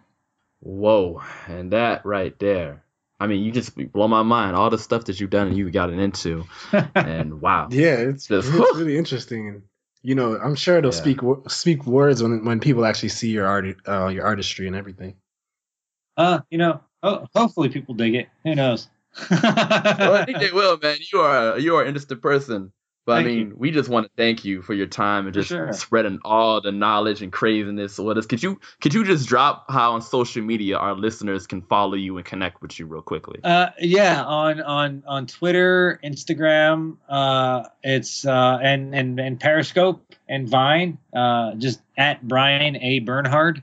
Whoa. 0.61 1.23
And 1.47 1.73
that 1.73 2.05
right 2.05 2.37
there. 2.39 2.83
I 3.21 3.27
mean, 3.27 3.45
you 3.45 3.53
just 3.53 3.77
blow 3.93 4.09
my 4.09 4.23
mind. 4.23 4.57
All 4.57 4.71
the 4.71 4.79
stuff 4.79 5.05
that 5.05 5.21
you've 5.21 5.31
done 5.31 5.49
and 5.49 5.57
you've 5.57 5.73
gotten 5.73 6.01
into, 6.01 6.45
and 6.95 7.41
wow. 7.41 7.69
Yeah, 7.71 7.95
it's, 7.95 8.27
just, 8.27 8.49
it's 8.49 8.57
really 8.77 8.99
interesting 8.99 9.63
you 10.05 10.15
know, 10.15 10.39
I'm 10.39 10.55
sure 10.55 10.77
it'll 10.77 10.93
yeah. 10.93 10.99
speak 10.99 11.21
speak 11.49 11.87
words 11.87 12.23
when 12.23 12.45
when 12.45 12.61
people 12.61 12.85
actually 12.85 13.09
see 13.09 13.31
your 13.31 13.47
art, 13.47 13.65
uh, 13.89 14.09
your 14.09 14.27
artistry 14.27 14.67
and 14.67 14.77
everything. 14.77 15.17
Uh, 16.19 16.41
you 16.51 16.59
know, 16.59 16.81
ho- 17.03 17.27
hopefully 17.35 17.71
people 17.71 17.95
dig 17.95 18.15
it. 18.15 18.29
Who 18.45 18.55
knows? 18.55 18.89
well, 19.31 20.15
I 20.15 20.25
think 20.27 20.39
they 20.41 20.53
will, 20.53 20.77
man. 20.77 20.99
You 21.11 21.21
are 21.21 21.59
you 21.59 21.75
are 21.77 21.83
an 21.83 21.89
interesting 21.89 22.21
person. 22.21 22.71
But 23.07 23.17
thank 23.17 23.27
I 23.27 23.31
mean, 23.31 23.49
you. 23.49 23.55
we 23.57 23.71
just 23.71 23.91
want 23.91 24.07
to 24.07 24.13
thank 24.17 24.47
you 24.47 24.63
for 24.63 24.73
your 24.73 24.87
time 24.87 25.27
and 25.27 25.35
just 25.35 25.51
sure. 25.51 25.73
spreading 25.75 26.21
all 26.25 26.63
the 26.63 26.73
knowledge 26.73 27.21
and 27.21 27.31
craziness 27.31 27.99
with 27.99 28.17
us. 28.17 28.25
Could 28.25 28.43
you 28.43 28.59
could 28.81 28.95
you 28.95 29.05
just 29.05 29.29
drop 29.29 29.67
how 29.69 29.93
on 29.93 30.01
social 30.01 30.43
media 30.43 30.79
our 30.79 30.95
listeners 30.95 31.47
can 31.47 31.61
follow 31.63 31.95
you 31.95 32.17
and 32.17 32.25
connect 32.25 32.63
with 32.63 32.79
you 32.79 32.87
real 32.87 33.03
quickly? 33.03 33.41
Uh, 33.45 33.71
yeah, 33.79 34.25
on 34.25 34.63
on 34.63 35.03
on 35.07 35.27
Twitter, 35.27 36.01
Instagram, 36.03 36.97
uh, 37.09 37.65
it's 37.83 38.25
uh, 38.25 38.59
and 38.63 38.95
and 38.95 39.21
and 39.21 39.39
Periscope 39.39 40.03
and 40.27 40.49
Vine, 40.49 40.97
uh, 41.15 41.55
just 41.57 41.83
at 41.99 42.27
Brian 42.27 42.77
A 42.77 43.01
Bernhard, 43.01 43.63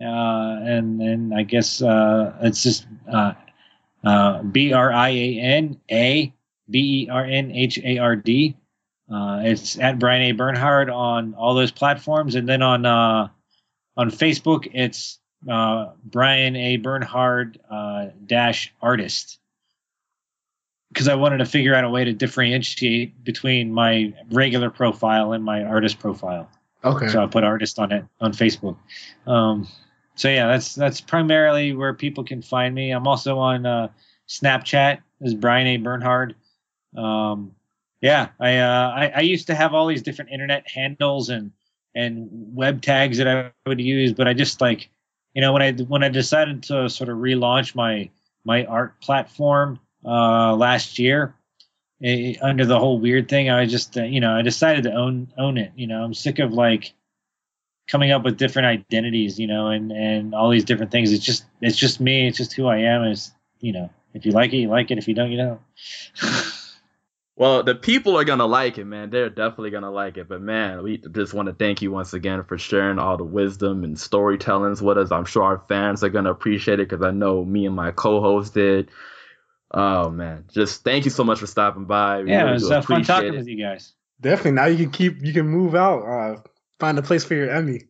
uh, 0.00 0.04
and 0.04 1.00
and 1.00 1.32
I 1.32 1.44
guess 1.44 1.80
uh, 1.80 2.36
it's 2.42 2.64
just 2.64 2.88
uh, 3.10 3.34
uh, 4.02 4.42
B 4.42 4.72
R 4.72 4.92
I 4.92 5.10
A 5.10 5.38
N 5.38 5.80
A 5.90 6.34
B 6.68 7.04
E 7.04 7.08
R 7.08 7.24
N 7.24 7.52
H 7.52 7.78
A 7.78 7.98
R 7.98 8.16
D. 8.16 8.56
Uh, 9.10 9.40
it's 9.44 9.78
at 9.78 9.98
Brian 9.98 10.22
A. 10.22 10.32
Bernhard 10.32 10.88
on 10.88 11.34
all 11.34 11.54
those 11.54 11.72
platforms, 11.72 12.34
and 12.36 12.48
then 12.48 12.62
on 12.62 12.86
uh, 12.86 13.28
on 13.96 14.10
Facebook, 14.10 14.70
it's 14.72 15.18
uh, 15.48 15.90
Brian 16.04 16.54
A. 16.56 16.76
Bernhard 16.76 17.58
uh, 17.70 18.06
dash 18.26 18.72
artist. 18.80 19.38
Because 20.92 21.06
I 21.06 21.14
wanted 21.14 21.38
to 21.38 21.44
figure 21.44 21.74
out 21.74 21.84
a 21.84 21.88
way 21.88 22.04
to 22.04 22.12
differentiate 22.12 23.22
between 23.22 23.72
my 23.72 24.12
regular 24.32 24.70
profile 24.70 25.32
and 25.32 25.44
my 25.44 25.62
artist 25.62 26.00
profile. 26.00 26.50
Okay. 26.84 27.08
So 27.08 27.22
I 27.22 27.26
put 27.26 27.44
artist 27.44 27.78
on 27.78 27.92
it 27.92 28.04
on 28.20 28.32
Facebook. 28.32 28.76
Um, 29.26 29.68
so 30.16 30.28
yeah, 30.28 30.48
that's 30.48 30.74
that's 30.74 31.00
primarily 31.00 31.74
where 31.74 31.94
people 31.94 32.24
can 32.24 32.42
find 32.42 32.74
me. 32.74 32.90
I'm 32.90 33.06
also 33.06 33.38
on 33.38 33.66
uh, 33.66 33.88
Snapchat 34.28 34.98
as 35.22 35.34
Brian 35.34 35.66
A. 35.66 35.76
Bernhard. 35.76 36.34
Um, 36.96 37.54
yeah, 38.00 38.28
I, 38.38 38.58
uh, 38.58 38.92
I, 38.96 39.12
I 39.16 39.20
used 39.20 39.48
to 39.48 39.54
have 39.54 39.74
all 39.74 39.86
these 39.86 40.02
different 40.02 40.30
internet 40.30 40.68
handles 40.68 41.28
and 41.28 41.52
and 41.94 42.28
web 42.54 42.82
tags 42.82 43.18
that 43.18 43.26
I 43.26 43.52
would 43.66 43.80
use, 43.80 44.12
but 44.12 44.28
I 44.28 44.32
just 44.32 44.60
like, 44.60 44.88
you 45.34 45.40
know, 45.40 45.52
when 45.52 45.62
I 45.62 45.72
when 45.72 46.04
I 46.04 46.08
decided 46.08 46.64
to 46.64 46.88
sort 46.88 47.10
of 47.10 47.18
relaunch 47.18 47.74
my 47.74 48.10
my 48.44 48.64
art 48.64 49.00
platform 49.00 49.80
uh, 50.04 50.54
last 50.54 50.98
year 50.98 51.34
it, 52.00 52.36
eh, 52.36 52.38
under 52.42 52.64
the 52.64 52.78
whole 52.78 52.98
weird 52.98 53.28
thing, 53.28 53.50
I 53.50 53.66
just 53.66 53.96
uh, 53.96 54.02
you 54.02 54.20
know 54.20 54.34
I 54.34 54.42
decided 54.42 54.84
to 54.84 54.92
own 54.92 55.32
own 55.38 55.58
it. 55.58 55.72
You 55.76 55.86
know, 55.86 56.02
I'm 56.02 56.14
sick 56.14 56.38
of 56.38 56.52
like 56.52 56.94
coming 57.88 58.12
up 58.12 58.24
with 58.24 58.38
different 58.38 58.66
identities, 58.66 59.38
you 59.38 59.46
know, 59.46 59.68
and 59.68 59.92
and 59.92 60.34
all 60.34 60.50
these 60.50 60.64
different 60.64 60.92
things. 60.92 61.12
It's 61.12 61.24
just 61.24 61.44
it's 61.60 61.76
just 61.76 62.00
me. 62.00 62.26
It's 62.28 62.38
just 62.38 62.54
who 62.54 62.66
I 62.66 62.78
am. 62.78 63.04
It's 63.04 63.32
you 63.60 63.72
know, 63.72 63.90
if 64.14 64.24
you 64.24 64.32
like 64.32 64.52
it, 64.52 64.58
you 64.58 64.68
like 64.68 64.90
it. 64.90 64.98
If 64.98 65.08
you 65.08 65.14
don't, 65.14 65.30
you 65.30 65.38
don't. 65.38 65.60
Well, 67.40 67.62
the 67.62 67.74
people 67.74 68.18
are 68.18 68.24
gonna 68.24 68.44
like 68.44 68.76
it, 68.76 68.84
man. 68.84 69.08
They're 69.08 69.30
definitely 69.30 69.70
gonna 69.70 69.90
like 69.90 70.18
it. 70.18 70.28
But 70.28 70.42
man, 70.42 70.82
we 70.82 70.98
just 70.98 71.32
want 71.32 71.48
to 71.48 71.54
thank 71.54 71.80
you 71.80 71.90
once 71.90 72.12
again 72.12 72.44
for 72.44 72.58
sharing 72.58 72.98
all 72.98 73.16
the 73.16 73.24
wisdom 73.24 73.82
and 73.82 73.96
storytellings 73.96 74.82
with 74.82 74.98
us. 74.98 75.10
I'm 75.10 75.24
sure 75.24 75.44
our 75.44 75.64
fans 75.66 76.04
are 76.04 76.10
gonna 76.10 76.32
appreciate 76.32 76.80
it 76.80 76.88
because 76.90 77.02
I 77.02 77.12
know 77.12 77.42
me 77.42 77.64
and 77.64 77.74
my 77.74 77.92
co-host 77.92 78.52
did. 78.52 78.90
Oh 79.70 80.10
man, 80.10 80.44
just 80.52 80.84
thank 80.84 81.06
you 81.06 81.10
so 81.10 81.24
much 81.24 81.38
for 81.38 81.46
stopping 81.46 81.86
by. 81.86 82.22
We 82.22 82.30
yeah, 82.30 82.42
really 82.42 82.50
it 82.50 82.54
was 82.56 82.70
uh, 82.70 82.82
fun 82.82 83.04
talking 83.04 83.32
it. 83.32 83.38
with 83.38 83.48
you 83.48 83.56
guys. 83.56 83.94
Definitely. 84.20 84.52
Now 84.52 84.66
you 84.66 84.76
can 84.76 84.90
keep, 84.90 85.24
you 85.24 85.32
can 85.32 85.48
move 85.48 85.74
out, 85.74 86.02
uh, 86.02 86.42
find 86.78 86.98
a 86.98 87.02
place 87.02 87.24
for 87.24 87.32
your 87.32 87.48
Emmy. 87.48 87.84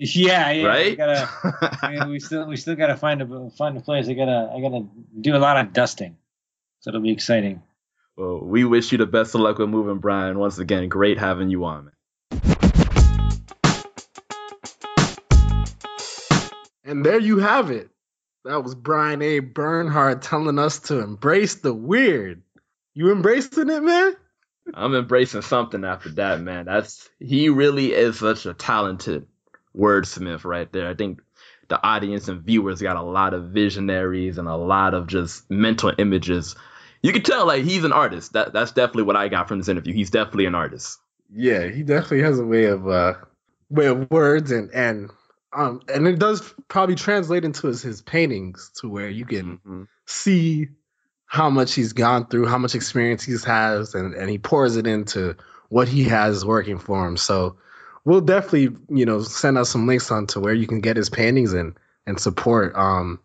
Yeah, 0.00 0.50
yeah. 0.50 0.66
Right. 0.66 0.90
We 0.90 0.96
gotta, 0.96 2.08
we 2.08 2.18
still, 2.18 2.48
we 2.48 2.56
still 2.56 2.74
gotta 2.74 2.96
find 2.96 3.22
a 3.22 3.50
find 3.50 3.76
a 3.76 3.80
place. 3.82 4.08
I 4.08 4.14
gotta, 4.14 4.50
I 4.52 4.60
gotta 4.60 4.88
do 5.20 5.36
a 5.36 5.38
lot 5.38 5.58
of 5.58 5.72
dusting, 5.72 6.16
so 6.80 6.88
it'll 6.88 7.02
be 7.02 7.12
exciting. 7.12 7.62
Well, 8.20 8.40
we 8.42 8.66
wish 8.66 8.92
you 8.92 8.98
the 8.98 9.06
best 9.06 9.34
of 9.34 9.40
luck 9.40 9.56
with 9.56 9.70
moving, 9.70 9.96
Brian. 9.96 10.38
Once 10.38 10.58
again, 10.58 10.90
great 10.90 11.18
having 11.18 11.48
you 11.48 11.64
on, 11.64 11.86
man. 11.86 11.94
And 16.84 17.02
there 17.02 17.18
you 17.18 17.38
have 17.38 17.70
it. 17.70 17.88
That 18.44 18.62
was 18.62 18.74
Brian 18.74 19.22
A. 19.22 19.38
Bernhard 19.38 20.20
telling 20.20 20.58
us 20.58 20.80
to 20.80 20.98
embrace 20.98 21.54
the 21.54 21.72
weird. 21.72 22.42
You 22.92 23.10
embracing 23.10 23.70
it, 23.70 23.82
man? 23.82 24.12
I'm 24.74 24.94
embracing 24.94 25.40
something 25.40 25.82
after 25.82 26.10
that, 26.10 26.42
man. 26.42 26.66
That's 26.66 27.08
he 27.20 27.48
really 27.48 27.94
is 27.94 28.18
such 28.18 28.44
a 28.44 28.52
talented 28.52 29.28
wordsmith 29.74 30.44
right 30.44 30.70
there. 30.70 30.90
I 30.90 30.94
think 30.94 31.22
the 31.68 31.82
audience 31.82 32.28
and 32.28 32.42
viewers 32.42 32.82
got 32.82 32.98
a 32.98 33.02
lot 33.02 33.32
of 33.32 33.44
visionaries 33.44 34.36
and 34.36 34.46
a 34.46 34.56
lot 34.56 34.92
of 34.92 35.06
just 35.06 35.50
mental 35.50 35.94
images 35.96 36.54
you 37.02 37.12
can 37.12 37.22
tell 37.22 37.46
like 37.46 37.64
he's 37.64 37.84
an 37.84 37.92
artist. 37.92 38.32
That 38.32 38.52
that's 38.52 38.72
definitely 38.72 39.04
what 39.04 39.16
I 39.16 39.28
got 39.28 39.48
from 39.48 39.58
this 39.58 39.68
interview. 39.68 39.94
He's 39.94 40.10
definitely 40.10 40.46
an 40.46 40.54
artist. 40.54 40.98
Yeah, 41.32 41.68
he 41.68 41.82
definitely 41.82 42.22
has 42.22 42.38
a 42.38 42.44
way 42.44 42.64
of 42.64 42.88
uh, 42.88 43.14
with 43.70 44.10
words 44.10 44.50
and 44.50 44.70
and 44.74 45.10
um 45.52 45.80
and 45.92 46.06
it 46.06 46.18
does 46.18 46.54
probably 46.68 46.94
translate 46.96 47.44
into 47.44 47.68
his, 47.68 47.82
his 47.82 48.02
paintings 48.02 48.70
to 48.80 48.88
where 48.88 49.08
you 49.08 49.24
can 49.24 49.58
Mhm. 49.66 49.88
see 50.06 50.68
how 51.26 51.48
much 51.48 51.74
he's 51.74 51.92
gone 51.92 52.26
through, 52.26 52.46
how 52.46 52.58
much 52.58 52.74
experience 52.74 53.22
he 53.22 53.36
has, 53.46 53.94
and, 53.94 54.14
and 54.14 54.28
he 54.28 54.38
pours 54.38 54.76
it 54.76 54.86
into 54.86 55.36
what 55.68 55.86
he 55.86 56.02
has 56.04 56.44
working 56.44 56.78
for 56.78 57.06
him. 57.06 57.16
So 57.16 57.56
we'll 58.04 58.20
definitely, 58.20 58.76
you 58.88 59.06
know, 59.06 59.22
send 59.22 59.56
out 59.56 59.68
some 59.68 59.86
links 59.86 60.10
on 60.10 60.26
to 60.28 60.40
where 60.40 60.54
you 60.54 60.66
can 60.66 60.80
get 60.80 60.96
his 60.96 61.08
paintings 61.08 61.52
and 61.52 61.74
and 62.06 62.18
support. 62.18 62.74
Um 62.74 63.20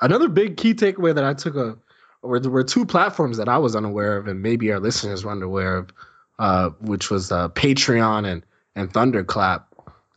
another 0.00 0.28
big 0.28 0.56
key 0.56 0.74
takeaway 0.74 1.14
that 1.14 1.24
I 1.24 1.34
took 1.34 1.56
a 1.56 1.76
there 2.22 2.50
were 2.50 2.64
two 2.64 2.86
platforms 2.86 3.38
that 3.38 3.48
I 3.48 3.58
was 3.58 3.76
unaware 3.76 4.16
of 4.16 4.28
and 4.28 4.42
maybe 4.42 4.72
our 4.72 4.80
listeners 4.80 5.24
were 5.24 5.32
unaware 5.32 5.78
of, 5.78 5.90
uh, 6.38 6.70
which 6.80 7.10
was 7.10 7.32
uh, 7.32 7.48
Patreon 7.48 8.26
and 8.30 8.44
and 8.74 8.92
Thunderclap. 8.92 9.66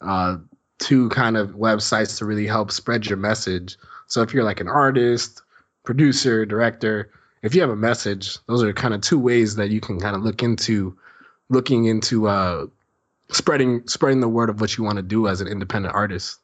Uh 0.02 0.38
two 0.78 1.10
kind 1.10 1.38
of 1.38 1.52
websites 1.52 2.18
to 2.18 2.26
really 2.26 2.48
help 2.48 2.72
spread 2.72 3.06
your 3.06 3.18
message. 3.18 3.78
So 4.08 4.22
if 4.22 4.34
you're 4.34 4.44
like 4.44 4.60
an 4.60 4.68
artist, 4.68 5.42
producer, 5.84 6.46
director, 6.46 7.12
if 7.42 7.56
you 7.56 7.62
have 7.62 7.70
a 7.70 7.76
message, 7.76 8.38
those 8.48 8.64
are 8.64 8.74
kind 8.74 8.94
of 8.94 9.02
two 9.02 9.20
ways 9.20 9.56
that 9.56 9.70
you 9.70 9.80
can 9.80 10.00
kind 10.00 10.16
of 10.16 10.24
look 10.24 10.44
into 10.44 10.98
looking 11.50 11.86
into 11.86 12.28
uh 12.28 12.66
spreading 13.32 13.88
spreading 13.88 14.20
the 14.20 14.28
word 14.28 14.50
of 14.50 14.62
what 14.62 14.78
you 14.78 14.84
want 14.84 14.98
to 14.98 15.04
do 15.04 15.28
as 15.28 15.42
an 15.42 15.48
independent 15.48 15.94
artist. 15.94 16.40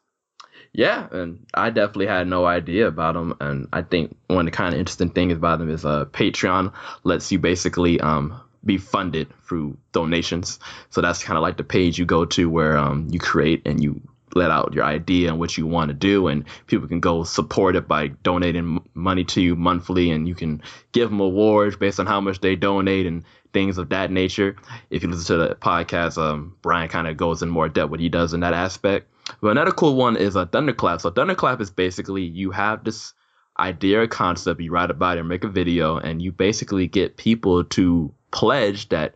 Yeah, 0.74 1.06
and 1.10 1.46
I 1.52 1.68
definitely 1.68 2.06
had 2.06 2.26
no 2.26 2.46
idea 2.46 2.86
about 2.86 3.14
them. 3.14 3.36
And 3.40 3.68
I 3.72 3.82
think 3.82 4.16
one 4.28 4.46
of 4.46 4.52
the 4.52 4.56
kind 4.56 4.72
of 4.72 4.80
interesting 4.80 5.10
things 5.10 5.34
about 5.34 5.58
them 5.58 5.68
is 5.68 5.84
uh, 5.84 6.06
Patreon 6.06 6.72
lets 7.04 7.30
you 7.30 7.38
basically 7.38 8.00
um, 8.00 8.40
be 8.64 8.78
funded 8.78 9.28
through 9.46 9.76
donations. 9.92 10.60
So 10.88 11.02
that's 11.02 11.22
kind 11.22 11.36
of 11.36 11.42
like 11.42 11.58
the 11.58 11.64
page 11.64 11.98
you 11.98 12.06
go 12.06 12.24
to 12.24 12.48
where 12.48 12.78
um, 12.78 13.08
you 13.10 13.18
create 13.18 13.66
and 13.66 13.82
you 13.82 14.00
let 14.34 14.50
out 14.50 14.72
your 14.72 14.84
idea 14.84 15.28
and 15.28 15.38
what 15.38 15.58
you 15.58 15.66
want 15.66 15.88
to 15.88 15.94
do, 15.94 16.28
and 16.28 16.44
people 16.66 16.88
can 16.88 17.00
go 17.00 17.22
support 17.22 17.76
it 17.76 17.86
by 17.86 18.08
donating 18.08 18.82
money 18.94 19.24
to 19.24 19.42
you 19.42 19.56
monthly, 19.56 20.10
and 20.10 20.26
you 20.26 20.34
can 20.34 20.62
give 20.92 21.10
them 21.10 21.20
awards 21.20 21.76
based 21.76 22.00
on 22.00 22.06
how 22.06 22.18
much 22.22 22.40
they 22.40 22.56
donate 22.56 23.04
and 23.04 23.24
things 23.52 23.76
of 23.76 23.90
that 23.90 24.10
nature. 24.10 24.56
If 24.88 25.02
you 25.02 25.10
listen 25.10 25.36
to 25.38 25.48
the 25.48 25.54
podcast, 25.54 26.16
um, 26.16 26.56
Brian 26.62 26.88
kind 26.88 27.06
of 27.06 27.18
goes 27.18 27.42
in 27.42 27.50
more 27.50 27.68
depth 27.68 27.90
what 27.90 28.00
he 28.00 28.08
does 28.08 28.32
in 28.32 28.40
that 28.40 28.54
aspect. 28.54 29.11
But 29.40 29.50
another 29.50 29.72
cool 29.72 29.96
one 29.96 30.16
is 30.16 30.36
a 30.36 30.46
thunderclap. 30.46 31.00
So 31.00 31.10
thunderclap 31.10 31.60
is 31.60 31.70
basically 31.70 32.22
you 32.22 32.50
have 32.50 32.84
this 32.84 33.14
idea 33.58 34.00
or 34.02 34.06
concept, 34.06 34.60
you 34.60 34.70
write 34.70 34.90
about 34.90 35.16
it 35.16 35.20
or 35.20 35.24
make 35.24 35.44
a 35.44 35.48
video, 35.48 35.96
and 35.96 36.20
you 36.20 36.32
basically 36.32 36.86
get 36.86 37.16
people 37.16 37.64
to 37.64 38.14
pledge 38.30 38.88
that 38.88 39.14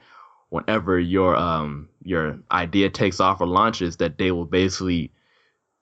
whenever 0.48 0.98
your 0.98 1.36
um 1.36 1.88
your 2.02 2.38
idea 2.50 2.90
takes 2.90 3.20
off 3.20 3.40
or 3.40 3.46
launches, 3.46 3.96
that 3.96 4.18
they 4.18 4.30
will 4.30 4.44
basically 4.44 5.12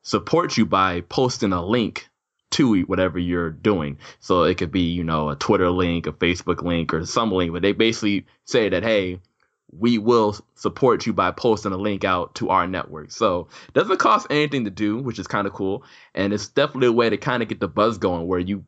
support 0.02 0.56
you 0.56 0.66
by 0.66 1.00
posting 1.02 1.52
a 1.52 1.64
link 1.64 2.08
to 2.50 2.82
whatever 2.84 3.18
you're 3.18 3.50
doing. 3.50 3.98
So 4.20 4.44
it 4.44 4.58
could 4.58 4.70
be, 4.70 4.92
you 4.92 5.02
know, 5.02 5.30
a 5.30 5.36
Twitter 5.36 5.70
link, 5.70 6.06
a 6.06 6.12
Facebook 6.12 6.62
link, 6.62 6.94
or 6.94 7.04
some 7.04 7.32
link, 7.32 7.52
but 7.52 7.62
they 7.62 7.72
basically 7.72 8.26
say 8.44 8.68
that, 8.68 8.84
hey, 8.84 9.20
we 9.78 9.98
will 9.98 10.36
support 10.54 11.06
you 11.06 11.12
by 11.12 11.30
posting 11.30 11.72
a 11.72 11.76
link 11.76 12.04
out 12.04 12.34
to 12.36 12.50
our 12.50 12.66
network. 12.66 13.10
So 13.10 13.48
it 13.68 13.74
doesn't 13.74 13.98
cost 13.98 14.26
anything 14.30 14.64
to 14.64 14.70
do, 14.70 14.98
which 14.98 15.18
is 15.18 15.26
kind 15.26 15.46
of 15.46 15.52
cool. 15.52 15.84
And 16.14 16.32
it's 16.32 16.48
definitely 16.48 16.88
a 16.88 16.92
way 16.92 17.10
to 17.10 17.16
kind 17.16 17.42
of 17.42 17.48
get 17.48 17.60
the 17.60 17.68
buzz 17.68 17.98
going 17.98 18.26
where 18.26 18.38
you 18.38 18.64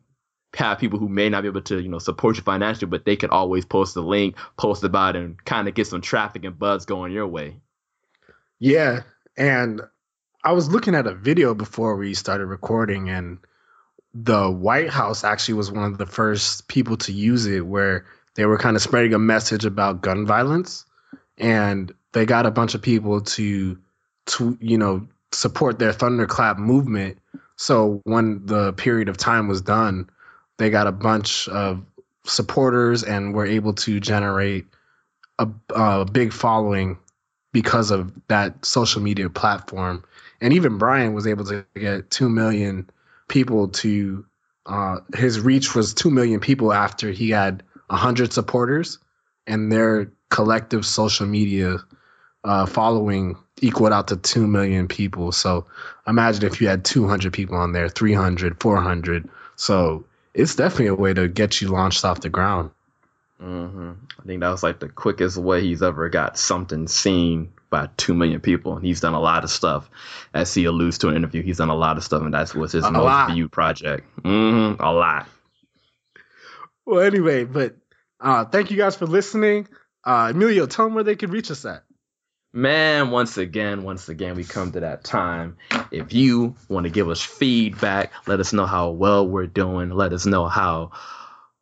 have 0.53 0.79
people 0.79 0.97
who 0.97 1.09
may 1.09 1.29
not 1.29 1.41
be 1.43 1.49
able 1.49 1.61
to, 1.61 1.79
you 1.79 1.89
know, 1.89 1.99
support 1.99 2.37
you 2.37 2.41
financially, 2.41 2.89
but 2.89 3.05
they 3.05 3.15
could 3.15 3.29
always 3.29 3.65
post 3.65 3.95
a 3.95 4.01
link, 4.01 4.35
post 4.57 4.83
about 4.83 5.15
it, 5.15 5.23
and 5.23 5.43
kind 5.45 5.67
of 5.67 5.75
get 5.75 5.87
some 5.87 6.01
traffic 6.01 6.43
and 6.45 6.57
buzz 6.57 6.85
going 6.85 7.11
your 7.11 7.27
way. 7.27 7.57
Yeah, 8.59 9.03
and 9.37 9.81
I 10.43 10.53
was 10.53 10.69
looking 10.69 10.95
at 10.95 11.05
a 11.05 11.13
video 11.13 11.53
before 11.53 11.95
we 11.95 12.13
started 12.15 12.47
recording, 12.47 13.09
and 13.09 13.37
the 14.13 14.49
White 14.49 14.89
House 14.89 15.23
actually 15.23 15.55
was 15.55 15.71
one 15.71 15.91
of 15.91 15.97
the 15.97 16.07
first 16.07 16.67
people 16.67 16.97
to 16.97 17.11
use 17.11 17.45
it, 17.45 17.65
where 17.65 18.05
they 18.33 18.45
were 18.45 18.57
kind 18.57 18.75
of 18.75 18.81
spreading 18.81 19.13
a 19.13 19.19
message 19.19 19.65
about 19.65 20.01
gun 20.01 20.25
violence, 20.25 20.85
and 21.37 21.93
they 22.13 22.25
got 22.25 22.45
a 22.45 22.51
bunch 22.51 22.75
of 22.75 22.81
people 22.81 23.21
to, 23.21 23.77
to 24.27 24.57
you 24.59 24.77
know, 24.77 25.07
support 25.31 25.79
their 25.79 25.93
thunderclap 25.93 26.57
movement. 26.57 27.19
So 27.57 28.01
when 28.03 28.45
the 28.45 28.73
period 28.73 29.09
of 29.09 29.17
time 29.17 29.47
was 29.47 29.61
done, 29.61 30.09
they 30.57 30.69
got 30.69 30.87
a 30.87 30.91
bunch 30.91 31.47
of 31.47 31.83
supporters 32.25 33.03
and 33.03 33.33
were 33.33 33.45
able 33.45 33.73
to 33.73 33.99
generate 33.99 34.65
a, 35.39 35.47
a 35.69 36.05
big 36.05 36.33
following 36.33 36.97
because 37.53 37.91
of 37.91 38.11
that 38.27 38.65
social 38.65 39.01
media 39.01 39.29
platform. 39.29 40.03
And 40.41 40.53
even 40.53 40.77
Brian 40.77 41.13
was 41.13 41.27
able 41.27 41.45
to 41.45 41.65
get 41.75 42.09
2 42.09 42.29
million 42.29 42.89
people 43.27 43.69
to, 43.69 44.25
uh, 44.65 44.97
his 45.15 45.39
reach 45.39 45.73
was 45.73 45.93
2 45.93 46.11
million 46.11 46.39
people 46.39 46.73
after 46.73 47.11
he 47.11 47.29
had 47.29 47.63
100 47.87 48.33
supporters 48.33 48.99
and 49.45 49.71
their 49.71 50.11
collective 50.29 50.85
social 50.85 51.25
media 51.25 51.77
uh, 52.43 52.65
following 52.65 53.37
equaled 53.61 53.93
out 53.93 54.09
to 54.09 54.17
2 54.17 54.45
million 54.47 54.87
people. 54.87 55.31
So 55.31 55.65
imagine 56.07 56.45
if 56.45 56.61
you 56.61 56.67
had 56.67 56.85
200 56.85 57.33
people 57.33 57.57
on 57.57 57.71
there, 57.73 57.89
300, 57.89 58.61
400. 58.61 59.29
So 59.55 60.05
it's 60.33 60.55
definitely 60.55 60.87
a 60.87 60.95
way 60.95 61.13
to 61.13 61.27
get 61.27 61.61
you 61.61 61.69
launched 61.69 62.05
off 62.05 62.21
the 62.21 62.29
ground. 62.29 62.71
hmm 63.39 63.91
I 64.19 64.23
think 64.25 64.41
that 64.41 64.49
was 64.49 64.63
like 64.63 64.79
the 64.79 64.89
quickest 64.89 65.37
way 65.37 65.61
he's 65.61 65.81
ever 65.81 66.09
got 66.09 66.37
something 66.37 66.87
seen 66.87 67.53
by 67.69 67.89
two 67.97 68.13
million 68.13 68.39
people, 68.39 68.77
and 68.77 68.85
he's 68.85 69.01
done 69.01 69.13
a 69.13 69.19
lot 69.19 69.43
of 69.43 69.49
stuff. 69.49 69.89
As 70.33 70.53
he 70.53 70.65
alludes 70.65 70.99
to 70.99 71.09
an 71.09 71.15
interview, 71.15 71.43
he's 71.43 71.57
done 71.57 71.69
a 71.69 71.75
lot 71.75 71.97
of 71.97 72.03
stuff, 72.03 72.21
and 72.21 72.33
that's 72.33 72.55
what's 72.55 72.71
his 72.73 72.85
A 72.85 72.91
most 72.91 73.03
lot. 73.03 73.31
viewed 73.31 73.51
project. 73.51 74.07
hmm 74.21 74.73
A 74.79 74.91
lot. 74.93 75.27
Well, 76.85 77.01
anyway, 77.01 77.43
but 77.43 77.75
uh, 78.19 78.45
thank 78.45 78.71
you 78.71 78.77
guys 78.77 78.95
for 78.95 79.05
listening. 79.05 79.67
Uh, 80.03 80.31
Emilio, 80.33 80.65
tell 80.65 80.85
them 80.85 80.93
where 80.93 81.03
they 81.03 81.15
can 81.15 81.31
reach 81.31 81.51
us 81.51 81.65
at. 81.65 81.83
Man, 82.53 83.11
once 83.11 83.37
again, 83.37 83.83
once 83.83 84.09
again, 84.09 84.35
we 84.35 84.43
come 84.43 84.71
to 84.71 84.79
that 84.79 85.03
time. 85.03 85.57
If 85.91 86.13
you 86.13 86.55
want 86.69 86.85
to 86.85 86.89
give 86.89 87.09
us 87.09 87.21
feedback, 87.21 88.11
let 88.25 88.39
us 88.39 88.53
know 88.53 88.65
how 88.65 88.91
well 88.91 89.27
we're 89.27 89.47
doing. 89.47 89.89
Let 89.89 90.13
us 90.13 90.25
know 90.25 90.47
how 90.47 90.91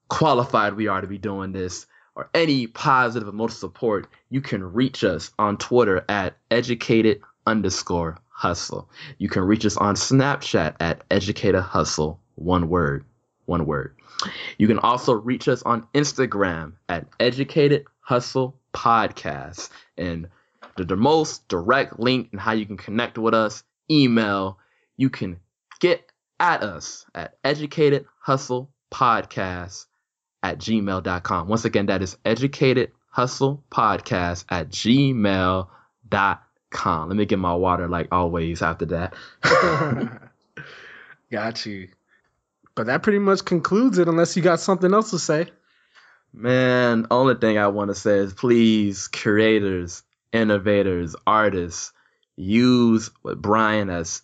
qualified 0.10 0.76
we 0.76 0.88
are 0.88 1.02
to 1.02 1.08
be 1.08 1.18
doing 1.18 1.52
this, 1.52 1.88
or 2.16 2.30
any 2.34 2.68
positive 2.68 3.28
emotional 3.28 3.70
support, 3.70 4.08
you 4.30 4.42
can 4.42 4.64
reach 4.64 5.04
us 5.04 5.32
on 5.38 5.58
Twitter 5.58 6.06
at 6.08 6.38
educated 6.50 7.22
underscore 7.46 8.18
hustle. 8.30 8.90
You 9.18 9.28
can 9.30 9.44
reach 9.44 9.66
us 9.66 9.78
on 9.78 9.96
Snapchat 9.96 10.76
at 10.80 11.04
educated 11.12 11.62
hustle, 11.62 12.22
one 12.36 12.70
word, 12.70 13.06
one 13.46 13.66
word. 13.66 13.96
You 14.58 14.68
can 14.68 14.80
also 14.80 15.14
reach 15.14 15.48
us 15.48 15.62
on 15.64 15.88
Instagram 15.94 16.74
at 16.88 17.06
educated 17.20 17.86
hustle 18.06 18.56
podcast. 18.72 19.70
And 19.97 20.30
the, 20.78 20.86
the 20.86 20.95
most 20.95 21.47
direct 21.47 21.99
link 21.99 22.30
and 22.32 22.39
how 22.39 22.51
you 22.53 22.66
can 22.68 22.78
connect 22.78 23.18
with 23.18 23.34
us, 23.34 23.64
email, 23.89 24.60
you 24.95 25.10
can 25.10 25.39
get 25.80 26.10
at 26.39 26.62
us 26.64 27.06
at 27.16 27.38
educated 27.43 28.06
hustle 28.20 28.70
podcast 28.93 29.88
at 30.43 30.60
gmail.com. 30.60 31.47
Once 31.47 31.66
again, 31.66 31.88
that 31.88 32.03
is 32.03 32.16
educated 32.24 32.91
hustle 33.10 33.64
podcast 33.72 34.45
at 34.49 34.70
gmail.com. 34.70 35.68
Let 37.08 37.18
me 37.18 37.26
get 37.26 37.39
my 37.39 37.56
water 37.56 37.88
like 37.88 38.10
always 38.12 38.62
after 38.62 38.86
that. 38.86 39.16
got 41.32 41.66
you. 41.66 41.89
But 42.76 42.88
that 42.88 43.01
pretty 43.03 43.20
much 43.20 43.45
concludes 43.45 43.97
it, 43.97 44.08
unless 44.10 44.36
you 44.36 44.43
got 44.43 44.60
something 44.60 44.93
else 44.93 45.12
to 45.12 45.20
say. 45.20 45.47
Man, 46.38 47.08
only 47.12 47.36
thing 47.36 47.58
I 47.58 47.68
want 47.68 47.92
to 47.92 47.96
say 47.96 48.18
is 48.18 48.34
please, 48.34 49.08
creators, 49.08 50.04
innovators, 50.34 51.16
artists, 51.26 51.94
use 52.36 53.10
what 53.22 53.42
Brian 53.42 53.88
has 53.88 54.22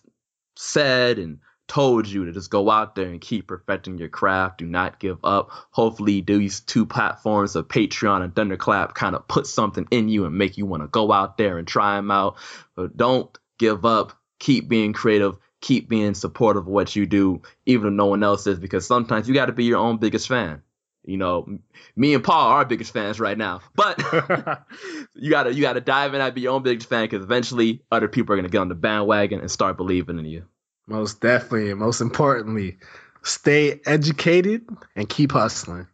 said 0.54 1.18
and 1.18 1.38
told 1.68 2.06
you 2.06 2.26
to 2.26 2.32
just 2.32 2.50
go 2.50 2.70
out 2.70 2.94
there 2.94 3.08
and 3.08 3.18
keep 3.18 3.46
perfecting 3.46 3.96
your 3.96 4.10
craft. 4.10 4.58
Do 4.58 4.66
not 4.66 5.00
give 5.00 5.24
up. 5.24 5.48
Hopefully, 5.70 6.20
these 6.20 6.60
two 6.60 6.84
platforms 6.84 7.56
of 7.56 7.68
Patreon 7.68 8.22
and 8.22 8.36
Thunderclap 8.36 8.94
kind 8.94 9.16
of 9.16 9.26
put 9.26 9.46
something 9.46 9.88
in 9.90 10.10
you 10.10 10.26
and 10.26 10.36
make 10.36 10.58
you 10.58 10.66
want 10.66 10.82
to 10.82 10.88
go 10.88 11.12
out 11.12 11.38
there 11.38 11.56
and 11.56 11.66
try 11.66 11.96
them 11.96 12.10
out. 12.10 12.36
But 12.76 12.94
don't 12.94 13.36
give 13.58 13.86
up. 13.86 14.12
Keep 14.38 14.68
being 14.68 14.92
creative. 14.92 15.38
Keep 15.62 15.88
being 15.88 16.12
supportive 16.12 16.64
of 16.64 16.68
what 16.68 16.94
you 16.94 17.06
do, 17.06 17.40
even 17.64 17.86
if 17.88 17.92
no 17.94 18.06
one 18.06 18.22
else 18.22 18.46
is, 18.46 18.58
because 18.58 18.86
sometimes 18.86 19.28
you 19.28 19.32
got 19.32 19.46
to 19.46 19.52
be 19.52 19.64
your 19.64 19.78
own 19.78 19.96
biggest 19.96 20.28
fan. 20.28 20.60
You 21.04 21.16
know, 21.16 21.58
me 21.96 22.14
and 22.14 22.22
Paul 22.22 22.48
are 22.48 22.56
our 22.58 22.64
biggest 22.64 22.92
fans 22.92 23.18
right 23.18 23.36
now, 23.36 23.60
but 23.74 23.98
you 25.14 25.30
gotta 25.30 25.52
you 25.52 25.60
gotta 25.60 25.80
dive 25.80 26.14
in 26.14 26.20
and 26.20 26.34
be 26.34 26.42
your 26.42 26.54
own 26.54 26.62
biggest 26.62 26.88
fan 26.88 27.04
because 27.04 27.24
eventually 27.24 27.82
other 27.90 28.08
people 28.08 28.32
are 28.32 28.36
gonna 28.36 28.48
get 28.48 28.58
on 28.58 28.68
the 28.68 28.74
bandwagon 28.74 29.40
and 29.40 29.50
start 29.50 29.76
believing 29.76 30.18
in 30.18 30.24
you. 30.24 30.44
most 30.86 31.20
definitely, 31.20 31.70
and 31.70 31.80
most 31.80 32.00
importantly, 32.00 32.78
stay 33.22 33.80
educated 33.84 34.68
and 34.94 35.08
keep 35.08 35.32
hustling. 35.32 35.88